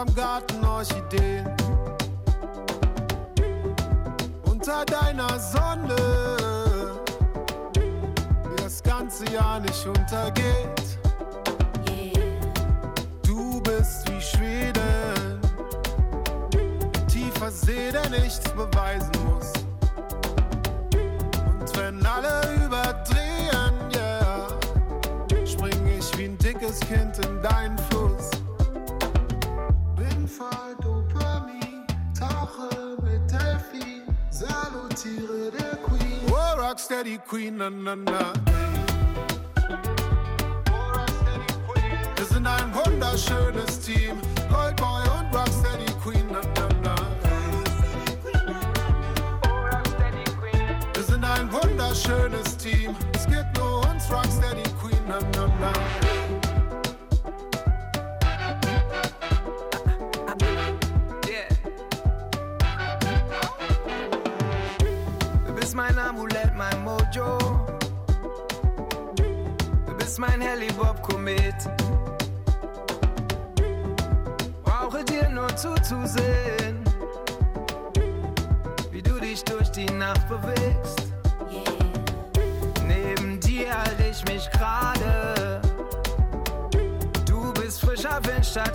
Unserem 0.00 0.14
Garten 0.14 0.64
Orchideen. 0.64 1.46
Unter 4.46 4.82
deiner 4.86 5.38
Sonne. 5.38 6.36
Wie 7.74 8.62
das 8.62 8.82
ganze 8.82 9.26
Jahr 9.30 9.60
nicht 9.60 9.86
untergeht. 9.86 10.98
Du 13.22 13.60
bist 13.60 14.10
wie 14.10 14.20
Schweden. 14.22 15.38
Tiefer 17.06 17.50
See, 17.50 17.92
der 17.92 18.08
nichts 18.08 18.50
beweisen 18.52 19.12
muss. 19.26 19.52
Und 20.94 21.76
wenn 21.76 22.06
alle 22.06 22.40
überdrehen, 22.64 23.74
yeah, 23.94 24.48
spring 25.44 25.98
ich 25.98 26.16
wie 26.16 26.24
ein 26.24 26.38
dickes 26.38 26.80
Kind 26.80 27.18
in 27.18 27.42
deinen 27.42 27.76
Fluss. 27.76 27.99
Faldo 30.40 31.04
Permi, 31.12 31.84
tauche 32.18 32.96
mit 33.02 33.30
Delphi, 33.30 34.00
salutiere 34.30 35.50
der 35.50 35.76
Queen. 35.84 36.32
Oh, 36.32 36.58
Rocksteady 36.58 37.18
Queen, 37.28 37.58
na 37.58 37.68
na 37.68 37.94
na. 37.94 38.32
Wir 42.16 42.24
sind 42.24 42.46
ein 42.46 42.72
wunderschönes 42.74 43.80
Team, 43.80 44.18
Goldboy 44.50 45.02
und 45.18 45.36
Rocksteady 45.36 45.92
Queen, 46.02 46.26
na 46.32 46.40
na 46.56 46.68
na. 46.84 46.94
Wir 50.94 51.02
sind 51.02 51.22
ein 51.22 51.52
wunderschönes 51.52 52.56
Team, 52.56 52.96
es 53.12 53.26
gibt 53.26 53.58
nur 53.58 53.86
uns 53.90 54.10
Rocksteady 54.10 54.69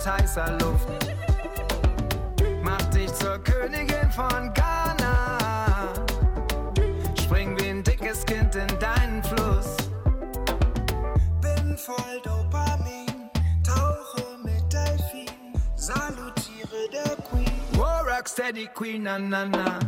Heißer 0.06 0.52
Luft. 0.60 0.86
Mach 2.62 2.82
dich 2.94 3.12
zur 3.14 3.38
Königin 3.38 4.08
von 4.12 4.54
Ghana. 4.54 5.92
Spring 7.20 7.58
wie 7.58 7.70
ein 7.70 7.82
dickes 7.82 8.24
Kind 8.24 8.54
in 8.54 8.68
deinen 8.78 9.20
Fluss. 9.24 9.76
Bin 11.40 11.76
voll 11.76 12.20
Dopamin, 12.22 13.30
tauche 13.64 14.38
mit 14.44 14.72
Delfin, 14.72 15.26
salutiere 15.74 16.88
der 16.92 17.16
Queen. 17.28 17.60
Oh, 17.76 18.08
Rocksteady 18.08 18.68
Queen, 18.74 19.02
na 19.02 19.18
na 19.18 19.44
na. 19.44 19.80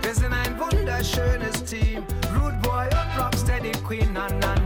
Wir 0.00 0.14
sind 0.14 0.32
ein 0.32 0.56
wunderschönes 0.60 1.64
Team, 1.64 2.04
Rude 2.38 2.56
Boy 2.62 2.86
und 2.86 3.20
Rocksteady 3.20 3.72
Queen, 3.84 4.12
na 4.12 4.28
na 4.40 4.54
na. 4.54 4.65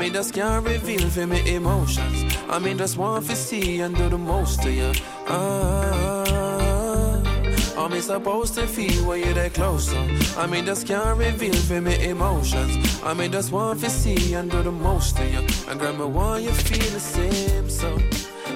I 0.00 0.08
just 0.08 0.32
can't 0.32 0.66
reveal 0.66 1.10
for 1.10 1.26
me 1.26 1.54
emotions. 1.54 2.34
I 2.48 2.58
mean, 2.58 2.78
just 2.78 2.96
want 2.96 3.26
to 3.26 3.36
see 3.36 3.80
and 3.80 3.94
do 3.94 4.08
the 4.08 4.16
most 4.16 4.62
to 4.62 4.72
you. 4.72 4.92
Ah, 5.28 6.24
me 7.90 8.00
supposed 8.00 8.54
to 8.54 8.66
feel 8.66 9.06
when 9.06 9.20
you're 9.20 9.34
that 9.34 9.52
close? 9.52 9.92
I 10.38 10.46
mean, 10.46 10.64
just 10.64 10.86
can't 10.86 11.18
reveal 11.18 11.52
for 11.52 11.82
me 11.82 12.02
emotions. 12.08 13.02
I 13.02 13.12
mean, 13.12 13.30
just 13.30 13.52
want 13.52 13.80
to 13.80 13.90
see 13.90 14.32
and 14.32 14.50
do 14.50 14.62
the 14.62 14.72
most 14.72 15.18
to 15.18 15.26
you. 15.26 15.46
And 15.68 15.78
me 15.78 16.04
want 16.06 16.44
you 16.44 16.52
feel 16.52 16.90
the 16.92 17.00
same, 17.00 17.68
so. 17.68 17.94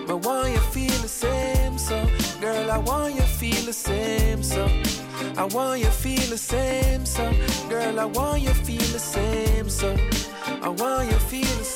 Me 0.09 0.15
want 0.15 0.51
you 0.51 0.61
feel 0.73 0.99
the 1.03 1.09
same, 1.09 1.77
so. 1.77 2.09
Girl, 2.41 2.71
I 2.71 2.79
want 2.79 3.17
you 3.17 3.23
feel 3.23 3.67
the 3.67 3.73
same, 3.75 4.43
so. 4.43 4.67
I 5.37 5.45
want 5.45 5.81
you 5.81 5.87
feel 5.87 6.29
the 6.31 6.39
same, 6.39 7.05
so 7.05 7.33
girl, 7.69 7.99
I 7.99 8.05
want 8.05 8.43
you 8.43 8.55
feel 8.55 8.79
the 8.79 8.99
same, 8.99 9.69
so 9.69 9.97
I 10.63 10.69
want 10.69 11.11
you 11.11 11.19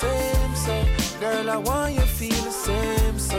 same, 0.01 0.55
so 0.55 0.74
girl, 1.20 1.51
I 1.51 1.57
want 1.57 1.94
you 1.94 2.07
feel 2.18 2.42
the 2.44 2.51
same, 2.51 3.18
so 3.18 3.38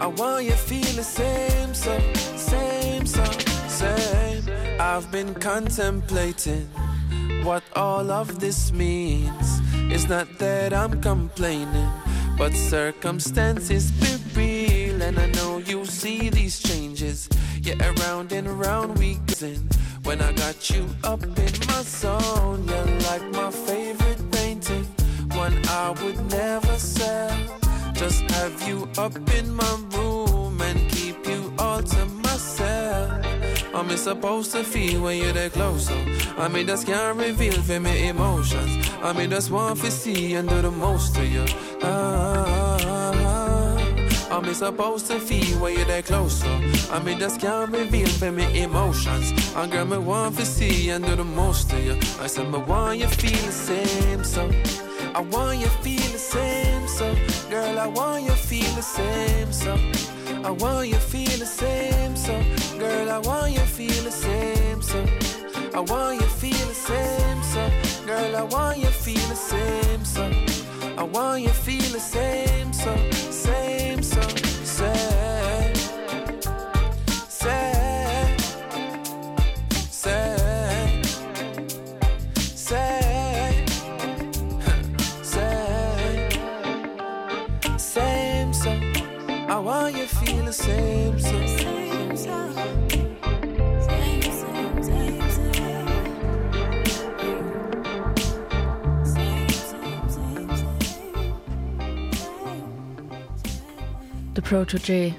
I 0.00 0.06
want 0.06 0.44
you 0.44 0.52
feel 0.52 0.92
the 0.96 1.04
same, 1.04 1.74
so 1.74 1.94
same, 2.36 3.06
so 3.06 3.24
same. 3.68 4.42
I've 4.80 5.10
been 5.12 5.32
contemplating 5.34 6.66
what 7.44 7.62
all 7.74 8.10
of 8.10 8.40
this 8.40 8.72
means. 8.72 9.60
It's 9.92 10.08
not 10.08 10.26
that 10.38 10.72
I'm 10.72 11.00
complaining, 11.00 11.90
but 12.36 12.52
circumstances 12.52 13.92
be 14.02 14.12
real, 14.34 15.02
and 15.02 15.18
I 15.18 15.28
know 15.38 15.58
you 15.58 15.84
see 15.86 16.30
these 16.30 16.58
changes. 16.58 17.28
Yeah, 17.62 17.78
around 17.90 18.32
and 18.32 18.48
around 18.48 18.98
we 18.98 19.14
go. 19.40 19.52
When 20.02 20.20
I 20.20 20.32
got 20.32 20.70
you 20.70 20.86
up 21.02 21.22
in 21.24 21.52
my 21.68 21.82
zone, 21.82 22.64
you're 22.68 23.00
like 23.08 23.24
my 23.32 23.50
one 25.46 25.68
I 25.68 25.90
would 26.02 26.30
never 26.30 26.78
sell. 26.78 27.38
Just 27.94 28.22
have 28.32 28.68
you 28.68 28.88
up 28.98 29.16
in 29.38 29.54
my 29.54 29.74
room 29.94 30.60
and 30.60 30.90
keep 30.90 31.26
you 31.26 31.52
all 31.58 31.82
to 31.82 32.06
myself. 32.26 33.24
I'm 33.74 33.96
supposed 33.96 34.52
to 34.52 34.64
feel 34.64 35.02
when 35.02 35.18
you're 35.18 35.32
that 35.32 35.52
close. 35.52 35.86
So 35.88 35.96
I 36.38 36.48
mean, 36.48 36.66
just 36.66 36.86
can't 36.86 37.18
reveal 37.18 37.60
for 37.62 37.80
me 37.80 38.08
emotions. 38.08 38.72
I 39.02 39.12
mean, 39.12 39.30
just 39.30 39.50
want 39.50 39.80
to 39.80 39.90
see 39.90 40.34
and 40.34 40.48
do 40.48 40.62
the 40.62 40.70
most 40.70 41.14
to 41.16 41.24
you. 41.24 41.44
Ah, 41.82 42.76
I'm 44.30 44.52
supposed 44.54 45.06
to 45.06 45.18
feel 45.18 45.60
when 45.60 45.76
you're 45.76 45.86
that 45.86 46.04
close. 46.06 46.40
So 46.42 46.50
I 46.90 47.02
mean, 47.02 47.18
just 47.18 47.40
can't 47.40 47.70
reveal 47.70 48.08
for 48.08 48.32
me 48.32 48.62
emotions. 48.62 49.32
And 49.54 49.70
girl, 49.72 49.86
me 49.86 49.98
want 49.98 50.36
to 50.38 50.44
see 50.44 50.90
and 50.90 51.04
do 51.04 51.16
the 51.16 51.24
most 51.24 51.70
to 51.70 51.80
you. 51.80 51.96
I 52.20 52.26
said, 52.26 52.50
me 52.52 52.58
want 52.58 52.98
you 52.98 53.08
feel 53.08 53.42
the 53.46 53.52
same. 53.52 54.24
So 54.24 54.85
I 55.16 55.20
want 55.20 55.58
you 55.58 55.66
feel 55.80 56.12
the 56.12 56.18
same. 56.18 56.86
So 56.86 57.16
girl, 57.48 57.78
I 57.78 57.86
want 57.86 58.24
you 58.24 58.32
feel 58.32 58.70
the 58.74 58.82
same. 58.82 59.50
So 59.50 59.72
I 60.44 60.50
want 60.50 60.88
you 60.88 60.96
feel 60.96 61.38
the 61.38 61.46
same. 61.46 62.14
So 62.14 62.34
girl, 62.78 63.10
I 63.10 63.18
want 63.20 63.52
you 63.52 63.60
feel 63.60 64.02
the 64.04 64.10
same. 64.10 64.82
So 64.82 64.98
I 65.72 65.80
want 65.80 66.20
you 66.20 66.26
feel 66.26 66.66
the 66.68 66.74
same. 66.74 67.42
So 67.44 67.62
girl, 68.04 68.36
I 68.36 68.42
want 68.42 68.76
you 68.76 68.88
feel 68.88 69.26
the 69.28 69.36
same. 69.36 70.04
So 70.04 70.30
I 70.98 71.02
want 71.04 71.40
you 71.40 71.48
feel 71.48 71.90
the 71.92 72.00
same. 72.00 72.74
So 72.74 72.94
same. 73.30 73.75
The 90.76 91.18
same. 91.18 91.18
So 91.18 91.38
same. 91.58 92.16
So. 92.16 92.56
Der 104.36 104.42
Proto 104.42 104.76
J 104.76 105.14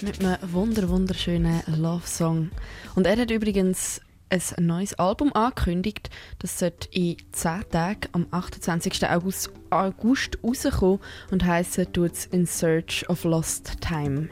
mit 0.00 0.24
einem 0.24 0.38
wunder 0.52 0.88
wunderschönen 0.88 1.62
Love 1.66 2.06
Song. 2.06 2.50
Und 2.94 3.06
er 3.06 3.16
hat 3.16 3.30
übrigens 3.30 4.00
ein 4.30 4.66
neues 4.66 4.94
Album 4.94 5.32
angekündigt. 5.34 6.10
Das 6.38 6.58
sollte 6.58 6.88
in 6.92 7.16
10 7.32 7.64
Tagen 7.70 8.08
am 8.12 8.26
28. 8.30 9.08
August, 9.08 9.50
August 9.70 10.38
rauskommen 10.42 11.00
und 11.30 11.44
heisst 11.44 11.80
tut's 11.92 12.26
In 12.26 12.46
Search 12.46 13.08
of 13.08 13.24
Lost 13.24 13.80
Time. 13.80 14.28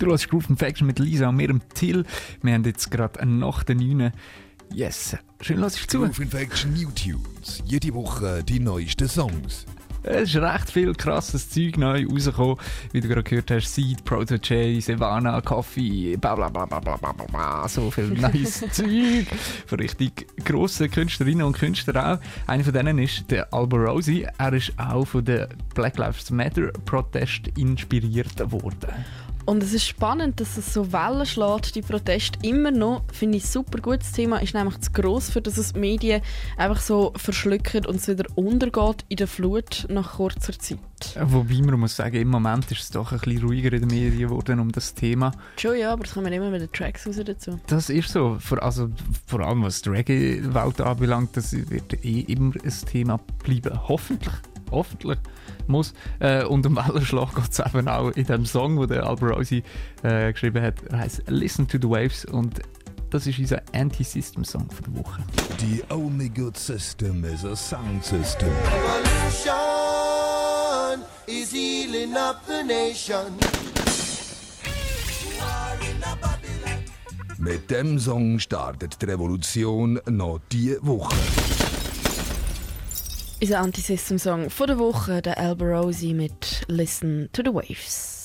Du 0.00 0.06
hörst 0.06 0.30
Groove 0.30 0.46
Faction 0.56 0.86
mit 0.86 0.98
Lisa 0.98 1.28
und 1.28 1.36
mir, 1.36 1.50
Till. 1.74 2.06
Wir 2.40 2.54
haben 2.54 2.64
jetzt 2.64 2.90
gerade 2.90 3.26
nach 3.26 3.62
der 3.64 3.74
9. 3.74 4.12
Yes, 4.72 5.14
schön 5.42 5.58
lass 5.58 5.76
ich 5.76 5.88
zu. 5.88 5.98
Groove 5.98 6.26
Faction 6.30 6.72
New 6.72 6.88
Tunes. 6.92 7.62
Jede 7.66 7.92
Woche 7.92 8.42
die 8.42 8.60
neuesten 8.60 9.06
Songs. 9.06 9.66
Es 10.02 10.34
ist 10.34 10.36
recht 10.36 10.70
viel 10.70 10.94
krasses 10.94 11.50
Zeug 11.50 11.76
neu 11.76 12.06
rausgekommen. 12.06 12.56
Wie 12.92 13.02
du 13.02 13.08
gerade 13.08 13.24
gehört 13.24 13.50
hast, 13.50 13.74
Seed, 13.74 14.02
Proto 14.06 14.36
J, 14.36 14.82
Savannah, 14.82 15.42
Coffee, 15.42 16.16
bla 16.16 16.34
bla 16.34 16.48
bla 16.48 16.64
bla 16.64 16.80
bla 16.80 16.96
bla 16.96 17.12
bla. 17.12 17.68
So 17.68 17.90
viel 17.90 18.08
neues 18.08 18.60
Zeug. 18.72 19.26
Von 19.66 19.80
richtig 19.80 20.26
grossen 20.46 20.90
Künstlerinnen 20.90 21.44
und 21.44 21.58
Künstlern 21.58 22.18
auch. 22.18 22.20
Einer 22.46 22.64
von 22.64 22.72
denen 22.72 22.98
ist 22.98 23.30
der 23.30 23.52
Albo 23.52 23.76
Rosi. 23.76 24.26
Er 24.38 24.52
ist 24.54 24.72
auch 24.78 25.04
von 25.04 25.26
der 25.26 25.50
Black 25.74 25.98
Lives 25.98 26.30
Matter 26.30 26.68
Protest 26.86 27.48
inspiriert 27.58 28.50
worden. 28.50 28.88
Und 29.46 29.62
es 29.62 29.72
ist 29.72 29.86
spannend, 29.86 30.40
dass 30.40 30.56
es 30.56 30.72
so 30.72 30.92
Wellen 30.92 31.26
schlägt, 31.26 31.74
die 31.74 31.82
Proteste 31.82 32.38
immer 32.46 32.70
noch. 32.70 33.02
Finde 33.12 33.38
ich 33.38 33.44
ein 33.44 33.48
super 33.48 33.80
gutes 33.80 34.12
Thema. 34.12 34.38
Ist 34.38 34.54
nämlich 34.54 34.78
zu 34.80 34.92
gross, 34.92 35.30
für 35.30 35.40
dass 35.40 35.58
es 35.58 35.72
die 35.72 35.80
Medien 35.80 36.22
einfach 36.56 36.80
so 36.80 37.12
verschlucken 37.16 37.86
und 37.86 37.96
es 37.96 38.08
wieder 38.08 38.26
untergeht 38.36 39.04
in 39.08 39.16
der 39.16 39.26
Flut 39.26 39.86
nach 39.88 40.14
kurzer 40.16 40.52
Zeit. 40.58 40.78
Wobei 41.20 41.62
man 41.62 41.80
muss 41.80 41.96
sagen, 41.96 42.16
im 42.16 42.28
Moment 42.28 42.70
ist 42.70 42.82
es 42.82 42.90
doch 42.90 43.12
ein 43.12 43.18
bisschen 43.18 43.42
ruhiger 43.42 43.72
in 43.72 43.88
den 43.88 43.88
Medien 43.88 44.18
geworden 44.18 44.60
um 44.60 44.70
das 44.70 44.94
Thema. 44.94 45.32
Schon 45.56 45.78
ja, 45.78 45.92
aber 45.92 46.04
es 46.04 46.12
kommen 46.12 46.32
immer 46.32 46.52
wieder 46.52 46.70
Tracks 46.70 47.06
raus 47.06 47.16
dazu. 47.24 47.58
Das 47.66 47.88
ist 47.88 48.10
so. 48.10 48.36
Vor, 48.38 48.62
also, 48.62 48.88
vor 49.26 49.40
allem 49.40 49.62
was 49.62 49.82
die 49.82 49.88
Reggae-Welt 49.88 50.80
anbelangt, 50.80 51.36
das 51.36 51.52
wird 51.52 52.04
eh 52.04 52.20
immer 52.20 52.54
ein 52.62 52.74
Thema 52.86 53.18
bleiben. 53.42 53.80
Hoffentlich. 53.88 54.34
Hoffentlich 54.70 55.18
muss. 55.66 55.94
Äh, 56.18 56.44
und 56.44 56.66
um 56.66 56.76
Wellenschlag 56.76 57.34
geht 57.34 57.50
es 57.50 57.58
eben 57.58 57.88
auch 57.88 58.10
in 58.10 58.26
dem 58.26 58.46
Song, 58.46 58.78
den 58.78 58.88
der 58.88 59.06
Alborosi 59.06 59.62
äh, 60.02 60.32
geschrieben 60.32 60.62
hat. 60.62 60.82
Er 60.90 60.98
heißt 60.98 61.24
Listen 61.28 61.66
to 61.68 61.78
the 61.80 61.88
Waves 61.88 62.24
und 62.24 62.60
das 63.10 63.26
ist 63.26 63.38
unser 63.40 63.60
Anti-System-Song 63.72 64.68
der 64.86 64.96
Woche. 65.02 65.22
The 65.58 65.82
only 65.92 66.28
good 66.28 66.56
system 66.56 67.24
is 67.24 67.44
a 67.44 67.56
sound 67.56 68.04
system. 68.04 68.48
Revolution 68.72 69.50
is 71.26 71.52
healing 71.52 72.16
up 72.16 72.40
the 72.46 72.62
nation. 72.62 73.34
Mit 77.38 77.70
dem 77.70 77.98
Song 77.98 78.38
startet 78.38 79.00
die 79.00 79.06
Revolution 79.06 79.98
noch 80.06 80.40
diese 80.52 80.78
Woche. 80.86 81.16
Unser 83.42 83.60
Anti-System-Song 83.60 84.50
von 84.50 84.66
der 84.66 84.78
Woche, 84.78 85.22
der 85.22 85.38
Alborosi 85.38 86.12
mit 86.12 86.66
Listen 86.68 87.30
to 87.32 87.40
the 87.42 87.54
Waves. 87.54 88.19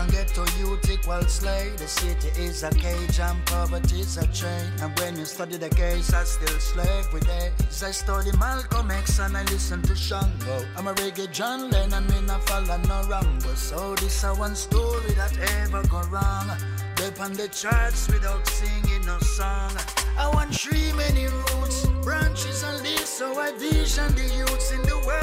Calculation 0.00 0.10
get 0.10 0.28
to 0.34 0.58
youth 0.58 0.90
equal 0.90 1.22
slay. 1.22 1.70
The 1.76 1.86
city 1.86 2.28
is 2.40 2.62
a 2.62 2.70
cage 2.70 3.20
and 3.20 3.44
poverty 3.46 4.00
is 4.00 4.16
a 4.16 4.26
chain. 4.28 4.72
And 4.80 4.98
when 4.98 5.18
you 5.18 5.24
study 5.24 5.56
the 5.56 5.68
case, 5.68 6.12
I 6.12 6.24
still 6.24 6.58
slave 6.58 7.12
with 7.12 7.26
days. 7.26 7.82
I 7.82 7.90
study 7.90 8.30
Malcolm 8.38 8.90
X 8.90 9.18
and 9.18 9.36
I 9.36 9.42
listen 9.44 9.82
to 9.82 9.94
Shango. 9.94 10.64
I'm 10.76 10.86
a 10.86 10.94
reggae 10.94 11.30
John 11.32 11.70
Lennon, 11.70 12.06
me 12.06 12.20
not 12.26 12.46
follow 12.48 12.76
no 12.88 13.02
Rambo. 13.08 13.54
So 13.54 13.94
this 13.96 14.24
a 14.24 14.34
one 14.34 14.54
story 14.54 15.12
that 15.12 15.36
ever 15.62 15.82
go 15.88 16.02
wrong. 16.10 16.48
They 16.96 17.10
on 17.22 17.32
the 17.32 17.48
charts 17.48 18.08
without 18.08 18.46
singing 18.46 19.06
no 19.06 19.18
song. 19.20 19.72
I 20.18 20.28
want 20.34 20.52
tree 20.52 20.92
many 20.92 21.26
roots, 21.26 21.86
branches 22.02 22.62
and 22.62 22.82
leaves, 22.82 23.08
so 23.08 23.38
I 23.38 23.52
vision 23.52 24.14
the 24.14 24.22
youths 24.36 24.72
in 24.72 24.82
the 24.82 24.98
world 25.06 25.19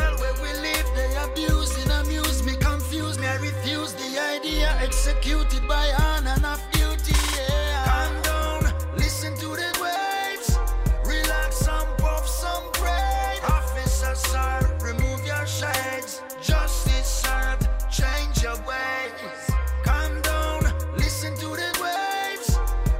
executed 4.87 5.67
by 5.67 5.91
honor 5.99 6.33
and 6.37 6.45
of 6.45 6.61
duty. 6.71 7.13
Yeah. 7.35 7.83
Calm 7.89 8.21
down, 8.21 8.61
listen 8.95 9.35
to 9.35 9.49
the 9.61 9.71
waves, 9.83 10.57
relax 11.05 11.57
some 11.57 11.89
puff 11.97 12.25
some 12.25 12.71
pray. 12.71 13.35
Officer, 13.43 14.15
sir, 14.15 14.77
remove 14.81 15.25
your 15.25 15.45
shades. 15.45 16.21
Justice 16.41 17.09
served, 17.23 17.67
change 17.91 18.41
your 18.41 18.55
ways. 18.63 19.41
Calm 19.83 20.21
down, 20.21 20.61
listen 20.95 21.35
to 21.35 21.49
the 21.63 21.71
waves, 21.83 22.47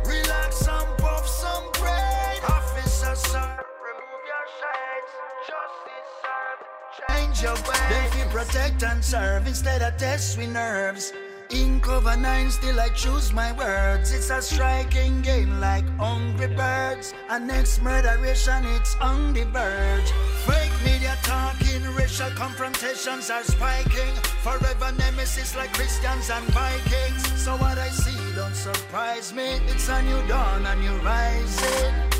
relax 0.05 0.57
some 0.57 0.89
puff 0.97 1.25
some 1.25 1.71
pray. 1.71 2.39
Officer, 2.49 3.15
sir, 3.15 3.49
remove 3.87 4.23
your 4.33 4.47
shades. 4.59 5.11
Justice 5.51 6.09
served, 6.23 6.63
change 7.07 7.41
your 7.41 7.57
ways. 7.67 7.89
They 7.89 8.05
feel 8.11 8.29
protect 8.29 8.83
and 8.83 9.03
serve 9.03 9.47
instead 9.47 9.81
of 9.81 9.95
test 9.97 10.37
with 10.37 10.51
nerves. 10.51 11.13
In 11.49 11.79
cover 11.79 12.17
nine, 12.17 12.49
still 12.51 12.79
I 12.79 12.89
choose 12.89 13.31
my 13.31 13.53
words. 13.53 14.11
It's 14.11 14.29
a 14.29 14.41
striking 14.41 15.21
game 15.21 15.59
like 15.59 15.87
hungry 15.97 16.47
birds. 16.47 17.13
And 17.29 17.47
next 17.47 17.81
murderation, 17.81 18.65
it's 18.75 18.95
on 18.95 19.33
the 19.33 19.45
verge. 19.45 20.11
Fake 20.45 20.71
media 20.83 21.15
talking, 21.23 21.83
racial 21.95 22.29
confrontations 22.31 23.29
are 23.29 23.43
spiking. 23.43 24.13
Forever 24.43 24.91
nemesis 24.97 25.55
like 25.55 25.71
Christians 25.73 26.29
and 26.29 26.45
Vikings. 26.47 27.41
So 27.41 27.55
what 27.55 27.77
I 27.77 27.89
see 27.89 28.35
don't 28.35 28.55
surprise 28.55 29.33
me. 29.33 29.59
It's 29.67 29.87
a 29.87 30.01
new 30.01 30.27
dawn, 30.27 30.65
a 30.65 30.75
new 30.75 30.97
rising. 30.97 32.16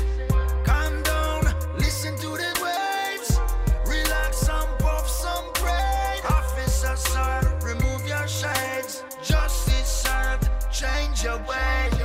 your 11.28 11.36
way. 11.46 11.97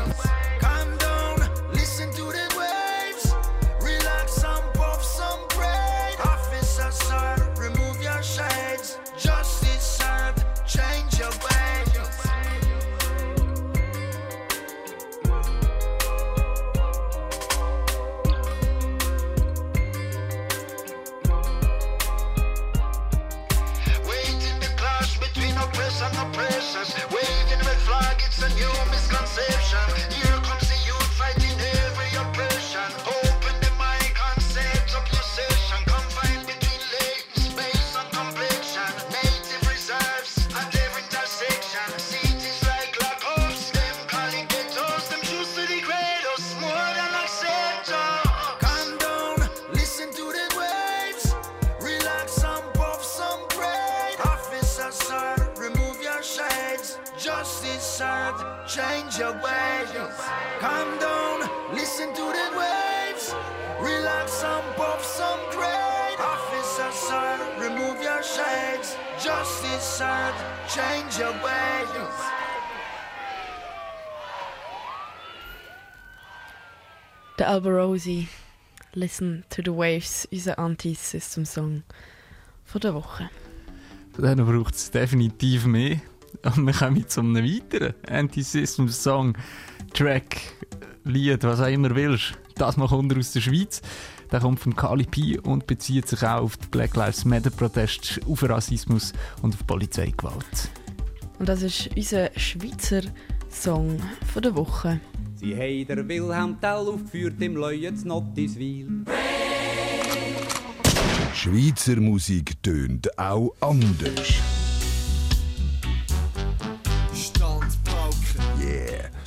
Served, 69.98 70.38
change 70.68 71.20
your 71.20 71.34
ways. 71.44 71.74
Der 77.38 77.50
Alberosi, 77.50 78.28
Listen 78.94 79.44
to 79.50 79.62
the 79.64 79.72
Waves, 79.72 80.28
unser 80.32 80.58
Anti-System-Song 80.58 81.84
von 82.66 82.82
der 82.82 82.94
Woche. 82.94 83.30
Von 84.14 84.24
denen 84.24 84.46
braucht 84.46 84.76
es 84.76 84.90
definitiv 84.90 85.66
mehr. 85.66 86.00
Und 86.44 86.66
wir 86.66 86.74
kommen 86.74 87.08
zu 87.08 87.22
einem 87.22 87.36
weiteren 87.36 87.94
Anti-System-Song, 88.08 89.38
Track, 89.94 90.42
Lied, 91.04 91.44
was 91.44 91.60
auch 91.60 91.68
immer 91.68 91.96
willst. 91.96 92.34
Das 92.56 92.78
mal 92.78 92.88
kommt 92.88 93.12
er 93.12 93.20
aus 93.20 93.32
der 93.34 93.42
Schweiz. 93.42 93.82
Der 94.34 94.40
kommt 94.40 94.60
von 94.60 94.76
Kali 94.76 95.06
P 95.06 95.38
und 95.38 95.68
bezieht 95.68 96.08
sich 96.08 96.24
auch 96.24 96.42
auf 96.42 96.58
die 96.58 96.66
Black 96.72 96.96
Lives 96.96 97.24
Matter 97.24 97.52
Proteste, 97.52 98.20
auf 98.28 98.42
Rassismus 98.42 99.14
und 99.44 99.54
auf 99.54 99.68
Polizeigewalt. 99.68 100.72
Und 101.38 101.48
das 101.48 101.62
ist 101.62 101.92
unser 101.96 102.32
Schweizer 102.36 103.02
Song 103.52 104.02
von 104.34 104.42
der 104.42 104.56
Woche. 104.56 105.00
Sie 105.36 105.56
haben 105.56 105.86
der 105.86 106.08
Wilhelm 106.08 106.60
Tell 106.60 106.72
aufgeführt 106.72 107.40
im 107.42 107.58
Leuen 107.58 107.96
Nottiswil. 108.06 109.06
Schweizer 111.36 111.98
Musik 111.98 112.56
tönt 112.64 113.16
auch 113.20 113.54
anders. 113.62 114.34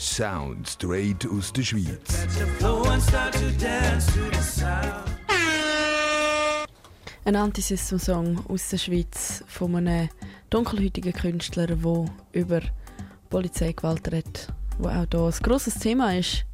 Sound 0.07 0.69
straight 0.69 1.27
aus 1.27 1.53
der 1.53 1.63
Schweiz. 1.63 2.27
Ein 7.25 7.37
Antisystem-Song 7.37 8.47
aus 8.49 8.69
der 8.69 8.79
Schweiz 8.79 9.45
von 9.49 9.75
einem 9.75 10.09
dunkelhäutigen 10.49 11.13
Künstler, 11.13 11.67
der 11.67 12.07
über 12.33 12.61
Polizeigewalt 13.29 14.11
redet. 14.11 14.53
Wo 14.79 14.89
auch 14.89 15.07
hier 15.11 15.21
ein 15.21 15.33
grosses 15.43 15.75
Thema 15.75 16.17
ist. 16.17 16.47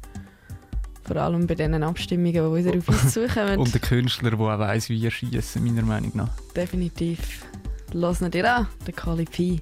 Vor 1.03 1.17
allem 1.17 1.45
bei 1.45 1.55
diesen 1.55 1.83
Abstimmungen, 1.83 2.33
die 2.33 2.65
wieder 2.65 2.77
auf 2.77 2.89
uns 2.89 3.13
zukommen. 3.13 3.59
Und 3.59 3.73
der 3.73 3.81
Künstler, 3.81 4.31
der 4.31 4.39
auch 4.39 4.59
weiss, 4.59 4.89
wie 4.89 5.05
er 5.05 5.11
schießen, 5.11 5.63
meiner 5.63 5.83
Meinung 5.83 6.11
nach. 6.15 6.29
Definitiv. 6.55 7.45
Los 7.93 8.19
dir 8.19 8.51
an, 8.51 8.67
der 8.85 8.93
Kali 8.93 9.25
P. 9.25 9.61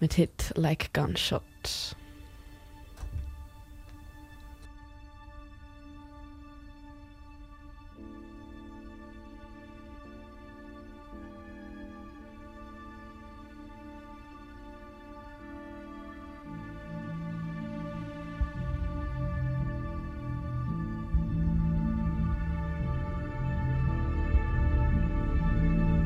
Mit 0.00 0.14
Hit 0.14 0.52
Like 0.56 0.92
Gunshot. 0.94 1.94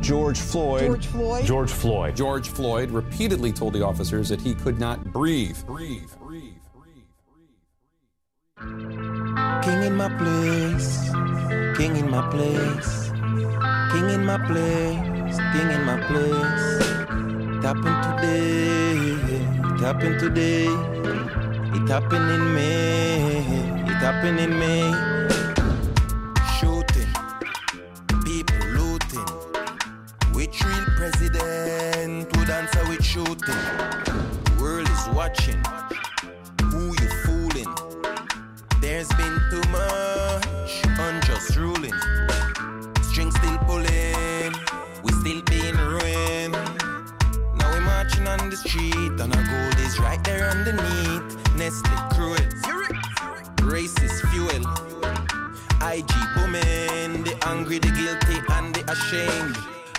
George 0.07 0.39
Floyd. 0.39 0.83
George 0.83 1.07
Floyd? 1.07 1.45
George 1.45 1.71
Floyd. 1.73 2.17
George 2.17 2.49
Floyd 2.49 2.91
repeatedly 2.93 3.51
told 3.51 3.73
the 3.73 3.85
officers 3.85 4.29
that 4.29 4.41
he 4.41 4.55
could 4.55 4.79
not 4.79 5.03
breathe. 5.13 5.59
Breathe. 5.67 6.09
King 9.65 9.83
in 9.83 9.97
my 9.97 10.09
place, 10.17 11.11
king 11.77 11.97
in 11.97 12.09
my 12.09 12.23
place, 12.31 13.11
king 13.91 14.09
in 14.11 14.25
my 14.25 14.39
place, 14.47 15.39
king 15.53 15.71
in 15.73 15.83
my 15.83 16.01
place. 16.07 16.87
It 17.57 17.65
happened 17.65 18.01
today, 18.15 18.95
it 19.75 19.81
happened 19.81 20.21
today, 20.21 20.67
it 21.75 21.89
happened 21.89 22.31
in 22.31 22.55
May, 22.55 23.39
it 23.91 23.97
happened 23.97 24.39
in 24.39 24.57
May. 24.57 25.16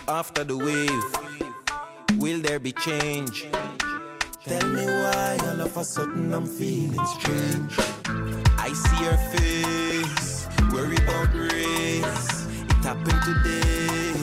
After 0.09 0.45
the 0.45 0.55
wave, 0.55 2.17
will 2.17 2.39
there 2.39 2.59
be 2.59 2.71
change? 2.71 3.45
Tell 4.45 4.65
me 4.69 4.85
why 4.85 5.38
all 5.41 5.59
of 5.59 5.75
a 5.75 5.84
sudden 5.84 6.34
I'm 6.34 6.45
feeling 6.45 7.05
strange. 7.19 7.77
I 8.57 8.71
see 8.71 9.03
her 9.03 9.17
face, 9.35 10.47
worry 10.71 10.95
about 10.95 11.35
race. 11.35 12.47
It 12.71 12.85
happened 12.88 13.21
today, 13.27 14.15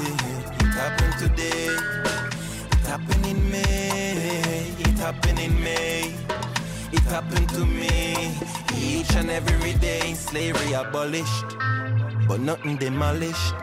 it 0.56 0.73
happened 0.73 1.19
today. 1.19 1.77
It 2.73 2.86
happened 2.86 3.27
in 3.27 3.51
May, 3.51 4.73
it 4.78 4.98
happened 4.98 5.39
in 5.39 5.62
May. 5.62 6.15
It 6.93 7.05
happened 7.12 7.51
to 7.51 7.66
me 7.66 8.32
each 8.74 9.15
and 9.16 9.28
every 9.28 9.74
day. 9.74 10.15
Slavery 10.15 10.73
abolished, 10.73 11.59
but 12.27 12.40
nothing 12.40 12.78
demolished. 12.78 13.55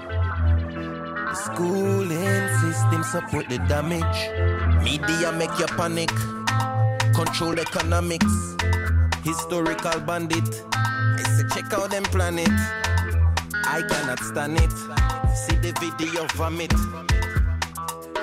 The 1.32 1.38
schooling 1.38 2.50
system 2.60 3.04
support 3.04 3.48
the 3.48 3.58
damage. 3.70 4.04
Media 4.84 5.32
make 5.32 5.58
you 5.58 5.66
panic. 5.78 6.10
Control 7.16 7.58
economics. 7.58 8.58
Historical 9.24 10.02
bandit. 10.02 10.44
I 10.74 11.24
say 11.24 11.48
check 11.56 11.72
out 11.72 11.90
them 11.90 12.04
planet. 12.04 12.52
I 13.64 13.82
cannot 13.88 14.20
stand 14.20 14.58
it. 14.60 14.74
See 15.34 15.56
the 15.56 15.72
video 15.80 16.28
vomit. 16.36 16.74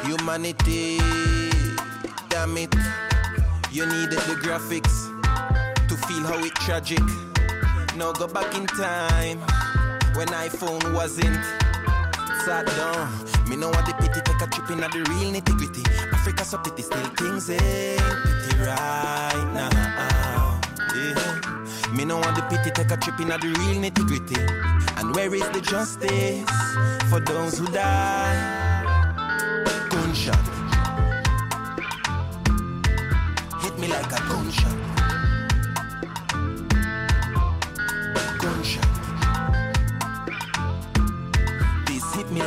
Humanity. 0.04 0.98
Damn 2.28 2.58
it. 2.58 2.74
You 3.72 3.86
needed 3.86 4.20
the 4.28 4.36
graphics 4.44 5.08
to 5.88 5.96
feel 5.96 6.24
how 6.24 6.44
it 6.44 6.54
tragic. 6.56 7.00
Now 7.96 8.12
go 8.12 8.26
back 8.26 8.54
in 8.54 8.66
time 8.66 9.38
when 10.14 10.28
iPhone 10.28 10.92
wasn't 10.92 11.40
sat 12.48 12.66
down. 12.66 13.48
Me 13.48 13.56
know 13.56 13.68
what 13.68 13.84
the 13.84 13.92
pity 14.00 14.20
take 14.24 14.42
a 14.42 14.46
trip 14.46 14.70
in 14.70 14.78
the 14.80 14.88
real 14.88 15.30
nitty 15.34 15.54
gritty. 15.58 15.82
Africa 16.14 16.44
so 16.44 16.56
pretty, 16.58 16.82
still 16.82 17.08
things 17.20 17.50
ain't 17.50 18.00
pretty 18.22 18.52
right 18.64 19.46
now. 19.58 20.60
Yeah. 20.96 21.94
Me 21.94 22.04
know 22.04 22.16
what 22.16 22.34
the 22.36 22.42
pity 22.50 22.70
take 22.70 22.90
a 22.90 22.96
trip 22.96 23.20
in 23.20 23.28
the 23.28 23.38
real 23.42 23.78
nitty 23.84 24.04
gritty. 24.08 24.40
And 24.98 25.14
where 25.14 25.32
is 25.34 25.48
the 25.50 25.60
justice 25.60 26.48
for 27.10 27.20
those 27.20 27.58
who 27.58 27.66
die? 27.66 28.38
Gunshot. 29.90 30.46
Hit 33.62 33.78
me 33.78 33.88
like 33.88 34.12
a. 34.16 34.20
Gunshot. 34.28 34.97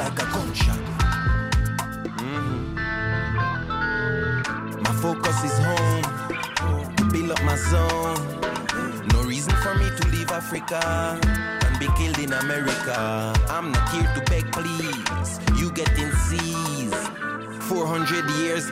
Like 0.04 0.20
a 0.20 0.26
gunshot. 0.34 0.82
Mhm. 2.08 2.76
My 4.86 4.94
focus 5.06 5.38
is 5.50 5.58
home 5.68 6.06
to 6.98 7.04
build 7.14 7.32
up 7.36 7.42
my 7.44 7.58
zone. 7.72 8.22
No 9.14 9.20
reason 9.32 9.54
for 9.64 9.74
me 9.82 9.88
to 9.98 10.04
leave 10.14 10.32
Africa 10.32 10.82
and 11.66 11.74
be 11.80 11.88
killed 11.98 12.20
in 12.26 12.34
America. 12.34 12.98
I'm 13.56 13.68
not 13.72 13.86
here 13.94 14.10
to 14.16 14.22
beg, 14.32 14.46
please. 14.58 15.32
You 15.60 15.68
getting 15.72 16.12
seized. 16.28 17.06
400 17.70 18.26
years. 18.42 18.66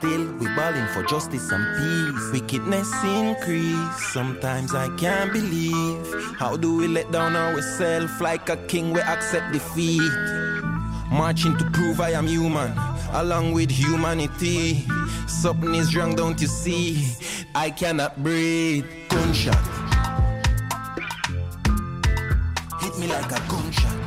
Still, 0.00 0.32
we 0.38 0.46
balling 0.56 0.86
for 0.94 1.02
justice 1.02 1.52
and 1.52 1.60
peace. 1.76 2.32
Wickedness 2.32 2.90
increase. 3.04 4.12
Sometimes 4.14 4.74
I 4.74 4.88
can't 4.96 5.30
believe. 5.30 6.06
How 6.38 6.56
do 6.56 6.74
we 6.74 6.88
let 6.88 7.12
down 7.12 7.36
ourselves 7.36 8.18
like 8.18 8.48
a 8.48 8.56
king? 8.56 8.94
We 8.94 9.02
accept 9.02 9.52
defeat. 9.52 10.00
Marching 11.12 11.54
to 11.58 11.70
prove 11.72 12.00
I 12.00 12.12
am 12.12 12.26
human, 12.26 12.72
along 13.12 13.52
with 13.52 13.70
humanity. 13.70 14.88
Something 15.26 15.74
is 15.74 15.94
wrong, 15.94 16.16
don't 16.16 16.40
you 16.40 16.46
see? 16.48 17.04
I 17.54 17.68
cannot 17.68 18.22
breathe. 18.22 18.86
Gunshot. 19.10 19.60
Hit 22.80 22.98
me 22.98 23.06
like 23.06 23.30
a 23.32 23.40
gunshot. 23.50 23.99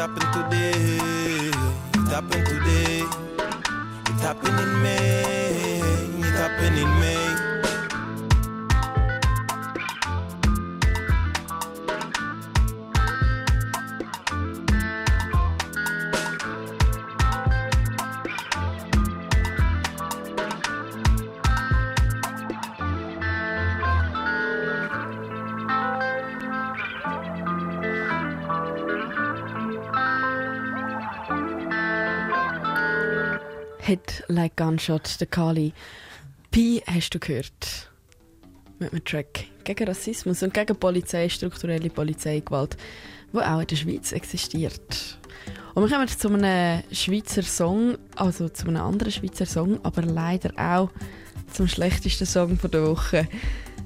Happened 0.00 0.32
today. 0.32 0.70
It 1.92 2.08
happened 2.08 2.46
today. 2.46 3.04
It 4.08 4.20
happened 4.22 4.58
in 4.58 4.82
May. 4.82 5.80
It 6.26 6.34
happened 6.40 6.78
in 6.78 7.00
May. 7.00 7.19
Hit 33.90 34.22
Like 34.28 34.56
Gunshot, 34.56 35.18
der 35.18 35.26
Kali. 35.26 35.72
Pi 36.52 36.80
hast 36.86 37.10
du 37.10 37.18
gehört. 37.18 37.90
Mit 38.78 38.92
einem 38.92 39.04
Track 39.04 39.46
gegen 39.64 39.88
Rassismus 39.88 40.44
und 40.44 40.54
gegen 40.54 40.76
Polizei, 40.76 41.28
strukturelle 41.28 41.90
Polizeigewalt, 41.90 42.76
die 43.32 43.38
auch 43.38 43.58
in 43.58 43.66
der 43.66 43.74
Schweiz 43.74 44.12
existiert. 44.12 45.18
Und 45.74 45.82
wir 45.82 45.90
kommen 45.90 46.06
zu 46.06 46.28
einem 46.28 46.84
Schweizer 46.92 47.42
Song, 47.42 47.98
also 48.14 48.48
zu 48.48 48.68
einem 48.68 48.80
anderen 48.80 49.10
Schweizer 49.10 49.44
Song, 49.44 49.84
aber 49.84 50.02
leider 50.02 50.52
auch 50.56 50.90
zum 51.52 51.66
schlechtesten 51.66 52.26
Song 52.26 52.60
der 52.62 52.86
Woche. 52.86 53.26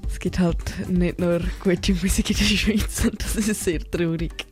Es 0.07 0.19
gibt 0.19 0.39
halt 0.39 0.87
nicht 0.87 1.19
nur 1.19 1.41
gute 1.61 1.95
Musik 1.95 2.29
in 2.29 2.37
der 2.37 2.45
Schweiz 2.45 3.05
und 3.07 3.25
das 3.25 3.37
ist 3.37 3.65
sehr 3.65 3.81
traurig. 3.91 4.45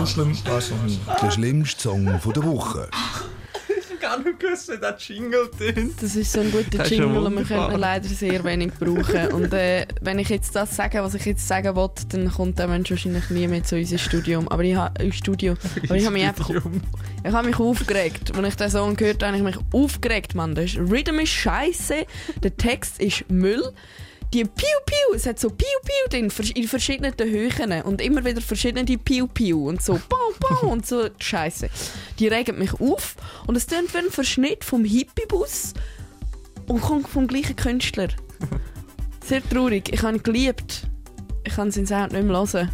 So 0.00 0.06
schlimm 0.06 0.34
war 0.46 0.58
es 0.58 0.70
noch 0.70 0.82
nie. 0.84 0.98
Der 1.20 1.30
schlimmste 1.30 1.82
Song 1.82 2.20
von 2.20 2.32
der 2.32 2.42
Woche. 2.44 2.88
Ich 3.68 4.00
kann 4.00 4.22
nicht 4.22 4.42
wissen, 4.42 4.76
wie 4.76 4.80
der 4.80 4.96
Jingle 4.98 5.50
tönt. 5.58 6.02
Das 6.02 6.16
ist 6.16 6.32
so 6.32 6.40
ein 6.40 6.50
guter 6.50 6.78
Das 6.78 6.90
ist 6.90 6.96
ja 6.96 7.04
Jingle 7.04 7.18
und 7.18 7.32
wir 7.34 7.40
wunderbar. 7.40 7.66
können 7.66 7.74
ihn 7.78 7.80
leider 7.80 8.08
sehr 8.08 8.44
wenig 8.44 8.72
brauchen. 8.80 9.28
Und 9.34 9.52
äh, 9.52 9.86
wenn 10.00 10.18
ich 10.18 10.30
jetzt 10.30 10.56
das 10.56 10.74
sage, 10.74 11.02
was 11.02 11.12
ich 11.12 11.26
jetzt 11.26 11.46
sagen 11.46 11.76
will, 11.76 11.90
dann 12.08 12.30
kommt 12.32 12.58
der 12.58 12.66
Mensch 12.68 12.90
wahrscheinlich 12.90 13.28
nie 13.28 13.46
mehr 13.46 13.62
zu 13.62 13.76
unserem 13.76 13.98
Studium. 13.98 14.48
Aber 14.48 14.64
ich 14.64 14.74
habe 14.74 14.98
äh, 15.04 15.12
Studio. 15.12 15.54
Aber 15.84 15.96
ich 15.96 16.06
habe 16.06 16.14
mich 16.14 16.24
einfach 16.24 16.48
ich 16.48 17.32
habe 17.32 17.46
mich 17.46 17.58
aufgeregt. 17.58 18.34
Als 18.34 18.48
ich 18.48 18.56
den 18.56 18.70
Song 18.70 18.96
gehört 18.96 19.22
habe, 19.22 19.36
habe 19.38 19.50
ich 19.50 19.56
mich 19.56 19.64
aufgeregt, 19.74 20.34
Mann. 20.34 20.54
Der 20.54 20.64
Rhythm 20.76 21.18
ist 21.18 21.28
scheiße, 21.28 22.06
der 22.42 22.56
Text 22.56 22.98
ist 23.00 23.30
Müll. 23.30 23.70
Die 24.32 24.44
Piu 24.44 24.68
Piu, 24.86 25.16
es 25.16 25.26
hat 25.26 25.40
so 25.40 25.48
Piu 25.50 25.66
Piu 25.82 26.08
drin, 26.08 26.30
in 26.54 26.68
verschiedenen 26.68 27.14
Höhen 27.18 27.82
und 27.82 28.00
immer 28.00 28.24
wieder 28.24 28.40
verschiedene 28.40 28.84
Piu 28.84 29.26
Piu 29.26 29.68
und 29.68 29.82
so 29.82 30.00
Bau 30.08 30.30
Bau 30.38 30.68
und 30.68 30.86
so 30.86 31.08
Scheiße. 31.18 31.68
Die 32.20 32.28
regen 32.28 32.56
mich 32.56 32.72
auf 32.74 33.16
und 33.48 33.56
es 33.56 33.66
klingt 33.66 33.92
wie 33.92 33.98
ein 33.98 34.10
Verschnitt 34.10 34.64
vom 34.64 34.84
Hippie-Bus 34.84 35.74
und 36.68 36.80
kommt 36.80 37.08
vom 37.08 37.26
gleichen 37.26 37.56
Künstler. 37.56 38.08
Sehr 39.24 39.42
traurig. 39.48 39.92
Ich 39.92 40.02
habe 40.02 40.16
ihn 40.16 40.22
geliebt. 40.22 40.86
Ich 41.44 41.54
kann 41.56 41.72
seinen 41.72 41.88
Sound 41.88 42.12
nicht 42.12 42.24
mehr 42.24 42.36
hören. 42.36 42.70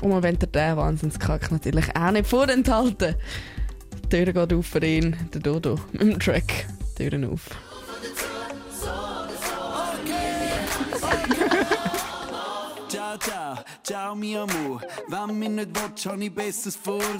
Und 0.00 0.10
man 0.10 0.22
will 0.24 0.36
den 0.36 0.76
Wahnsinnskack 0.76 1.52
natürlich 1.52 1.94
auch 1.96 2.10
nicht 2.10 2.26
vorenthalten. 2.26 3.14
Die 4.04 4.08
Tür 4.08 4.32
geht 4.32 4.52
auf 4.52 4.66
für 4.66 4.84
ihn, 4.84 5.16
der 5.32 5.40
Dodo, 5.40 5.78
mit 5.92 6.02
dem 6.02 6.18
Track. 6.18 6.66
Türen 6.96 7.24
auf. 7.24 7.42
Ciao, 12.88 13.18
ciao, 13.18 13.54
ciao, 13.82 14.14
mi 14.14 14.34
amor. 14.34 14.80
Wenn 15.08 15.38
mich 15.38 15.50
nicht 15.50 15.68
willst, 15.74 16.06
habe 16.06 16.24
ich 16.24 16.34
besseres 16.34 16.74
vorsehen. 16.76 17.18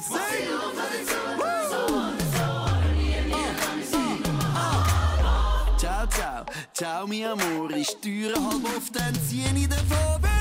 Ciao, 5.76 6.06
ciao, 6.06 6.44
ciao, 6.72 7.06
mi 7.06 7.22
amor. 7.24 7.68
Die 7.68 7.84
Türe 8.00 8.34
halb 8.34 8.64
auf, 8.64 8.90
dann 8.92 9.14
zieh 9.28 9.44
ich 9.54 9.68
davon. 9.68 10.37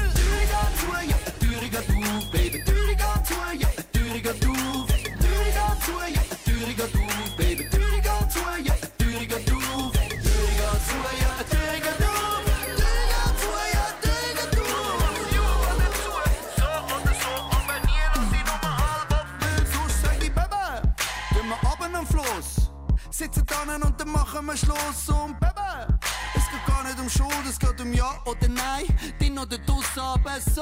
Sitzen 23.18 23.44
dann 23.48 23.82
und 23.82 24.00
dann 24.00 24.12
machen 24.12 24.46
wir 24.46 24.56
Schluss. 24.56 25.10
Und 25.10 25.40
Baby, 25.40 25.92
es 26.36 26.44
geht 26.52 26.66
gar 26.68 26.84
nicht 26.84 27.00
um 27.00 27.10
Schuld, 27.10 27.48
es 27.50 27.58
geht 27.58 27.82
um 27.82 27.92
Ja 27.92 28.12
oder 28.26 28.48
Nein, 28.48 28.86
Drin 29.20 29.40
oder 29.40 29.58
Tuss, 29.66 29.98
aber 29.98 30.40
so. 30.54 30.62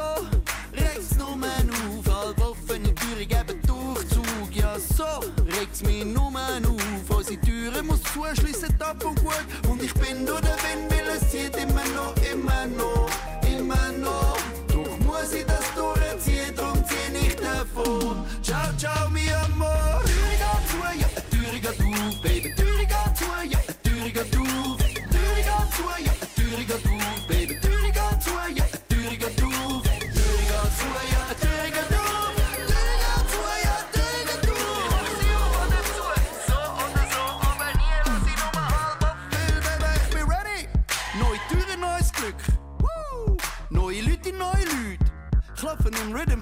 Regt's 0.72 1.15
nur 1.18 1.32
auf, 1.32 2.15
halb 2.15 2.40
offene 2.40 2.95
Türen 2.95 3.27
geben 3.27 3.61
Durchzug, 3.68 4.56
ja 4.56 4.80
so. 4.80 5.19
Regt's 5.60 5.84
mich 5.84 6.06
nur 6.06 6.27
auf, 6.27 7.18
unsere 7.18 7.41
Türen 7.41 7.88
muss 7.88 8.02
zuschliessen, 8.03 8.82
ab 8.82 9.03
und 9.03 9.22
gut, 9.22 9.45
und 9.68 9.84
ich 9.84 9.94
bin 9.95 10.26
durch 10.26 10.40
den 10.40 10.56
Wind, 10.64 10.91
weil 10.91 11.18
es 11.18 11.30
zieht 11.30 11.57
immer 11.57 11.84
noch, 11.94 12.15
immer 12.32 12.68
noch, 12.68 13.10
immer 13.52 13.91
noch, 13.99 14.38
doch 14.69 14.98
muss 14.99 15.34
ich 15.34 15.45
das 15.45 15.73
durchziehen, 15.76 16.56
drum 16.56 16.82
zieh 16.88 17.18
ich 17.18 17.36
davon, 17.36 18.26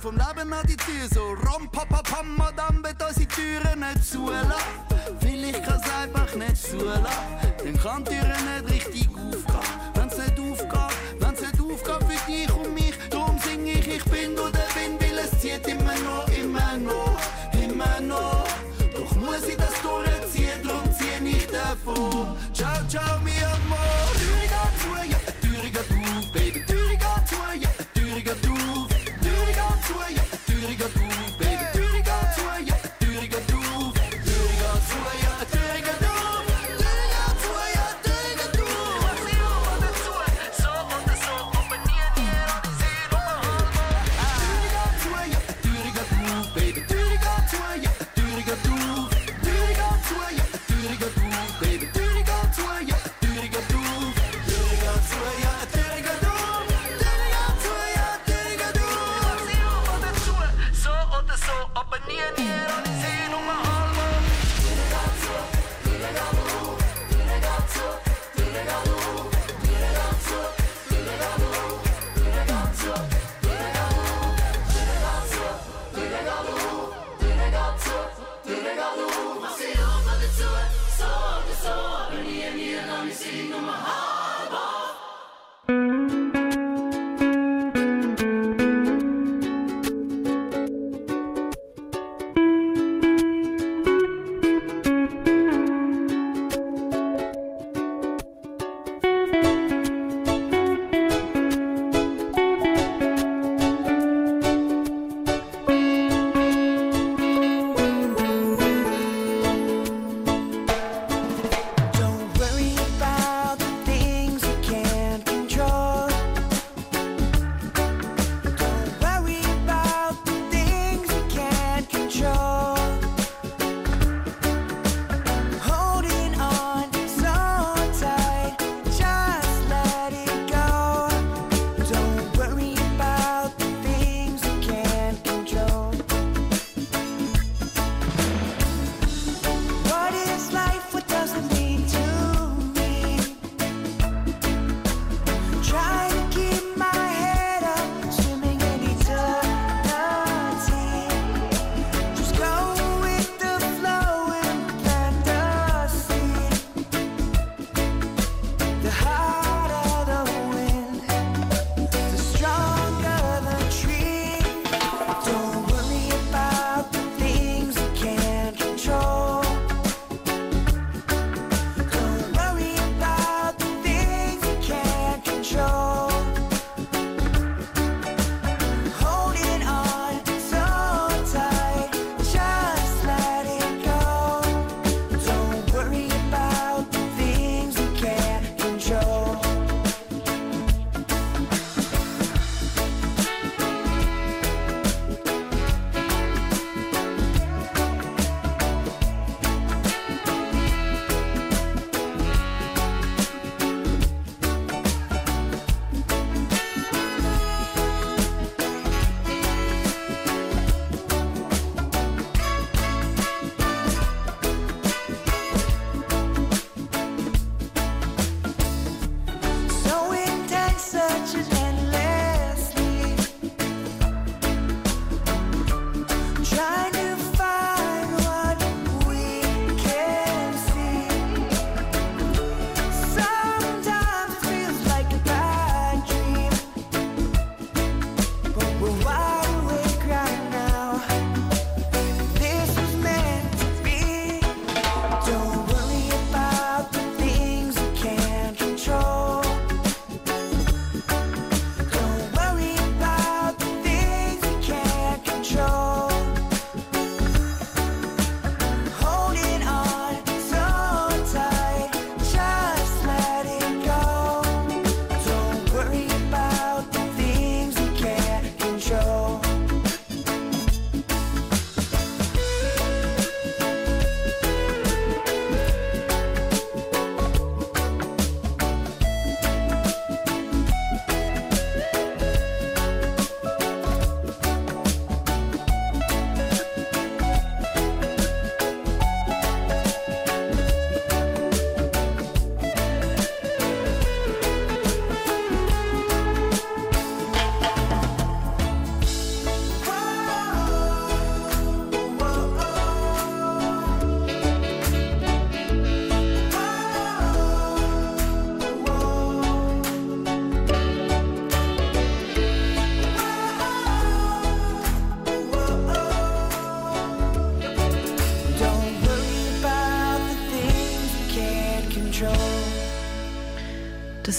vom 0.03 0.17
Leben 0.17 0.51
an 0.51 0.67
die 0.67 0.75
Tür. 0.75 1.07
So 1.13 1.21
rom, 1.47 1.69
pa, 1.71 1.85
pa, 1.85 2.01
pam, 2.01 2.35
madame, 2.35 2.81
bitte 2.81 3.07
unsere 3.07 3.25
Türen 3.25 3.79
nicht 3.79 4.03
zulassen. 4.03 4.51
Vielleicht 5.21 5.63
kann 5.63 5.79
es 5.81 5.91
einfach 5.91 6.35
nicht 6.35 6.57
zulassen. 6.57 7.03
Dann 7.63 7.77
kann 7.77 8.03
die 8.03 8.11
Türen 8.11 8.65
nicht 8.65 8.72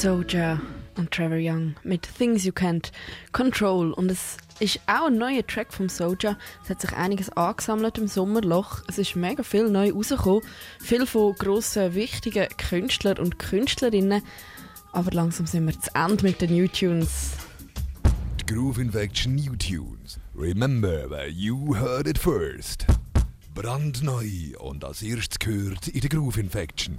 Soldier 0.04 0.60
und 0.98 1.10
Trevor 1.12 1.38
Young 1.40 1.76
mit 1.82 2.06
Things 2.18 2.44
You 2.44 2.52
Can't 2.52 2.92
Control. 3.32 3.90
Und 3.94 4.10
es 4.10 4.36
ist 4.60 4.78
auch 4.86 5.06
ein 5.06 5.16
neuer 5.16 5.46
Track 5.46 5.72
vom 5.72 5.88
Soldier. 5.88 6.36
Es 6.62 6.68
hat 6.68 6.82
sich 6.82 6.92
einiges 6.92 7.30
angesammelt 7.30 7.96
im 7.96 8.06
Sommerloch. 8.06 8.82
Es 8.86 8.98
ist 8.98 9.16
mega 9.16 9.42
viel 9.42 9.70
neu 9.70 9.92
rausgekommen. 9.92 10.42
Viel 10.78 11.06
von 11.06 11.34
grossen, 11.36 11.94
wichtigen 11.94 12.46
Künstlern 12.58 13.16
und 13.16 13.38
Künstlerinnen. 13.38 14.22
Aber 14.92 15.10
langsam 15.10 15.46
sind 15.46 15.64
wir 15.64 15.80
zu 15.80 15.90
Ende 15.94 16.22
mit 16.22 16.42
den 16.42 16.54
New 16.54 16.68
Tunes. 16.68 17.30
Die 18.42 18.52
Groove 18.52 18.76
Infection 18.76 19.36
New 19.36 19.56
Tunes. 19.56 20.20
Remember 20.36 21.08
where 21.08 21.30
you 21.30 21.74
heard 21.74 22.06
it 22.06 22.18
first. 22.18 22.84
Brandneu 23.54 24.52
und 24.58 24.84
als 24.84 25.00
erstes 25.00 25.38
gehört 25.38 25.88
in 25.88 26.02
der 26.02 26.10
Groove 26.10 26.36
Infection. 26.36 26.94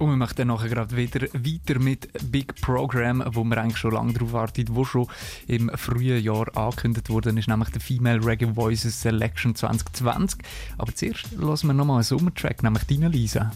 Und 0.00 0.08
wir 0.08 0.16
machen 0.16 0.34
dann 0.36 0.48
nachher 0.48 0.70
gerade 0.70 0.96
wieder 0.96 1.20
weiter 1.34 1.78
mit 1.78 2.08
Big 2.32 2.54
Program, 2.62 3.22
wo 3.34 3.44
wir 3.44 3.58
eigentlich 3.58 3.76
schon 3.76 3.92
lange 3.92 4.14
darauf 4.14 4.32
warten, 4.32 4.64
wo 4.70 4.84
schon 4.84 5.06
im 5.46 5.70
frühen 5.76 6.22
Jahr 6.24 6.56
angekündigt 6.56 7.10
worden 7.10 7.36
ist, 7.36 7.48
nämlich 7.48 7.68
der 7.68 7.82
Female 7.82 8.24
Reggae 8.24 8.56
Voices 8.56 8.98
Selection 9.02 9.54
2020. 9.54 10.40
Aber 10.78 10.94
zuerst 10.94 11.26
hören 11.38 11.58
wir 11.64 11.74
nochmal 11.74 11.96
einen 11.96 12.04
Sommertrack, 12.04 12.62
nämlich 12.62 12.84
deine 12.84 13.08
Lisa. 13.08 13.52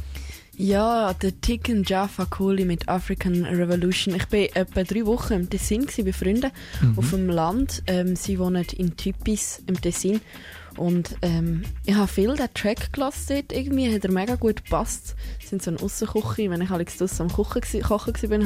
Ja, 0.57 1.15
der 1.15 1.41
Ticken 1.41 1.83
Jaffa 1.83 2.27
Cooley 2.27 2.65
mit 2.67 2.89
African 2.89 3.45
Revolution. 3.45 4.15
Ich 4.15 4.31
war 4.31 4.57
etwa 4.57 4.85
drei 4.85 5.05
Wochen 5.07 5.33
im 5.33 5.51
Tessin 5.51 5.87
bei 6.05 6.13
Freunden 6.13 6.53
Mhm. 6.83 6.99
auf 6.99 7.11
dem 7.11 7.29
Land. 7.29 7.83
Ähm, 7.87 8.15
sie 8.17 8.39
wohnen 8.39 8.65
in 8.77 8.97
Typis 8.97 9.63
im 9.67 9.81
Tessin. 9.81 10.21
Und 10.77 11.17
ähm, 11.23 11.63
ich 11.85 11.95
habe 11.95 12.09
viel 12.09 12.35
den 12.37 12.53
Track 12.55 12.93
gelassen 12.93 13.37
dort. 13.37 13.53
Irgendwie 13.53 13.95
hat 13.95 14.05
er 14.05 14.11
mega 14.11 14.35
gut 14.35 14.65
gepasst. 14.65 15.15
Sie 15.41 15.49
sind 15.49 15.63
so 15.63 15.71
eine 15.71 15.81
Aussenküche. 15.81 16.51
Wenn 16.51 16.61
ich 16.61 16.71
Alex 16.71 16.99
draussen 16.99 17.23
am 17.23 17.33
Kochen, 17.33 17.63
war, 17.63 17.91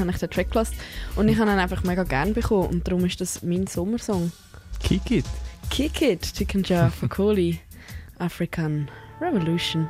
habe 0.00 0.10
ich 0.10 0.18
den 0.18 0.30
Track 0.30 0.50
gelassen. 0.50 0.76
Und 1.16 1.28
ich 1.28 1.38
habe 1.38 1.50
ihn 1.50 1.58
einfach 1.58 1.84
mega 1.84 2.04
gerne 2.04 2.32
bekommen. 2.32 2.68
Und 2.68 2.86
darum 2.86 3.04
ist 3.04 3.20
das 3.20 3.42
mein 3.42 3.66
Sommersong. 3.66 4.32
Kick 4.82 5.10
it. 5.10 5.24
Kick 5.70 6.02
it, 6.02 6.34
Ticken 6.34 6.62
Jaffa 6.62 7.08
Cooley. 7.08 7.60
African 8.18 8.90
Revolution. 9.20 9.88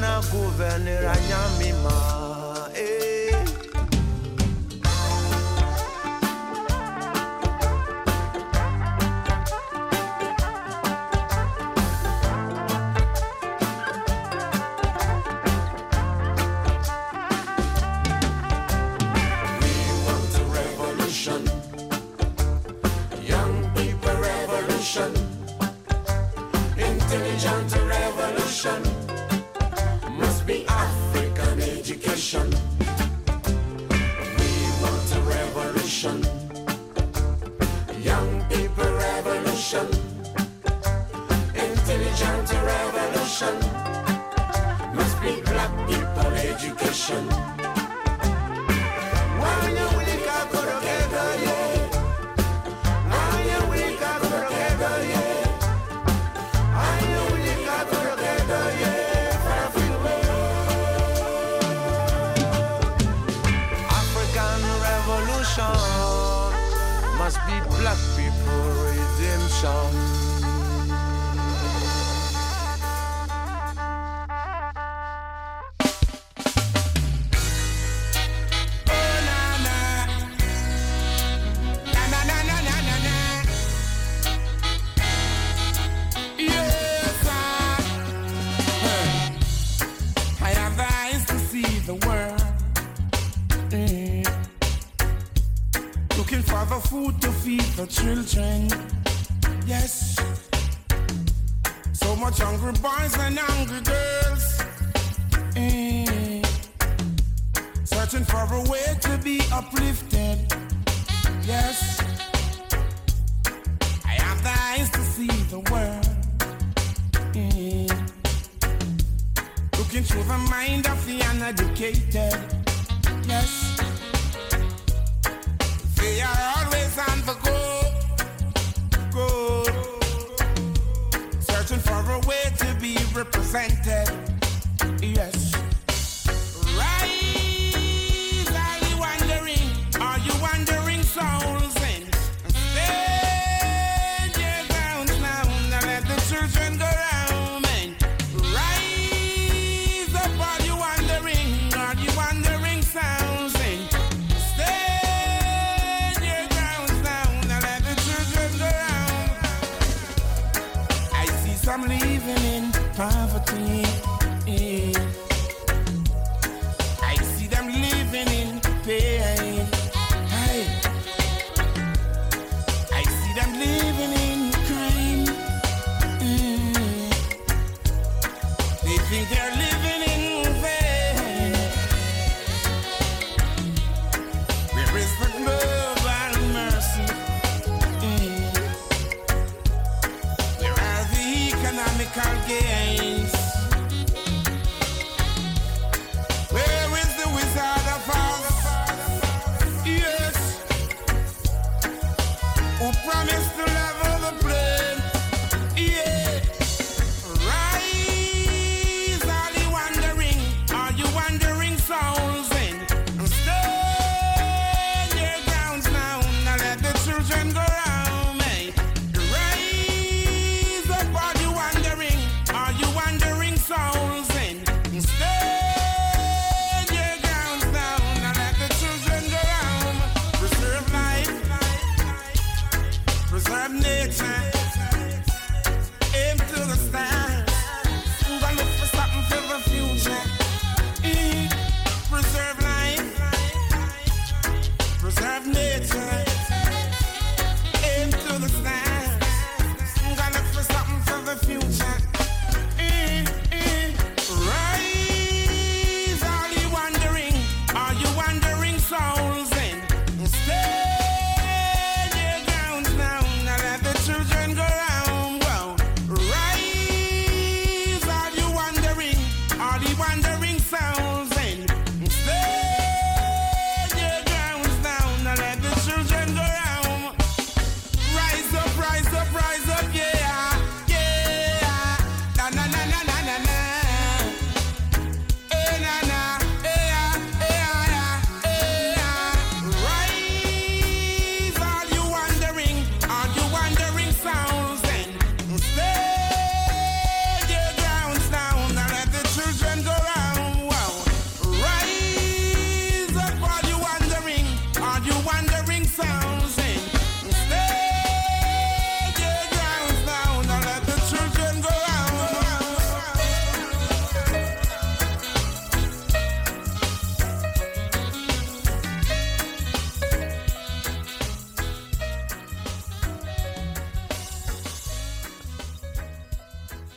na 0.00 0.20
I 1.06 1.32
am. 1.32 1.55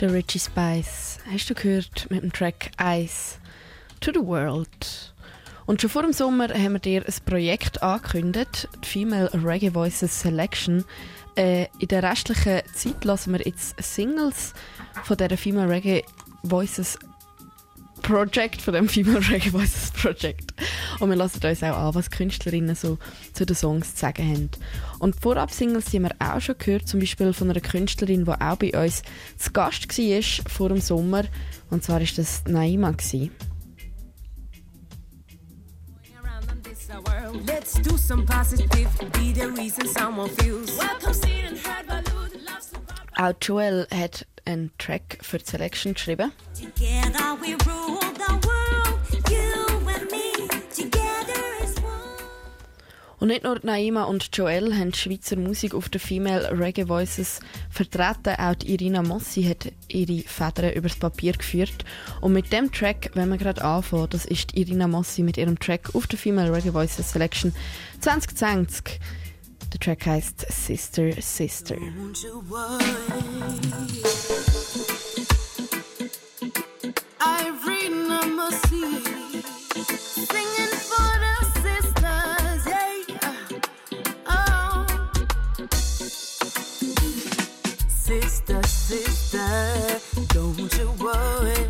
der 0.10 0.18
Richie 0.18 0.40
Spice 0.40 1.20
hast 1.32 1.50
du 1.50 1.54
gehört 1.54 2.08
mit 2.10 2.24
dem 2.24 2.34
Track 2.34 2.72
Ice 2.82 3.38
to 4.00 4.12
the 4.12 4.26
World. 4.26 5.14
Und 5.68 5.82
schon 5.82 5.90
vor 5.90 6.02
dem 6.02 6.14
Sommer 6.14 6.48
haben 6.50 6.74
wir 6.74 6.80
dir 6.80 7.06
ein 7.06 7.14
Projekt 7.26 7.84
angekündigt, 7.84 8.68
die 8.84 8.88
Female 8.88 9.30
Reggae 9.34 9.74
Voices 9.74 10.22
Selection. 10.22 10.84
Äh, 11.36 11.68
in 11.78 11.90
der 11.90 12.02
restlichen 12.02 12.62
Zeit 12.74 13.06
lassen 13.06 13.34
wir 13.34 13.46
jetzt 13.46 13.76
Singles 13.82 14.54
von 15.04 15.16
der 15.18 15.38
Female 15.38 15.70
Reggae 15.70 16.04
Voices 16.42 16.98
Project 18.02 18.62
von 18.62 18.74
dem 18.74 18.90
Female 18.90 19.28
Reggae 19.30 19.52
Voices 19.52 19.92
Project. 19.92 20.54
Und 21.00 21.10
wir 21.10 21.16
lassen 21.16 21.46
uns 21.46 21.64
auch 21.64 21.78
an, 21.78 21.96
was 21.96 22.10
Künstlerinnen 22.10 22.76
so 22.76 22.98
zu 23.34 23.46
den 23.46 23.56
Songs 23.56 23.96
zu 23.96 24.02
sagen 24.02 24.28
haben. 24.28 24.50
Und 25.00 25.16
die 25.16 25.20
Vorab-Singles 25.20 25.94
haben 25.94 26.04
wir 26.04 26.16
auch 26.20 26.42
schon 26.42 26.56
gehört, 26.58 26.88
zum 26.88 27.00
Beispiel 27.00 27.34
von 27.34 27.50
einer 27.50 27.62
Künstlerin, 27.62 28.26
die 28.26 28.32
auch 28.32 28.56
bei 28.58 28.72
uns 28.74 29.04
zu 29.38 29.52
Gast 29.52 29.98
war 29.98 30.52
vor 30.52 30.70
dem 30.70 30.82
Sommer. 30.82 31.24
Und 31.70 31.84
zwar 31.84 32.00
war 32.00 32.08
das 32.16 32.44
Naima. 32.46 32.92
Gewesen. 32.92 33.32
Let's 37.46 37.74
do 37.74 37.98
some 37.98 38.26
positive, 38.26 38.90
be 39.14 39.32
the 39.32 39.52
reason 39.52 39.88
someone 39.88 40.30
feels. 40.30 40.76
Welcome, 40.78 41.14
seen 41.14 41.46
and 41.46 41.58
heard 41.58 41.88
by 41.88 42.09
auch 43.20 43.34
Joel 43.42 43.86
hat 43.94 44.26
einen 44.46 44.72
Track 44.78 45.18
für 45.22 45.40
die 45.40 45.46
Selection 45.46 45.94
geschrieben. 45.94 46.32
Und 53.20 53.28
nicht 53.28 53.44
nur 53.44 53.60
Naima 53.62 54.04
und 54.04 54.30
Joel 54.38 54.74
haben 54.74 54.94
die 54.94 54.98
Schweizer 54.98 55.36
Musik 55.36 55.74
auf 55.74 55.90
den 55.90 56.00
Female 56.00 56.58
Reggae 56.58 56.88
Voices 56.88 57.42
vertreten, 57.70 58.36
auch 58.40 58.56
die 58.56 58.72
Irina 58.72 59.04
Mossi 59.04 59.44
hat 59.44 59.70
ihre 59.90 60.26
Federn 60.26 60.72
übers 60.72 60.96
Papier 60.96 61.34
geführt. 61.34 61.84
Und 62.22 62.32
mit 62.32 62.54
dem 62.54 62.72
Track, 62.72 63.12
wenn 63.16 63.28
wir 63.28 63.38
gerade 63.38 63.66
anfangen, 63.66 64.08
das 64.12 64.24
ist 64.24 64.56
Irina 64.56 64.88
Mossi 64.88 65.24
mit 65.24 65.36
ihrem 65.36 65.60
Track 65.60 65.94
auf 65.94 66.08
der 66.08 66.18
Female 66.18 66.54
Reggae 66.54 66.74
Voices 66.74 67.12
Selection 67.12 67.54
2020. 68.00 68.98
Der 69.72 69.80
Track 69.80 70.06
heißt 70.08 70.46
Sister 70.52 71.12
Sister. 71.22 71.76
Don't 71.76 72.24
you 72.24 72.42
worry. 72.50 72.80
Irene 77.22 78.36
Mossi, 78.36 79.04
singing 79.94 80.74
for 80.90 81.12
the 81.24 81.36
sisters, 81.62 82.66
yeah. 82.66 83.60
Oh, 84.28 84.86
sister, 87.88 88.62
sister, 88.64 90.00
don't 90.34 90.74
you 90.78 90.90
worry. 91.00 91.68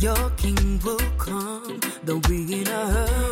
Your 0.00 0.30
king 0.36 0.80
will 0.84 0.98
come. 1.18 1.80
Don't 2.04 2.26
be 2.28 2.60
in 2.60 2.68
a 2.68 2.86
hurry. 2.86 3.25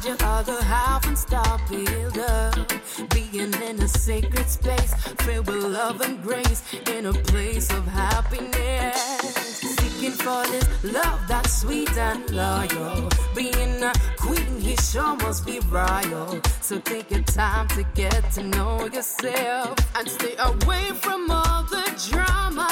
Find 0.00 0.18
your 0.18 0.28
other 0.28 0.62
half 0.62 1.06
and 1.06 1.18
stop 1.18 1.60
up. 1.60 3.10
Being 3.10 3.52
in 3.52 3.82
a 3.82 3.88
sacred 3.88 4.48
space 4.48 4.94
filled 5.20 5.46
with 5.46 5.62
love 5.62 6.00
and 6.00 6.22
grace 6.22 6.62
in 6.88 7.04
a 7.06 7.12
place 7.12 7.70
of 7.70 7.86
happiness. 7.86 8.96
Seeking 9.60 10.12
for 10.12 10.42
this 10.46 10.84
love 10.84 11.20
that's 11.28 11.60
sweet 11.60 11.94
and 11.98 12.30
loyal. 12.30 13.10
Being 13.34 13.82
a 13.82 13.92
queen, 14.16 14.60
he 14.60 14.74
sure 14.76 15.16
must 15.16 15.44
be 15.44 15.60
royal. 15.68 16.40
So 16.62 16.78
take 16.78 17.10
your 17.10 17.22
time 17.22 17.68
to 17.68 17.82
get 17.94 18.30
to 18.32 18.42
know 18.42 18.86
yourself 18.86 19.76
and 19.96 20.08
stay 20.08 20.34
away 20.38 20.92
from 20.94 21.30
all 21.30 21.64
the 21.64 21.84
drama. 22.10 22.68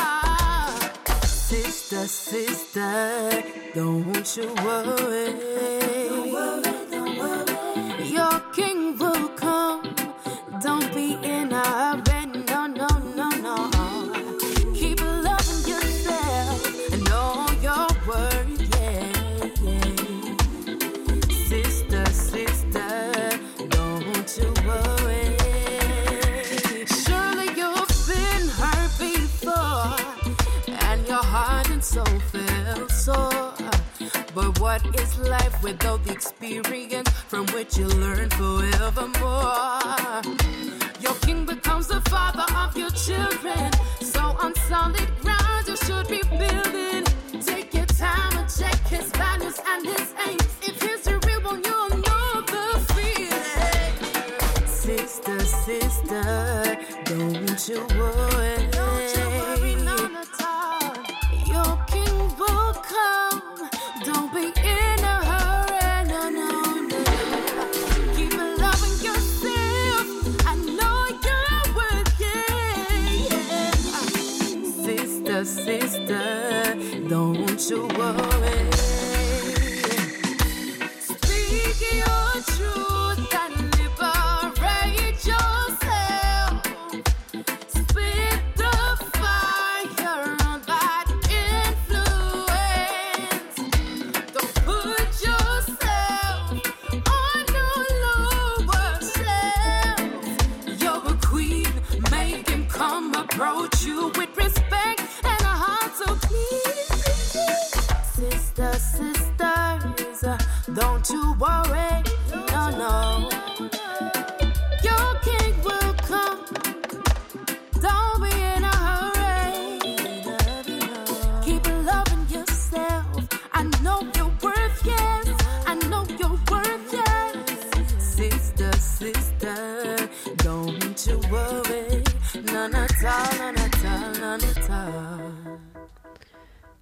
Sister, 1.25 2.07
sister, 2.07 3.43
don't 3.75 4.37
you 4.37 4.55
worry. 4.65 5.35
Don't 6.09 6.33
worry, 6.33 6.68
king 8.53 8.97
will 8.99 9.18
what 34.85 35.01
is 35.01 35.19
life 35.19 35.63
without 35.63 36.05
the 36.05 36.13
experience 36.13 37.09
from 37.29 37.47
which 37.47 37.77
you 37.77 37.87
learn 37.87 38.31
forevermore? 38.31 39.81
Your 41.01 41.15
king 41.23 41.45
becomes 41.47 41.89
the 41.89 42.01
father 42.09 42.47
of 42.55 42.77
your 42.77 42.91
children. 42.91 43.71
So 44.01 44.21
on 44.21 44.55
solid 44.69 45.09
ground 45.21 45.67
you 45.67 45.77
should 45.77 46.09
be 46.09 46.23
building. 46.31 47.05
Take 47.41 47.75
your 47.75 47.87
time 47.87 48.37
and 48.39 48.49
check 48.49 48.79
his 48.87 49.11
values 49.13 49.59
and 49.67 49.87
his 49.87 50.15
aims. 50.27 50.49
If 50.63 50.83
he's 50.83 51.03
the 51.03 51.19
real 51.27 51.43
one, 51.43 51.63
you'll 51.65 51.89
know 52.07 52.43
the 52.55 52.67
feeling. 52.95 54.67
Sister, 54.67 55.41
sister, 55.41 56.79
don't 57.05 57.69
you 57.69 57.87
worry. 57.99 58.78
Don't 77.69 77.93
you 77.93 77.99
worry. 77.99 78.48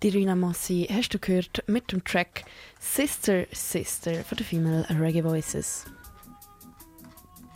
Irina 0.06 0.36
Mossi 0.36 0.86
hast 0.88 1.14
du 1.14 1.18
gehört 1.18 1.64
mit 1.66 1.90
dem 1.90 2.04
Track 2.04 2.44
Sister 2.78 3.46
Sister 3.50 4.22
von 4.22 4.38
den 4.38 4.46
Female 4.46 4.86
Reggae 5.00 5.24
Voices. 5.24 5.84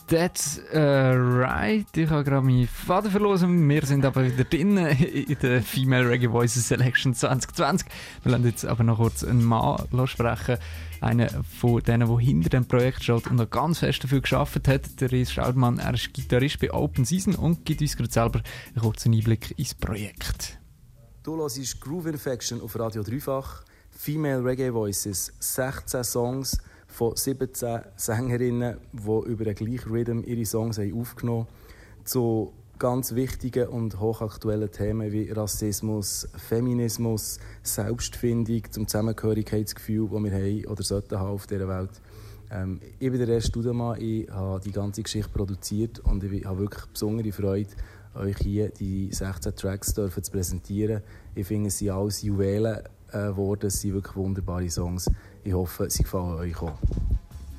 That's 0.09 0.61
uh, 0.75 1.15
right. 1.15 1.87
Ich 1.97 2.11
habe 2.11 2.25
gerade 2.25 2.45
meinen 2.45 2.67
Faden 2.67 3.13
verloren. 3.13 3.69
Wir 3.69 3.87
sind 3.87 4.05
aber 4.05 4.25
wieder 4.25 4.43
drin 4.43 4.77
in 4.79 5.37
der 5.41 5.63
Female 5.63 6.09
Reggae 6.09 6.33
Voices 6.33 6.67
Selection 6.67 7.15
2020. 7.15 7.87
Wir 8.25 8.33
lassen 8.33 8.47
jetzt 8.47 8.65
aber 8.65 8.83
noch 8.83 8.97
kurz 8.97 9.23
einen 9.23 9.45
Mann 9.45 9.87
sprechen. 10.07 10.57
Einer 11.01 11.29
von 11.45 11.81
denen, 11.85 12.09
der 12.09 12.19
hinter 12.19 12.49
dem 12.49 12.67
Projekt 12.67 13.05
steht 13.05 13.29
und 13.29 13.37
noch 13.37 13.49
ganz 13.49 13.79
fest 13.79 14.03
dafür 14.03 14.23
geschafft 14.23 14.67
hat. 14.67 15.01
Der 15.01 15.13
Ries 15.13 15.31
Schaudmann. 15.31 15.79
Er 15.79 15.95
ist 15.95 16.13
Gitarrist 16.13 16.59
bei 16.59 16.75
Open 16.75 17.05
Season 17.05 17.37
und 17.37 17.65
gibt 17.65 17.81
uns 17.81 17.97
gerade 17.97 18.11
selber 18.11 18.43
einen 18.75 18.83
kurzen 18.83 19.15
Einblick 19.15 19.57
ins 19.57 19.77
Projekt. 19.77 20.60
Du 21.23 21.37
hörst 21.37 21.81
Groove 21.83 22.07
Infection 22.07 22.63
auf 22.63 22.79
Radio 22.79 23.03
Dreifach. 23.03 23.63
Female 23.91 24.43
Reggae 24.43 24.73
Voices. 24.73 25.31
16 25.39 26.03
Songs 26.03 26.57
von 26.87 27.15
17 27.15 27.81
Sängerinnen, 27.95 28.79
die 28.91 29.29
über 29.29 29.45
den 29.45 29.55
gleichen 29.55 29.91
Rhythm 29.91 30.23
ihre 30.25 30.47
Songs 30.47 30.79
haben 30.79 30.99
aufgenommen 30.99 31.47
haben. 31.47 32.05
Zu 32.07 32.55
ganz 32.79 33.15
wichtigen 33.15 33.69
und 33.69 34.01
hochaktuellen 34.01 34.73
Themen 34.73 35.13
wie 35.13 35.31
Rassismus, 35.31 36.27
Feminismus, 36.37 37.39
Selbstfindung, 37.63 38.63
zum 38.71 38.89
Zusammengehörigkeitsgefühl, 38.89 40.09
das 40.11 40.23
wir 40.23 40.33
haben 40.33 40.67
oder 40.69 40.83
sollten 40.83 41.19
haben 41.19 41.33
auf 41.33 41.47
dieser 41.47 41.69
Welt. 41.69 42.01
Ähm, 42.51 42.81
ich 42.99 43.11
bin 43.11 43.19
der 43.19 43.29
erste 43.29 43.51
Studemann, 43.51 44.01
ich 44.01 44.29
habe 44.31 44.61
die 44.61 44.73
ganze 44.73 45.03
Geschichte 45.03 45.31
produziert 45.31 45.99
und 46.01 46.25
ich 46.25 46.47
habe 46.47 46.61
wirklich 46.61 46.87
besondere 46.87 47.31
Freude, 47.31 47.69
euch 48.15 48.37
hier 48.39 48.71
die 48.71 49.13
16 49.13 49.55
Tracks 49.57 49.95
dürfen 49.95 50.23
zu 50.23 50.31
präsentieren. 50.31 51.03
Ich 51.35 51.47
finde, 51.47 51.69
es 51.69 51.79
sind 51.79 51.91
alles 51.91 52.23
Juwelen 52.23 52.81
äh, 53.13 53.29
geworden, 53.29 53.67
es 53.67 53.81
sind 53.81 53.95
wirklich 53.95 54.17
wunderbare 54.17 54.71
Songs. 54.71 55.11
Ich 55.45 55.53
hoffe, 55.53 55.89
sie 55.91 56.03
gefallen 56.03 56.39
euch 56.39 56.61
auch. 56.61 56.79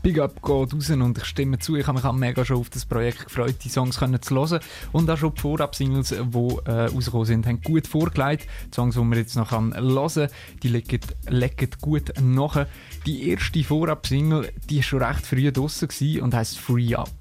Big 0.03 0.19
Up 0.19 0.41
geht 0.41 0.49
raus 0.49 0.89
und 0.89 1.17
ich 1.17 1.25
stimme 1.25 1.59
zu. 1.59 1.75
Ich 1.75 1.85
habe 1.85 1.97
mich 1.97 2.05
auch 2.05 2.13
mega 2.13 2.43
schon 2.43 2.57
auf 2.57 2.71
das 2.71 2.85
Projekt 2.85 3.25
gefreut, 3.25 3.57
die 3.63 3.69
Songs 3.69 3.99
können 3.99 4.19
zu 4.19 4.35
hören. 4.35 4.59
Und 4.91 5.07
auch 5.07 5.17
schon 5.17 5.35
die 5.35 5.41
Vorab-Singles, 5.41 6.09
die 6.09 6.57
äh, 6.65 6.85
rausgekommen 6.85 7.27
sind, 7.27 7.45
haben 7.45 7.61
gut 7.61 7.85
vorgelegt. 7.85 8.47
Die 8.71 8.75
Songs, 8.75 8.95
die 8.95 9.01
man 9.01 9.17
jetzt 9.19 9.35
noch 9.35 9.51
hören 9.51 9.73
kann, 9.73 10.29
die 10.63 10.67
legen, 10.69 11.01
legen 11.27 11.69
gut 11.81 12.13
nach. 12.19 12.65
Die 13.05 13.29
erste 13.29 13.63
Vorab-Single, 13.63 14.51
die 14.69 14.77
war 14.77 14.83
schon 14.83 15.03
recht 15.03 15.25
früh 15.25 15.51
draussen 15.51 15.89
und 16.21 16.33
heisst 16.33 16.57
Free 16.57 16.95
Up. 16.95 17.11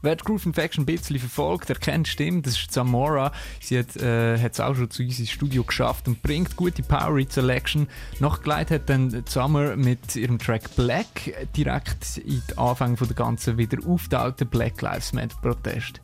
Wer 0.00 0.14
die 0.14 0.24
Groove 0.24 0.46
Infection 0.46 0.82
ein 0.82 0.86
bisschen 0.86 1.18
verfolgt, 1.18 1.68
der 1.68 1.76
kennt 1.76 2.06
die 2.06 2.10
Stimme, 2.10 2.42
das 2.42 2.54
ist 2.54 2.70
Zamora. 2.70 3.32
Sie 3.60 3.78
hat 3.78 3.96
äh, 3.96 4.34
es 4.34 4.60
auch 4.60 4.76
schon 4.76 4.90
zu 4.90 5.02
uns 5.02 5.18
ins 5.18 5.30
Studio 5.30 5.64
geschafft 5.64 6.06
und 6.06 6.22
bringt 6.22 6.54
gute 6.54 6.82
Power 6.84 7.18
in 7.18 7.28
Selection. 7.28 7.88
Nachgeleitet 8.20 8.82
hat 8.82 8.90
dann 8.90 9.24
Summer 9.26 9.74
mit 9.74 10.14
ihrem 10.14 10.38
Track 10.38 10.76
Black 10.76 11.48
direkt 11.56 12.18
in 12.18 12.42
den 12.48 12.58
Anfang 12.58 12.94
der 12.94 13.06
ganzen 13.08 13.58
wieder 13.58 13.78
auftauten 13.86 14.46
Black 14.46 14.80
Lives 14.82 15.12
Matter 15.12 15.36
Protest. 15.42 16.00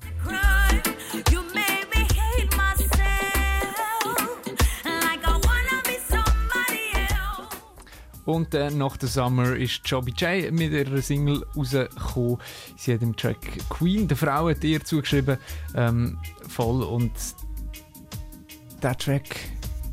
You 1.31 1.44
Und 8.25 8.55
äh, 8.55 8.71
nach 8.71 8.97
der 8.97 9.09
Summer 9.09 9.55
ist 9.57 9.81
Joby 9.85 10.13
J 10.17 10.51
mit 10.53 10.73
ihrer 10.73 11.03
Single 11.03 11.45
rausgekommen. 11.57 12.39
Sie 12.77 12.95
hat 12.95 13.03
im 13.03 13.15
Track 13.17 13.39
Queen, 13.69 14.09
der 14.09 14.17
Frau, 14.17 14.49
hat 14.49 14.65
ihr 14.65 14.83
zugeschrieben, 14.85 15.37
ähm, 15.75 16.19
voll. 16.49 16.83
Und 16.83 17.13
der 18.83 18.97
Track, 18.97 19.37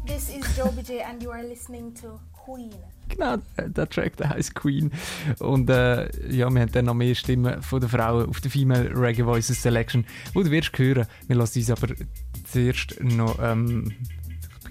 This 0.06 0.30
is 0.30 0.46
Joby 0.58 0.82
J 0.82 1.06
and 1.08 1.22
you 1.24 1.30
are 1.32 1.44
listening 1.48 1.94
to 1.96 2.20
Queen. 2.46 2.72
genau, 3.08 3.38
der- 3.58 3.88
Track, 3.90 4.18
der 4.18 4.30
heißt 4.30 4.56
Queen. 4.56 4.92
Und 5.40 5.70
äh, 5.70 6.06
ja, 6.34 6.50
wir 6.50 6.62
haben 6.62 6.72
dann 6.72 6.86
noch 6.86 6.94
mehr 6.96 7.14
Stimmen 7.16 7.62
von 7.62 7.80
der 7.82 7.90
Frauen 7.90 8.28
auf 8.30 8.42
der 8.42 8.50
Female 8.52 8.90
Reggae 8.96 9.26
Voices 9.26 9.62
Selection, 9.62 10.06
wo 10.34 10.42
du 10.42 10.50
wirst 10.52 10.78
hören. 10.78 11.06
Wir 11.28 11.36
lassen 11.36 11.60
uns 11.60 11.70
aber 11.70 11.94
zuerst 12.52 13.02
noch. 13.02 13.38
Ähm, 13.42 13.94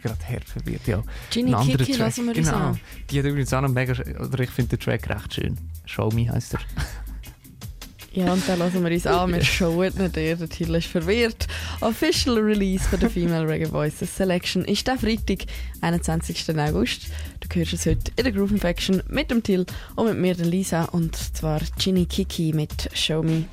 gerade 0.01 0.19
hart 0.27 0.45
verwirrt, 0.45 0.87
ja. 0.87 1.03
Ginny 1.31 1.53
Kiki 1.53 1.85
Track. 1.85 1.99
lassen 1.99 2.27
wir 2.27 2.37
uns 2.37 2.49
genau. 2.49 2.59
an. 2.59 2.81
Die 3.11 3.19
hat 3.19 3.27
übrigens 3.27 3.53
auch 3.53 3.61
noch 3.61 3.69
mega, 3.69 3.93
oder 3.93 4.41
ich 4.41 4.51
finde 4.51 4.77
den 4.77 4.81
Track 4.81 5.09
recht 5.09 5.35
schön. 5.35 5.59
Show 5.87 6.11
Me 6.11 6.31
heißt 6.31 6.55
er. 6.55 6.61
Ja, 8.13 8.33
und 8.33 8.43
dann 8.49 8.59
lassen 8.59 8.85
wir 8.85 8.91
uns 8.91 9.07
an. 9.07 9.33
Wir 9.33 9.45
schauen 9.45 9.93
nicht, 9.97 10.17
der 10.17 10.49
Titel 10.49 10.75
ist 10.75 10.89
verwirrt. 10.89 11.47
Official 11.81 12.39
Release 12.39 12.83
von 12.89 12.99
der 12.99 13.09
Female 13.09 13.47
Reggae 13.47 13.71
Voices 13.71 14.17
Selection 14.17 14.65
ist 14.65 14.87
der 14.89 14.99
Freitag, 14.99 15.45
21. 15.81 16.59
August. 16.59 17.07
Du 17.39 17.49
hörst 17.57 17.73
es 17.73 17.87
heute 17.87 18.11
in 18.17 18.25
der 18.25 18.33
Groove 18.33 18.51
Infection 18.51 19.03
mit 19.09 19.31
dem 19.31 19.45
Till 19.45 19.65
und 19.95 20.09
mit 20.09 20.19
mir, 20.19 20.35
der 20.35 20.47
Lisa. 20.47 20.87
Und 20.87 21.15
zwar 21.15 21.61
Ginny 21.79 22.07
Kiki 22.07 22.53
mit 22.53 22.91
Show 22.95 23.23
Me. 23.23 23.45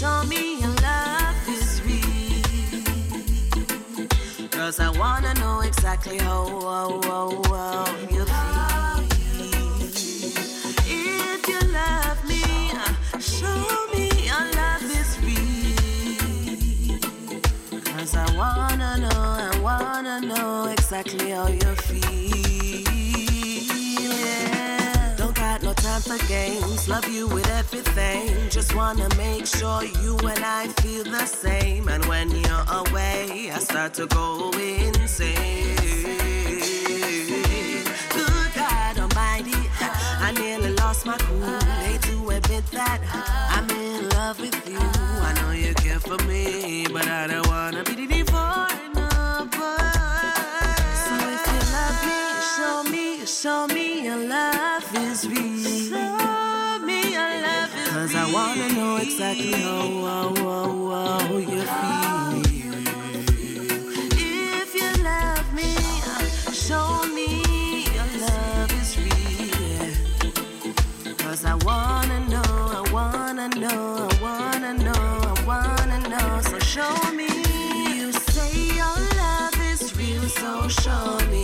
Show 0.00 0.24
me 0.24 0.58
your 0.60 0.74
love 0.80 1.46
is 1.46 1.82
real. 1.84 2.80
Cause 4.48 4.80
I 4.80 4.88
wanna 4.98 5.34
know 5.34 5.60
exactly 5.60 6.16
how, 6.16 6.46
how, 6.68 7.00
how, 7.02 7.42
how 7.48 7.84
you 8.14 8.24
feel. 8.24 9.02
If 10.86 11.48
you 11.52 11.60
love 11.80 12.20
me, 12.30 12.42
show 13.20 13.62
me 13.92 14.08
your 14.30 14.44
love 14.60 14.86
is 15.00 15.10
real. 15.26 17.00
Cause 17.84 18.14
I 18.16 18.26
wanna 18.40 18.96
know, 19.04 19.22
I 19.48 19.60
wanna 19.60 20.16
know 20.22 20.68
exactly 20.72 21.28
how 21.30 21.48
you 21.48 21.74
feel. 21.84 21.89
Time 25.90 26.02
for 26.02 26.26
games. 26.26 26.88
Love 26.88 27.08
you 27.08 27.26
with 27.26 27.48
everything. 27.50 28.48
Just 28.48 28.74
wanna 28.74 29.08
make 29.16 29.46
sure 29.46 29.82
you 30.02 30.16
and 30.18 30.44
I 30.44 30.68
feel 30.82 31.04
the 31.04 31.26
same. 31.26 31.88
And 31.88 32.04
when 32.04 32.30
you're 32.30 32.66
away, 32.82 33.50
I 33.50 33.58
start 33.58 33.94
to 33.94 34.06
go 34.06 34.50
insane. 34.52 35.76
Good 38.16 38.50
God 38.54 38.98
Almighty, 39.04 39.60
I 40.26 40.32
nearly 40.42 40.72
lost 40.82 41.06
my 41.06 41.16
cool. 41.26 41.60
Hate 41.84 42.02
to 42.02 42.16
admit 42.36 42.66
that 42.78 42.98
I'm 43.56 43.68
in 43.70 44.08
love 44.10 44.38
with 44.38 44.58
you. 44.68 44.84
I 45.28 45.32
know 45.38 45.50
you 45.50 45.74
care 45.74 46.00
for 46.00 46.18
me, 46.30 46.86
but 46.92 47.06
I 47.08 47.26
don't 47.26 47.48
wanna 47.48 47.82
be 47.82 48.06
the 48.06 48.22
foreigner. 48.30 48.69
Show 53.42 53.66
me 53.68 54.04
your 54.04 54.18
love 54.18 54.84
is 54.96 55.26
real. 55.26 55.88
Show 55.88 56.78
me 56.84 57.12
your 57.12 57.32
love 57.40 57.74
is 57.74 57.88
Cause 57.88 58.14
I 58.14 58.30
wanna 58.34 58.68
know 58.74 58.96
exactly 58.98 59.52
how, 59.52 59.88
how, 60.08 60.34
how, 60.36 60.90
how 60.90 61.36
you 61.38 61.62
feel. 61.72 62.74
If 64.12 64.74
you 64.74 64.90
love 65.02 65.54
me, 65.54 65.72
show 66.52 67.02
me 67.16 67.28
your 67.96 68.10
love 68.26 68.72
is 68.82 68.90
real. 68.98 69.94
Cause 71.16 71.42
I 71.46 71.54
wanna 71.64 72.20
know, 72.28 72.42
I 72.78 72.82
wanna 72.92 73.48
know, 73.56 74.08
I 74.10 74.16
wanna 74.20 74.74
know, 74.74 74.92
I 74.92 75.44
wanna 75.46 75.98
know. 76.10 76.40
So 76.42 76.58
show 76.58 76.94
me. 77.12 77.28
You 77.96 78.12
say 78.12 78.76
your 78.76 78.96
love 79.16 79.58
is 79.72 79.96
real, 79.96 80.28
so 80.28 80.68
show 80.68 81.18
me. 81.30 81.39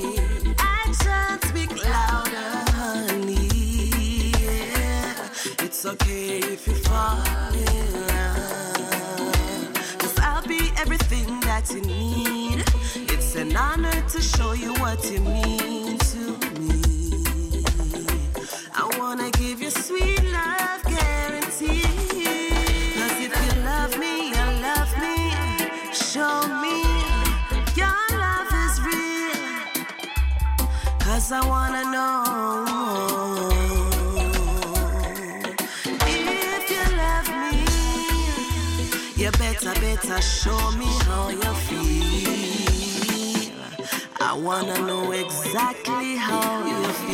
If 6.28 6.66
you 6.66 6.74
fall 6.74 7.18
in 7.54 8.06
love. 8.08 9.72
Cause 9.98 10.18
I'll 10.18 10.46
be 10.46 10.70
everything 10.76 11.40
that 11.40 11.70
you 11.72 11.80
need. 11.82 12.64
It's 13.12 13.36
an 13.36 13.56
honor 13.56 14.00
to 14.08 14.20
show 14.20 14.52
you 14.52 14.72
what 14.74 15.04
you 15.10 15.20
mean 15.20 15.98
to 15.98 16.36
me. 16.60 17.64
I 18.74 18.84
wanna 18.98 19.30
give 19.32 19.62
you 19.62 19.70
sweet 19.70 20.22
love 20.24 20.82
guarantee. 20.84 21.82
Cause 22.96 23.16
if 23.24 23.32
you 23.46 23.62
love 23.62 23.98
me, 23.98 24.28
you 24.30 24.46
love 24.66 24.92
me. 25.00 25.16
Show 25.92 26.48
me 26.62 26.82
your 27.76 28.00
love 28.24 28.50
is 28.64 28.80
real. 28.82 29.86
Cause 30.98 31.30
I 31.30 31.40
wanna 31.46 31.84
know. 31.90 32.25
Better, 39.64 39.80
better 39.80 40.20
show 40.22 40.70
me 40.72 40.86
how 41.04 41.28
you 41.28 41.54
feel. 41.66 41.86
I 44.20 44.34
wanna 44.34 44.78
know 44.86 45.12
exactly 45.12 46.16
how 46.16 46.66
you 46.66 46.84
feel. 46.92 47.05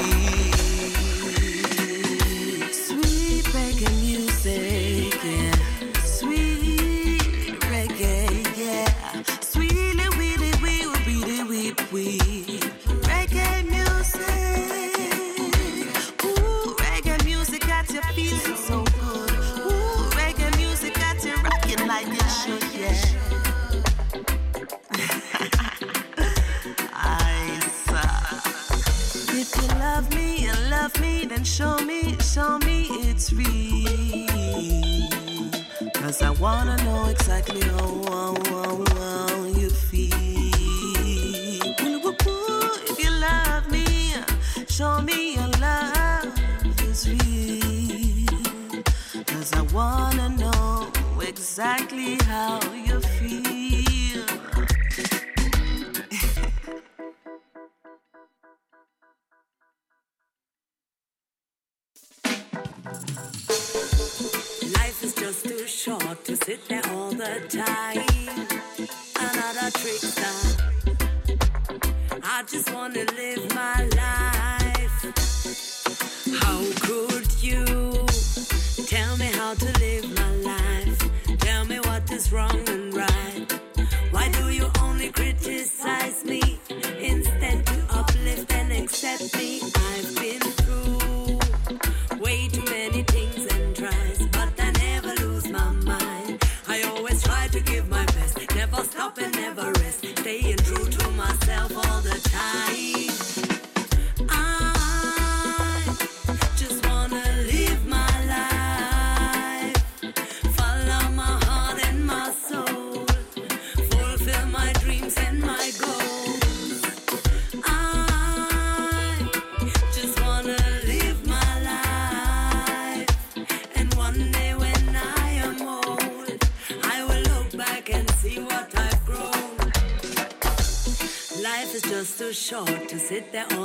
short 132.43 132.89
to 132.89 132.99
sit 132.99 133.31
there 133.31 133.47
on 133.53 133.62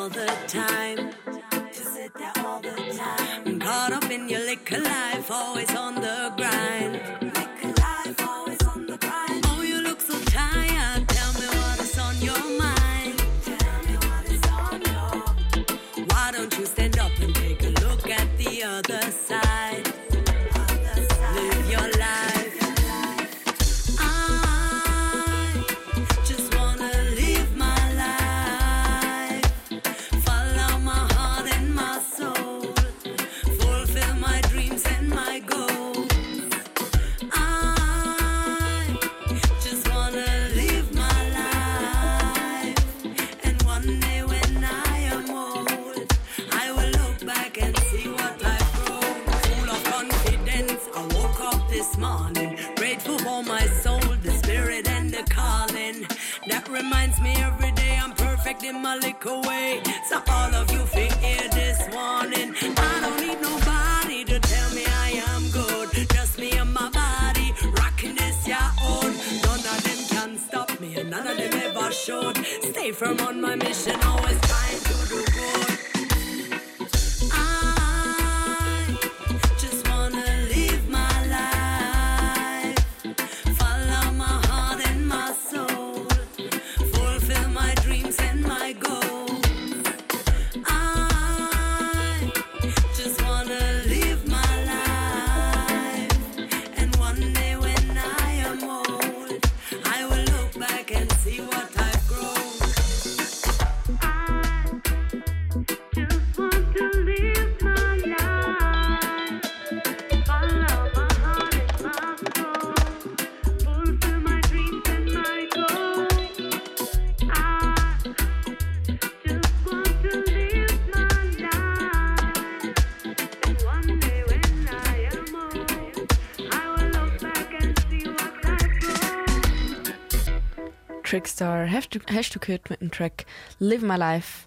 Trickstar, 131.17 131.67
hast 131.71 131.95
du, 131.95 131.99
hast 132.13 132.35
du 132.35 132.39
gehört 132.39 132.69
mit 132.69 132.79
dem 132.79 132.91
Track 132.91 133.25
Live 133.57 133.81
My 133.81 133.95
Life. 133.95 134.45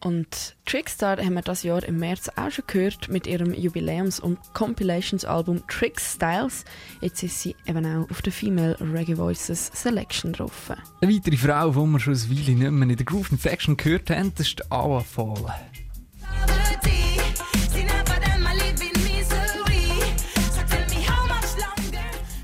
Und 0.00 0.56
Trickstar 0.66 1.18
haben 1.18 1.34
wir 1.34 1.42
das 1.42 1.62
Jahr 1.62 1.84
im 1.84 1.98
März 1.98 2.28
auch 2.34 2.50
schon 2.50 2.64
gehört 2.66 3.08
mit 3.08 3.28
ihrem 3.28 3.52
Jubiläums- 3.52 4.18
und 4.18 4.36
Compilations-Album 4.52 5.62
Trick 5.68 6.00
Styles. 6.00 6.64
Jetzt 7.00 7.22
ist 7.22 7.40
sie 7.40 7.54
eben 7.66 7.86
auch 7.86 8.10
auf 8.10 8.20
der 8.20 8.32
Female 8.32 8.76
Reggae 8.80 9.16
Voices 9.16 9.70
Selection 9.72 10.32
drauf. 10.32 10.72
Eine 11.00 11.14
weitere 11.14 11.36
Frau, 11.36 11.70
die 11.70 11.92
wir 11.92 12.00
schon 12.00 12.14
eine 12.14 12.30
Weile 12.30 12.56
nicht 12.56 12.70
mehr 12.72 12.90
in 12.90 12.96
der 12.96 13.06
Groove 13.06 13.30
Infection 13.30 13.76
gehört 13.76 14.10
haben, 14.10 14.32
das 14.34 14.48
ist 14.48 14.72
Awa 14.72 14.98
Fall. 14.98 15.54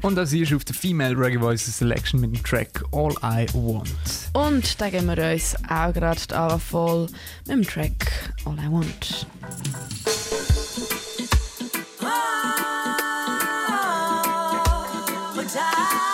Und 0.04 0.16
das 0.16 0.34
ist 0.34 0.52
auf 0.52 0.66
der 0.66 0.74
Female 0.74 1.16
Reggae 1.16 1.40
Voices 1.40 1.78
Selection 1.78 2.20
mit 2.20 2.36
dem 2.36 2.44
Track 2.44 2.84
All 2.92 3.14
I 3.22 3.46
Want. 3.54 3.88
Und 4.34 4.78
da 4.78 4.90
geben 4.90 5.06
wir 5.06 5.32
uns 5.32 5.56
auch 5.66 5.94
gerade 5.94 6.20
die 6.20 6.60
voll 6.60 7.06
mit 7.46 7.56
dem 7.56 7.62
Track 7.62 8.34
All 8.44 8.58
I 8.58 8.70
Want. 8.70 9.26
Ah, 15.56 16.13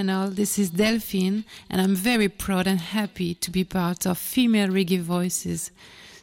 and 0.00 0.10
all, 0.10 0.28
this 0.28 0.58
is 0.58 0.70
Delphine, 0.70 1.44
and 1.68 1.80
I'm 1.80 1.94
very 1.94 2.28
proud 2.28 2.66
and 2.66 2.80
happy 2.80 3.34
to 3.34 3.50
be 3.50 3.64
part 3.64 4.06
of 4.06 4.16
Female 4.16 4.68
Reggae 4.68 5.00
Voices. 5.00 5.70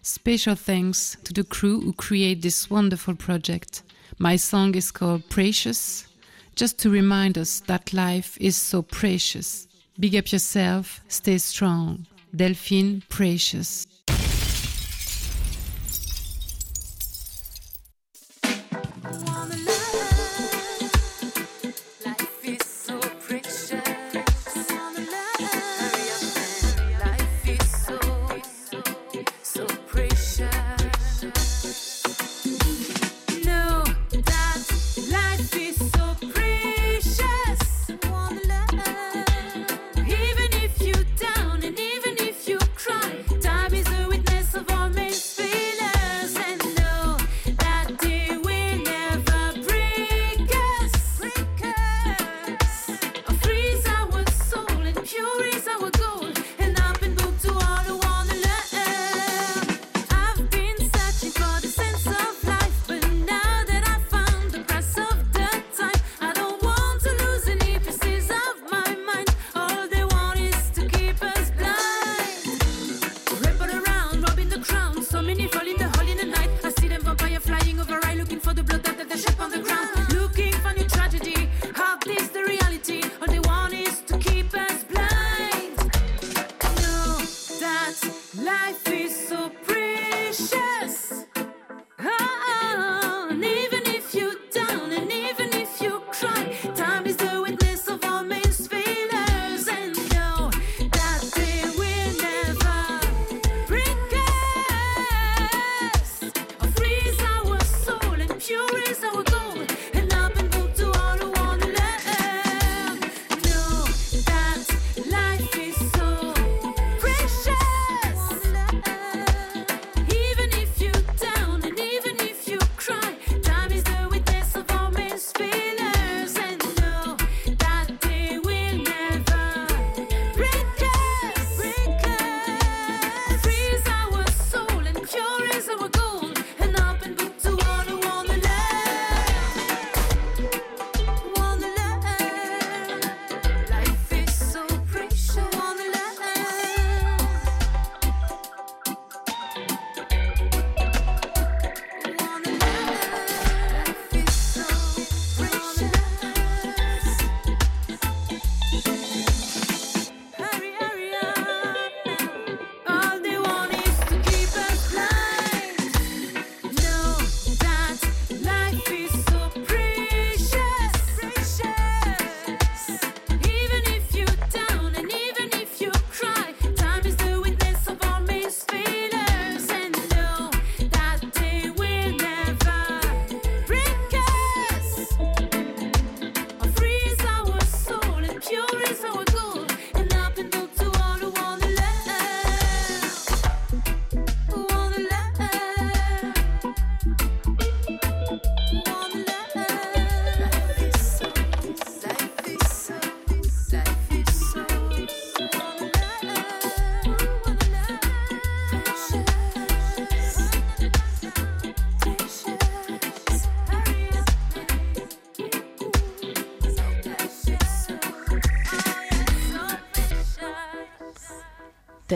Special 0.01 0.55
thanks 0.55 1.15
to 1.23 1.31
the 1.31 1.43
crew 1.43 1.81
who 1.81 1.93
create 1.93 2.41
this 2.41 2.71
wonderful 2.71 3.13
project. 3.13 3.83
My 4.17 4.35
song 4.35 4.73
is 4.73 4.89
called 4.89 5.29
Precious, 5.29 6.07
just 6.55 6.79
to 6.79 6.89
remind 6.89 7.37
us 7.37 7.59
that 7.67 7.93
life 7.93 8.35
is 8.41 8.55
so 8.57 8.81
precious. 8.81 9.67
Big 9.99 10.15
up 10.15 10.31
yourself, 10.31 11.01
stay 11.07 11.37
strong. 11.37 12.07
Delphine 12.35 13.03
Precious. 13.09 13.85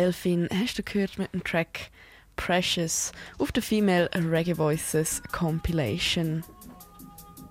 Delphine 0.01 0.49
hast 0.51 0.79
du 0.79 0.83
gehört 0.83 1.19
mit 1.19 1.31
dem 1.31 1.43
Track 1.43 1.91
Precious 2.35 3.11
auf 3.37 3.51
der 3.51 3.61
Female 3.61 4.09
Reggae 4.15 4.57
Voices 4.57 5.21
Compilation. 5.31 6.43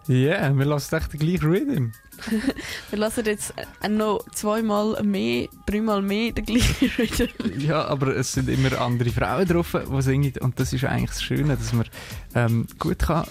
Ja, 0.09 0.15
yeah, 0.17 0.59
wir 0.59 0.65
lassen 0.65 0.97
echt 0.97 1.13
den 1.13 1.21
gleichen 1.21 1.49
Rhythm. 1.49 1.93
Wir 2.91 2.99
lassen 2.99 3.25
jetzt 3.27 3.55
äh, 3.83 3.89
noch 3.89 4.25
zweimal 4.33 5.03
mehr, 5.03 5.49
dreimal 5.67 6.03
mehr 6.03 6.33
den 6.33 6.45
gleichen 6.45 6.91
Rhythm. 6.99 7.61
Ja, 7.61 7.85
aber 7.87 8.17
es 8.17 8.33
sind 8.33 8.49
immer 8.49 8.81
andere 8.81 9.11
Frauen 9.11 9.47
drauf, 9.47 9.75
die 9.75 10.03
singen. 10.03 10.33
Und 10.41 10.59
das 10.61 10.73
ist 10.73 10.85
eigentlich 10.85 11.11
das 11.11 11.23
Schöne, 11.23 11.57
dass 11.57 11.73
man 11.73 11.87
ähm, 12.35 12.67
gut 12.79 13.01
kann 13.01 13.27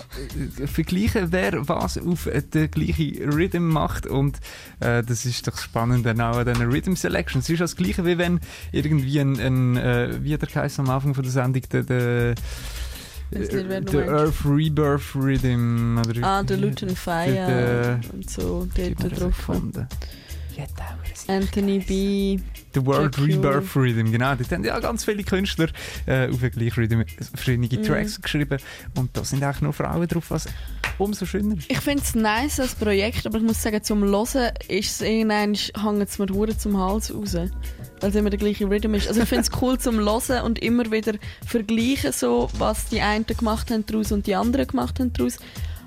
äh, 0.59 0.67
vergleichen 0.67 1.31
wer 1.31 1.67
was 1.67 1.97
auf 1.97 2.29
den 2.53 2.71
gleichen 2.71 3.31
Rhythm 3.31 3.67
macht. 3.67 4.05
Und 4.05 4.37
äh, 4.79 5.03
das 5.03 5.25
ist 5.25 5.47
doch 5.47 5.57
spannend 5.57 6.05
an 6.07 6.45
diesen 6.45 6.71
Rhythm 6.71 6.95
Selections. 6.95 7.45
Es 7.45 7.49
ist 7.51 7.61
das 7.61 7.75
Gleiche, 7.75 8.05
wie 8.05 8.17
wenn 8.17 8.39
irgendwie 8.71 9.19
ein, 9.19 9.39
ein 9.39 9.77
äh, 9.77 10.23
wie 10.23 10.37
der 10.37 10.49
Kaiser 10.49 10.83
am 10.83 10.89
Anfang 10.89 11.13
von 11.13 11.23
der 11.23 11.31
Sendung, 11.31 11.63
der, 11.71 11.83
der 11.83 12.35
Nicht, 13.31 13.51
wer 13.53 13.81
du 13.81 13.91
der 13.91 14.05
meinst. 14.11 14.13
Earth 14.43 14.45
Rebirth 14.45 15.15
Rhythm. 15.15 15.97
Oder 15.99 16.23
Ah, 16.23 16.43
der 16.43 16.57
Luton 16.57 16.95
Fire 16.95 17.31
der- 17.33 17.99
und 18.13 18.29
so, 18.29 18.67
dort 18.75 19.21
drauf. 19.21 19.49
Anthony 21.27 21.79
B. 21.79 22.39
The 22.73 22.85
World 22.85 23.15
Hill. 23.15 23.35
Rebirth 23.37 23.75
Rhythm, 23.75 24.11
genau. 24.11 24.35
Dort 24.35 24.51
haben 24.51 24.63
ja 24.63 24.79
ganz 24.79 25.05
viele 25.05 25.23
Künstler 25.23 25.67
äh, 26.05 26.29
auf 26.29 26.39
den 26.39 26.51
gleichen 26.51 26.79
Rhythm 26.79 27.01
verschiedene 27.33 27.67
Mhm. 27.67 27.83
Tracks 27.83 28.21
geschrieben. 28.21 28.59
Und 28.95 29.15
da 29.15 29.23
sind 29.23 29.43
eigentlich 29.43 29.61
nur 29.61 29.73
Frauen 29.73 30.07
drauf, 30.07 30.25
was 30.29 30.45
umso 30.97 31.25
schöner 31.25 31.57
ist. 31.57 31.69
Ich 31.69 31.79
finde 31.79 32.03
es 32.03 32.15
nice 32.15 32.59
als 32.59 32.75
Projekt, 32.75 33.25
aber 33.25 33.37
ich 33.37 33.43
muss 33.43 33.61
sagen, 33.61 33.81
zum 33.83 34.03
Hören 34.03 34.51
ist 34.67 34.91
es 34.91 35.01
irgendwann, 35.01 35.55
hängt 35.55 36.09
es 36.09 36.19
mir 36.19 36.27
hure 36.33 36.57
zum 36.57 36.77
Hals 36.77 37.13
raus. 37.13 37.33
Weil 37.33 38.09
es 38.09 38.15
immer 38.15 38.29
der 38.29 38.39
gleiche 38.39 38.69
Rhythm 38.69 38.93
ist. 38.93 39.07
Also 39.07 39.21
ich 39.21 39.29
finde 39.29 39.43
es 39.43 39.61
cool 39.61 39.77
zum 39.77 39.97
Hören 39.99 40.43
und 40.43 40.59
immer 40.59 40.91
wieder 40.91 41.13
vergleichen, 41.45 42.11
so, 42.11 42.49
was 42.57 42.85
die 42.87 43.01
einen 43.01 43.25
gemacht 43.25 43.71
haben 43.71 43.85
daraus 43.85 44.11
und 44.11 44.27
die 44.27 44.35
anderen 44.35 44.67
gemacht 44.67 44.99
haben 44.99 45.11
daraus. 45.13 45.37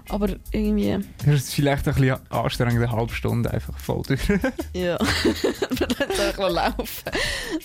Aber 0.09 0.29
irgendwie, 0.51 0.99
Das 1.25 1.35
ist 1.35 1.55
vielleicht 1.55 1.87
ein 1.89 1.95
bisschen 1.95 2.17
anstrengend, 2.31 2.83
eine 2.83 2.91
halbe 2.91 3.13
Stunde 3.15 3.51
einfach 3.51 3.79
voll 3.79 4.03
durch. 4.07 4.21
ja. 4.75 4.99
Man 5.81 5.89
lässt 5.99 6.21
einfach 6.21 6.51
laufen. 6.51 7.11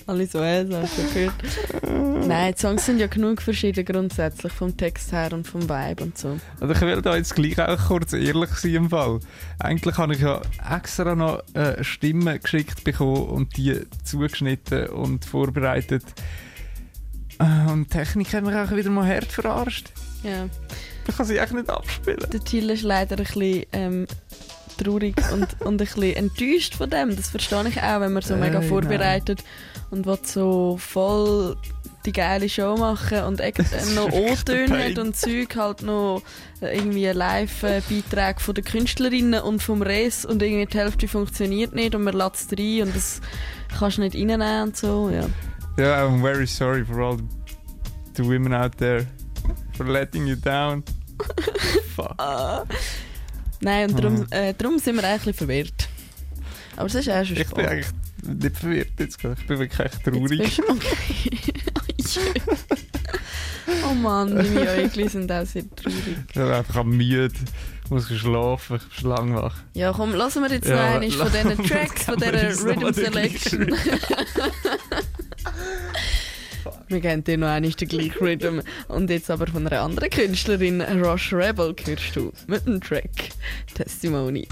Alle 0.05 0.26
so, 0.27 0.39
so 0.39 0.45
hast 0.45 0.97
du 0.97 1.14
gehört. 1.14 2.27
Nein, 2.27 2.53
die 2.55 2.61
Songs 2.61 2.85
sind 2.85 2.99
ja 2.99 3.07
genug 3.07 3.41
verschieden 3.41 3.85
grundsätzlich, 3.85 4.51
vom 4.53 4.76
Text 4.76 5.11
her 5.11 5.34
und 5.34 5.47
vom 5.47 5.64
Vibe 5.69 6.03
und 6.03 6.18
so. 6.18 6.38
Also 6.59 6.73
ich 6.73 6.81
will 6.81 7.01
da 7.01 7.15
jetzt 7.15 7.35
gleich 7.35 7.59
auch 7.59 7.88
kurz 7.88 8.14
ehrlich 8.14 8.49
sein 8.51 8.76
im 8.76 8.89
Fall. 8.89 9.19
Eigentlich 9.59 9.97
habe 9.97 10.14
ich 10.14 10.22
ja 10.22 10.41
extra 10.76 11.15
noch 11.15 11.41
äh, 11.53 11.84
Stimmen 11.84 12.39
geschickt 12.41 12.84
bekommen 12.84 13.27
und 13.27 13.57
die 13.57 13.81
zugeschnitten 14.03 14.88
und 14.88 15.26
vorbereitet. 15.26 16.03
Äh, 17.39 17.69
Und 17.72 17.85
die 17.85 17.97
Technik 17.97 18.34
hat 18.34 18.43
mich 18.43 18.55
auch 18.55 18.72
wieder 18.72 18.89
mal 18.89 19.07
hart 19.07 19.31
verarscht. 19.31 19.91
Ja. 20.23 20.47
Ich 21.07 21.15
kann 21.15 21.25
sie 21.25 21.38
echt 21.38 21.53
nicht 21.53 21.69
abspielen. 21.69 22.29
Der 22.31 22.39
Till 22.43 22.69
ist 22.69 22.84
leider 22.84 23.17
ein 23.17 23.23
bisschen 23.23 23.65
ähm, 23.71 24.07
traurig 24.77 25.15
und, 25.31 25.61
und 25.65 25.75
ein 25.75 25.77
bisschen 25.77 26.15
enttäuscht 26.15 26.75
von 26.75 26.89
dem. 26.89 27.15
Das 27.15 27.29
verstehe 27.29 27.67
ich 27.67 27.81
auch, 27.81 28.01
wenn 28.01 28.13
man 28.13 28.21
so 28.21 28.35
mega 28.35 28.59
Äh, 28.59 28.67
vorbereitet 28.67 29.43
und 29.89 30.05
will 30.05 30.19
so 30.23 30.77
voll 30.77 31.55
die 32.05 32.13
geile 32.13 32.47
Show 32.47 32.77
machen 32.77 33.23
und 33.23 33.41
ähm, 33.43 33.53
noch 33.95 34.11
O-Töne 34.11 34.85
hat 34.85 34.97
und 34.97 35.15
Zeug, 35.15 35.55
halt 35.55 35.81
noch 35.81 36.21
äh, 36.61 36.77
irgendwie 36.77 37.05
Live-Beiträge 37.05 38.39
von 38.39 38.55
den 38.55 38.63
Künstlerinnen 38.63 39.41
und 39.41 39.61
vom 39.61 39.81
Res 39.81 40.25
und 40.25 40.41
irgendwie 40.41 40.65
die 40.65 40.77
Hälfte 40.77 41.07
funktioniert 41.07 41.73
nicht 41.75 41.95
und 41.95 42.03
man 42.03 42.13
lässt 42.13 42.51
es 42.51 42.57
rein 42.57 42.84
und 42.84 42.95
das 42.95 43.21
kannst 43.77 43.97
du 43.97 44.01
nicht 44.01 44.15
reinnehmen 44.15 44.63
und 44.63 44.77
so, 44.77 45.09
ja. 45.09 45.25
Yeah, 45.77 46.07
I'm 46.07 46.21
very 46.21 46.47
sorry 46.47 46.84
for 46.84 46.99
all 46.99 47.17
the 48.15 48.23
women 48.23 48.53
out 48.53 48.77
there 48.77 49.05
for 49.77 49.85
letting 49.85 50.25
you 50.25 50.35
down. 50.35 50.84
Fuck. 51.95 52.15
Nein, 53.61 53.89
und 53.89 53.99
darum, 53.99 54.15
Mhm. 54.19 54.27
äh, 54.31 54.53
darum 54.57 54.77
sind 54.80 54.95
wir 54.98 55.03
eigentlich 55.03 55.35
verwirrt. 55.35 55.88
Aber 56.76 56.85
es 56.85 56.95
ist 56.95 57.10
auch 57.10 57.26
schon 57.26 57.38
Ich 57.38 57.44
bin 57.44 57.48
spannend. 57.48 57.69
eigentlich 57.69 57.88
nicht 58.39 58.57
verwirrt 58.57 58.89
jetzt 58.99 59.19
gerade. 59.19 59.35
Ich 59.41 59.48
bin 59.48 59.60
wirklich 59.60 59.80
echt 59.80 59.94
Jetzt 60.06 60.15
traurig. 60.15 60.39
bist 60.39 60.57
du- 62.18 62.22
Okay. 62.30 62.41
oh 63.89 63.94
Mann, 63.95 64.34
meine 64.35 64.69
Äugel 64.72 65.10
sind 65.10 65.31
auch 65.31 65.45
sehr 65.45 65.64
traurig. 65.76 65.98
Ich 66.27 66.34
bin 66.34 66.44
einfach 66.44 66.84
müde, 66.84 67.34
muss 67.89 68.07
schlafen, 68.07 68.80
ich 68.91 69.02
bin 69.02 69.10
lang 69.10 69.35
wach. 69.35 69.56
Ja, 69.73 69.91
komm, 69.91 70.14
lassen 70.14 70.44
wir 70.44 70.52
jetzt 70.52 70.68
Ja, 70.69 70.99
noch 70.99 71.03
von 71.18 71.31
diesen 71.31 71.65
Tracks, 71.65 72.03
von 72.03 72.18
dieser 72.18 72.65
Rhythm 72.65 72.94
Selection. 72.94 73.76
wir 76.88 76.99
geben 76.99 77.23
dir 77.23 77.38
noch 77.38 77.47
einmal 77.47 77.72
den 77.72 77.88
gleichen 77.88 78.18
Rhythm. 78.19 78.59
Und 78.88 79.09
jetzt 79.09 79.30
aber 79.30 79.47
von 79.47 79.68
einer 79.68 79.81
anderen 79.81 80.09
Künstlerin, 80.09 80.81
Rush 80.81 81.34
Rebel, 81.34 81.76
hörst 81.85 82.15
du 82.15 82.31
mit 82.47 82.65
dem 82.65 82.81
Track 82.81 83.09
Testimony. 83.73 84.47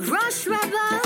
Rush 0.00 0.46
Rebel. 0.46 1.00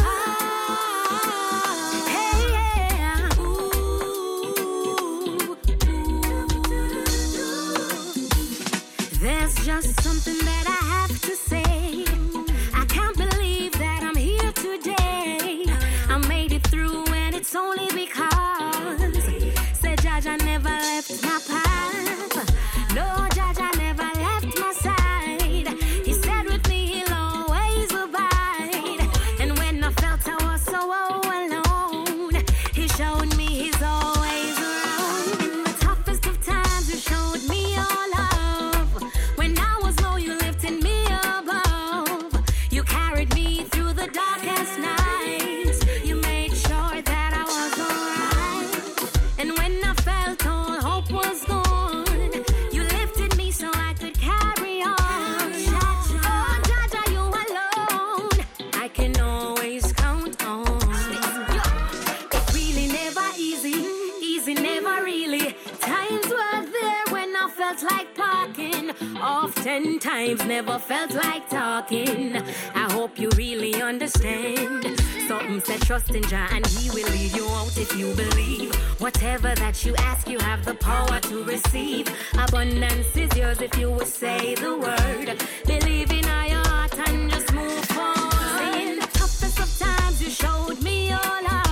There's 9.21 9.65
just 9.65 10.03
something 10.03 10.37
that 10.47 10.52
Oftentimes 69.65 70.45
never 70.45 70.77
felt 70.77 71.15
like 71.15 71.49
talking. 71.49 72.37
I 72.75 72.93
hope 72.93 73.17
you 73.17 73.29
really 73.37 73.81
understand. 73.81 75.01
Something 75.29 75.61
said 75.61 75.81
trust 75.83 76.13
in 76.13 76.25
Jah 76.25 76.49
and 76.51 76.67
He 76.67 76.91
will 76.91 77.09
lead 77.13 77.33
you 77.33 77.47
out 77.47 77.79
if 77.79 77.97
you 77.97 78.13
believe. 78.15 78.75
Whatever 79.01 79.55
that 79.55 79.85
you 79.87 79.95
ask, 79.99 80.29
you 80.29 80.41
have 80.41 80.65
the 80.65 80.75
power 80.75 81.21
to 81.21 81.45
receive. 81.45 82.09
Abundance 82.37 83.17
is 83.17 83.31
yours 83.37 83.61
if 83.61 83.79
you 83.79 83.89
will 83.89 84.05
say 84.05 84.57
the 84.57 84.77
word. 84.77 85.41
Believe 85.65 86.11
in 86.11 86.25
your 86.25 86.67
heart 86.67 86.99
and 87.09 87.31
just 87.31 87.55
move 87.55 87.85
forward. 87.85 88.75
In 88.75 88.99
the 88.99 89.07
toughest 89.13 89.61
of 89.61 89.79
times, 89.79 90.21
you 90.21 90.31
showed 90.31 90.83
me 90.83 91.11
your 91.11 91.19
love. 91.19 91.72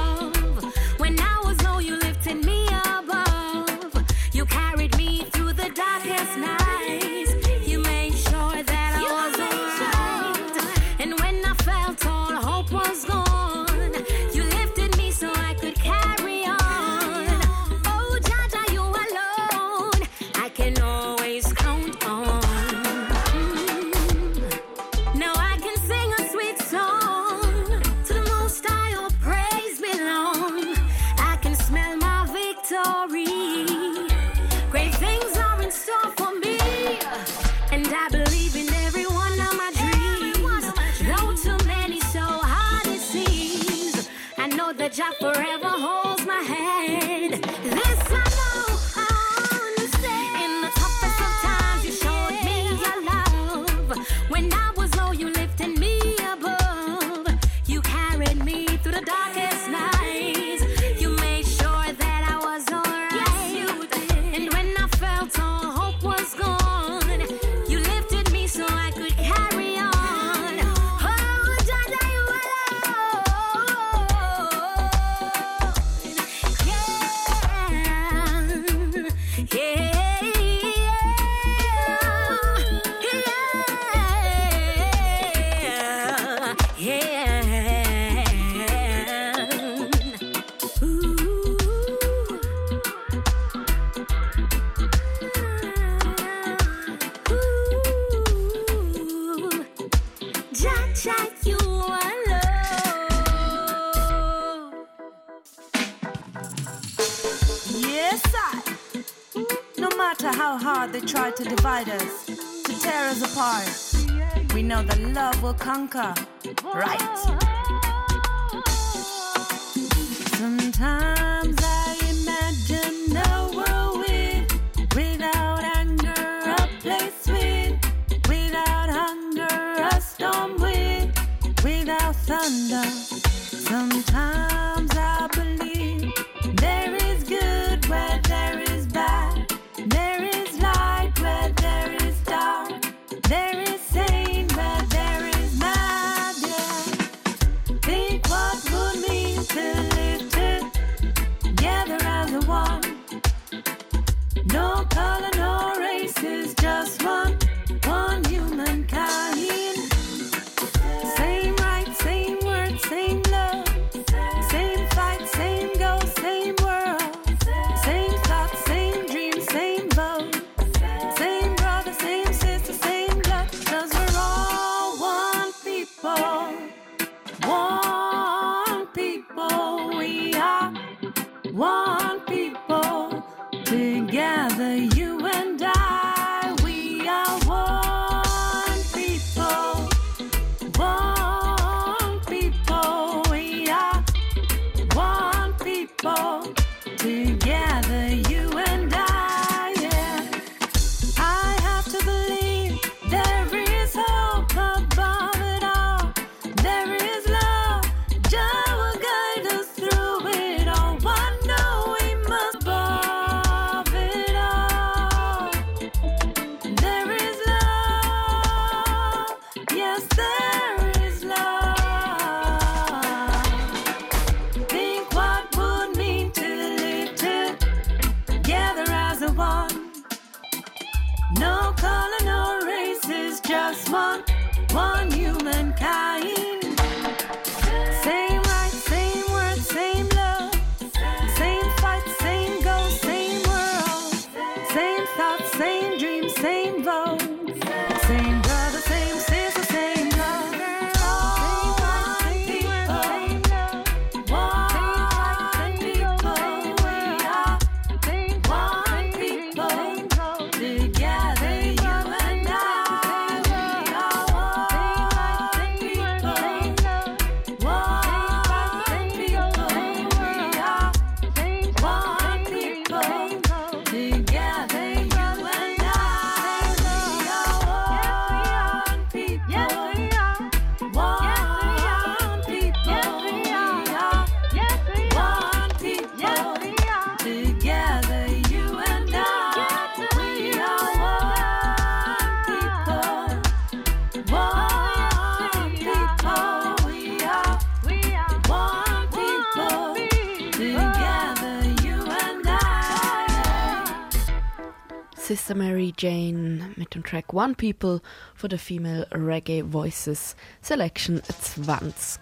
track 307.11 307.33
One 307.35 307.55
People 307.55 308.01
von 308.37 308.51
der 308.51 308.59
Female 308.59 309.07
Reggae 309.13 309.65
Voices 309.67 310.37
Selection 310.63 311.21
20. 311.41 312.21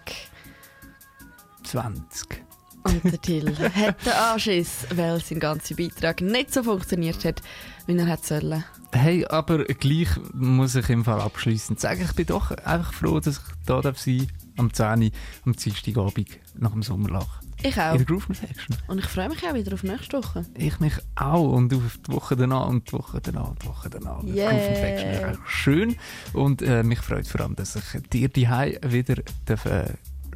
20. 1.63 2.43
Und 2.83 3.03
der 3.03 3.21
Till 3.21 3.55
hat 3.57 4.05
den 4.05 4.13
Anschiss, 4.13 4.87
weil 4.95 5.19
sein 5.19 5.39
ganzer 5.39 5.75
Beitrag 5.75 6.21
nicht 6.21 6.53
so 6.53 6.63
funktioniert 6.63 7.23
hat, 7.25 7.41
wie 7.85 7.97
er 7.97 8.05
hätte 8.05 8.25
sollen. 8.25 8.63
Hey, 8.91 9.25
aber 9.25 9.65
gleich 9.65 10.09
muss 10.33 10.75
ich 10.75 10.89
im 10.89 11.03
Fall 11.05 11.21
abschließend 11.21 11.79
sagen, 11.79 12.01
ich 12.03 12.15
bin 12.15 12.25
doch 12.25 12.51
einfach 12.51 12.93
froh, 12.93 13.19
dass 13.19 13.37
ich 13.37 13.43
da 13.65 13.83
sein 13.83 13.93
darf, 13.93 14.07
am 14.57 14.73
10. 14.73 15.03
Uhr, 15.03 15.11
am 15.45 15.55
Dienstagabend 15.55 16.29
nach 16.55 16.71
dem 16.71 16.81
Sommerloch. 16.81 17.38
Ich 17.61 17.77
auch. 17.77 17.91
In 17.91 17.97
der 17.97 18.05
Groove 18.05 18.27
Section. 18.27 18.77
Und 18.87 18.99
ich 18.99 19.05
freue 19.05 19.29
mich 19.29 19.43
auch 19.45 19.53
wieder 19.53 19.73
auf 19.73 19.83
nächste 19.83 20.17
Woche. 20.17 20.45
Ich 20.55 20.79
mich 20.79 20.93
auch. 21.15 21.51
Und 21.51 21.73
auf 21.73 21.99
die 22.07 22.11
Woche 22.11 22.35
danach 22.35 22.67
und 22.67 22.87
die 22.87 22.93
Woche 22.93 23.19
danach 23.21 23.49
und 23.49 23.63
die 23.63 23.67
Woche 23.67 23.89
danach. 23.89 24.23
Yeah. 24.23 24.49
Groove 24.51 24.77
Section 24.77 25.09
ist 25.09 25.23
auch 25.23 25.47
schön. 25.47 25.95
Und 26.33 26.61
äh, 26.61 26.83
mich 26.83 26.99
freut 26.99 27.27
vor 27.27 27.41
allem, 27.41 27.55
dass 27.55 27.75
ich 27.75 27.83
dir 28.09 28.29
die 28.29 28.47
wieder 28.47 29.15
darf, 29.45 29.65
äh, 29.65 29.93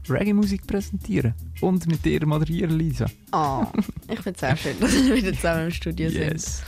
Reggae-Musik 0.09 0.67
präsentieren 0.67 1.33
und 1.61 1.87
mit 1.87 2.03
dir 2.03 2.25
moderieren, 2.25 2.77
Lisa. 2.77 3.05
Ah, 3.31 3.61
oh, 3.63 3.79
ich 4.09 4.19
finde 4.19 4.31
es 4.33 4.39
sehr 4.39 4.57
schön, 4.57 4.79
dass 4.79 4.91
wir 4.91 5.15
wieder 5.15 5.33
zusammen 5.33 5.65
im 5.65 5.71
Studio 5.71 6.09
yes. 6.09 6.57
sind. 6.57 6.65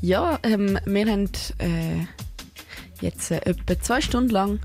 Ja, 0.00 0.38
ähm, 0.42 0.78
wir 0.84 1.06
haben 1.06 1.30
äh, 1.58 2.06
jetzt 3.00 3.30
äh, 3.30 3.40
etwa 3.44 3.80
zwei 3.80 4.00
Stunden 4.00 4.30
lang 4.30 4.58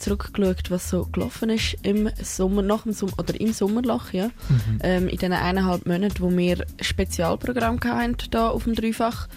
zurückgeschaut, 0.00 0.70
was 0.70 0.90
so 0.90 1.04
gelaufen 1.06 1.50
ist 1.50 1.76
im 1.82 2.10
Sommer, 2.22 2.62
nach 2.62 2.82
dem 2.82 2.92
Sommer, 2.92 3.18
oder 3.18 3.38
im 3.40 3.52
Sommerloch, 3.52 4.12
ja. 4.12 4.26
Mhm. 4.26 4.78
Ähm, 4.82 5.08
in 5.08 5.18
den 5.18 5.32
eineinhalb 5.32 5.86
Monaten, 5.86 6.20
wo 6.20 6.36
wir 6.36 6.66
Spezialprogramm 6.80 7.78
hatten, 7.84 8.16
da 8.30 8.48
auf 8.48 8.64
dem 8.64 8.74
Dreifach. 8.74 9.28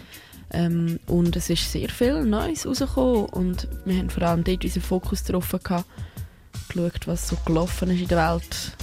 Ähm, 0.51 0.99
und 1.07 1.35
es 1.35 1.49
ist 1.49 1.71
sehr 1.71 1.89
viel 1.89 2.23
Neues 2.23 2.65
rausgekommen 2.65 3.25
und 3.25 3.67
wir 3.85 3.97
haben 3.97 4.09
vor 4.09 4.23
allem 4.23 4.43
dort 4.43 4.63
unseren 4.63 4.83
Fokus 4.83 5.23
gehabt, 5.23 5.85
geschaut, 6.67 7.07
was 7.07 7.27
so 7.27 7.37
gelaufen 7.45 7.89
ist 7.89 8.01
in 8.01 8.07
der 8.07 8.33
Welt. 8.33 8.77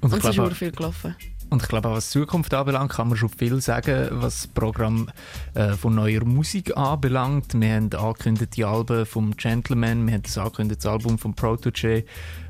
Und 0.00 0.12
Und, 0.12 0.18
es 0.18 0.30
ist 0.30 0.38
auch 0.38 0.52
viel 0.52 0.72
gelaufen. 0.72 1.14
Und 1.54 1.62
ich 1.62 1.68
glaube, 1.68 1.88
auch 1.88 1.92
was 1.92 2.10
die 2.10 2.18
Zukunft 2.18 2.52
anbelangt, 2.52 2.90
kann 2.90 3.06
man 3.06 3.16
schon 3.16 3.28
viel 3.28 3.60
sagen, 3.60 4.08
was 4.10 4.38
das 4.42 4.46
Programm 4.48 5.08
äh, 5.54 5.74
von 5.74 5.94
neuer 5.94 6.24
Musik 6.24 6.76
anbelangt. 6.76 7.54
Wir 7.54 7.74
haben 7.76 7.92
angekündigt 7.92 8.56
die 8.56 8.64
Alben 8.64 9.06
vom 9.06 9.36
Gentleman, 9.36 10.04
wir 10.04 10.14
haben 10.14 10.24
das 10.24 10.36
angekündigtes 10.36 10.84
Album 10.84 11.16
vom 11.16 11.32
Protege. 11.34 12.06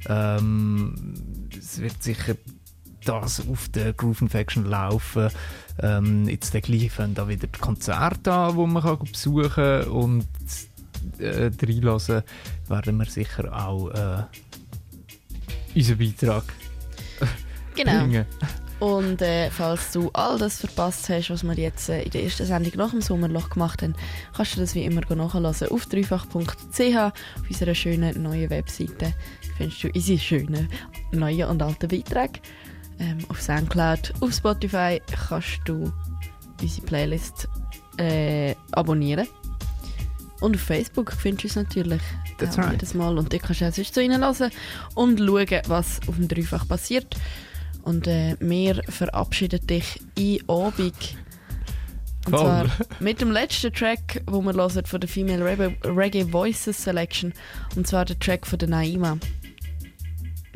Ähm, 0.09 0.95
es 1.55 1.83
wird 1.83 2.03
sicher 2.03 2.35
das 3.05 3.47
auf 3.47 3.69
der 3.69 3.93
Groove 3.93 4.23
Infection 4.23 4.65
laufen. 4.65 5.29
Ähm, 5.83 6.27
jetzt 6.27 6.53
gleich 6.53 6.91
fangen 6.91 7.15
da 7.15 7.29
wieder 7.29 7.47
die 7.47 7.59
Konzerte 7.59 8.33
an, 8.33 8.57
die 8.57 8.67
man 8.67 8.83
kann 8.83 9.01
besuchen 9.01 9.53
kann 9.53 9.89
und 9.89 10.27
äh, 11.19 11.51
reinlassen 11.63 12.23
werden 12.69 12.97
wir 12.97 13.05
sicher 13.05 13.55
auch 13.55 13.91
äh, 13.91 14.23
unseren 15.75 15.99
Beitrag 15.99 16.45
Genau. 17.75 18.01
bringen. 18.01 18.25
Und 18.85 19.23
äh, 19.23 19.51
falls 19.51 19.93
du 19.93 20.11
all 20.13 20.37
das 20.37 20.61
verpasst 20.61 21.09
hast, 21.09 21.31
was 21.31 21.43
wir 21.43 21.55
jetzt 21.55 21.89
äh, 21.89 22.03
in 22.03 22.11
der 22.11 22.23
ersten 22.23 22.45
Sendung 22.45 22.73
nach 22.77 22.91
dem 22.91 23.01
Sommerloch 23.01 23.49
gemacht 23.49 23.81
haben, 23.81 23.95
kannst 24.37 24.57
du 24.57 24.61
das 24.61 24.75
wie 24.75 24.85
immer 24.85 25.01
nachhören 25.01 25.47
auf 25.47 25.87
dreifach.ch 25.87 26.35
auf 26.35 27.13
unserer 27.49 27.75
schönen 27.75 28.23
neuen 28.23 28.51
Webseite. 28.51 29.15
Findest 29.57 29.85
du 29.85 29.89
unsere 29.89 30.19
schönen 30.19 30.69
neuen 31.13 31.49
und 31.49 31.63
alten 31.63 31.89
Beiträge. 31.89 32.41
Ähm, 32.99 33.17
auf 33.29 33.41
Soundcloud, 33.41 34.13
auf 34.21 34.35
Spotify 34.35 35.01
kannst 35.29 35.61
du 35.65 35.91
unsere 36.61 36.87
Playlist 36.87 37.49
äh, 37.97 38.55
abonnieren. 38.73 39.27
Und 40.41 40.57
auf 40.57 40.63
Facebook 40.63 41.11
findest 41.13 41.57
du 41.57 41.61
uns 41.61 41.69
natürlich 41.69 42.03
That's 42.37 42.59
right. 42.59 42.73
jedes 42.73 42.93
Mal. 42.93 43.17
Und 43.17 43.33
dort 43.33 43.45
kannst 43.45 43.63
du 43.63 43.67
auch 43.67 43.73
sonst 43.73 43.95
zu 43.95 44.03
ihnen 44.03 44.23
hören 44.23 44.51
und 44.95 45.21
schauen, 45.21 45.63
was 45.69 46.01
auf 46.07 46.17
dem 46.17 46.29
Dreifach 46.29 46.69
passiert. 46.69 47.17
Und 47.85 48.07
äh, 48.07 48.37
wir 48.41 48.83
verabschieden 48.89 49.67
dich 49.67 50.01
in 50.17 50.41
Abend. 50.49 51.17
Und 52.27 52.33
Voll. 52.33 52.41
zwar 52.41 52.67
mit 53.01 53.21
dem 53.21 53.31
letzten 53.31 53.73
Track, 53.73 54.23
wo 54.27 54.41
wir 54.41 54.55
hören 54.55 54.87
von 54.87 55.01
der 55.01 55.09
Female 55.09 55.45
Reggae, 55.45 55.77
Reggae 55.85 56.33
Voices 56.33 56.83
Selection. 56.83 57.35
Und 57.77 57.87
zwar 57.87 58.07
der 58.07 58.19
Track 58.19 58.47
von 58.47 58.59
der 58.59 58.69
Naima. 58.69 59.19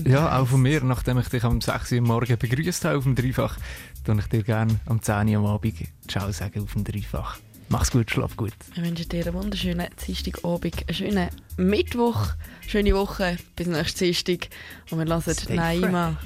Ja, 0.07 0.39
auch 0.39 0.47
von 0.47 0.63
mir, 0.63 0.83
nachdem 0.83 1.19
ich 1.19 1.29
dich 1.29 1.45
am 1.45 1.61
6 1.61 1.93
Uhr 1.93 2.01
morgen 2.01 2.39
begrüßt 2.39 2.85
habe 2.85 2.97
auf 2.97 3.05
dem 3.05 3.15
Dreifach, 3.15 3.59
tue 4.05 4.19
ich 4.19 4.27
dir 4.27 4.43
gerne 4.43 4.81
am 4.87 5.03
10 5.03 5.29
Uhr 5.29 5.39
am 5.39 5.47
Abend 5.47 5.75
Ciao 6.07 6.31
sagen 6.33 6.63
auf 6.63 6.73
dem 6.73 6.85
Dreifach. 6.85 7.39
Mach's 7.69 7.91
gut, 7.91 8.11
schlaf 8.11 8.35
gut. 8.37 8.55
Wir 8.75 8.85
wünschen 8.85 9.09
dir 9.11 9.27
einen 9.27 9.35
wunderschönen 9.35 9.89
Dienstagabend, 10.07 10.85
einen 10.87 10.95
schönen 10.95 11.29
Mittwoch, 11.59 12.29
schöne 12.67 12.95
Woche, 12.95 13.37
bis 13.57 13.67
nächsten 13.67 13.99
Dienstag. 14.05 14.49
Und 14.91 14.99
wir 14.99 15.15
hören 15.15 15.37
Naima 15.51 16.17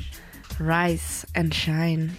Rise 0.61 1.27
and 1.35 1.53
Shine. 1.53 2.16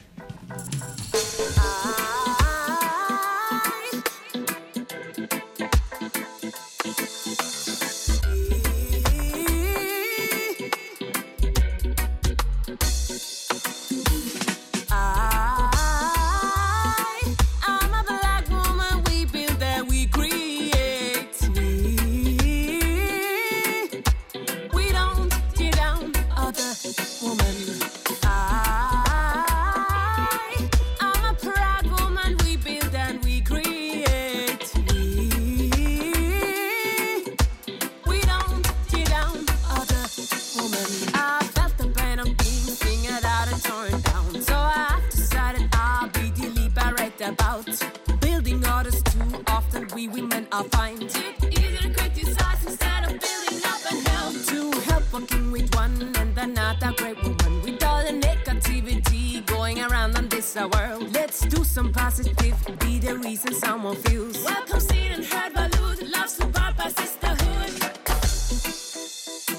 Some 61.74 61.92
positive, 61.92 62.56
be 62.82 63.00
the 63.00 63.18
reason 63.18 63.52
someone 63.52 63.96
feels. 63.96 64.44
Welcome, 64.44 64.80
seen 64.80 65.12
and 65.12 65.26
heard, 65.26 65.54
valued, 65.54 66.08
love, 66.12 66.30
support, 66.30 66.78
by 66.78 66.90
sisterhood. 66.90 67.74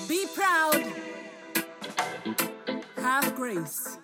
Be 0.08 0.24
proud. 0.32 0.84
Have 2.98 3.34
grace. 3.34 3.98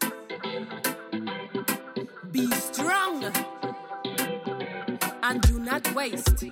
Be 2.32 2.50
strong. 2.50 3.32
And 5.22 5.40
do 5.42 5.60
not 5.60 5.94
waste. 5.94 6.46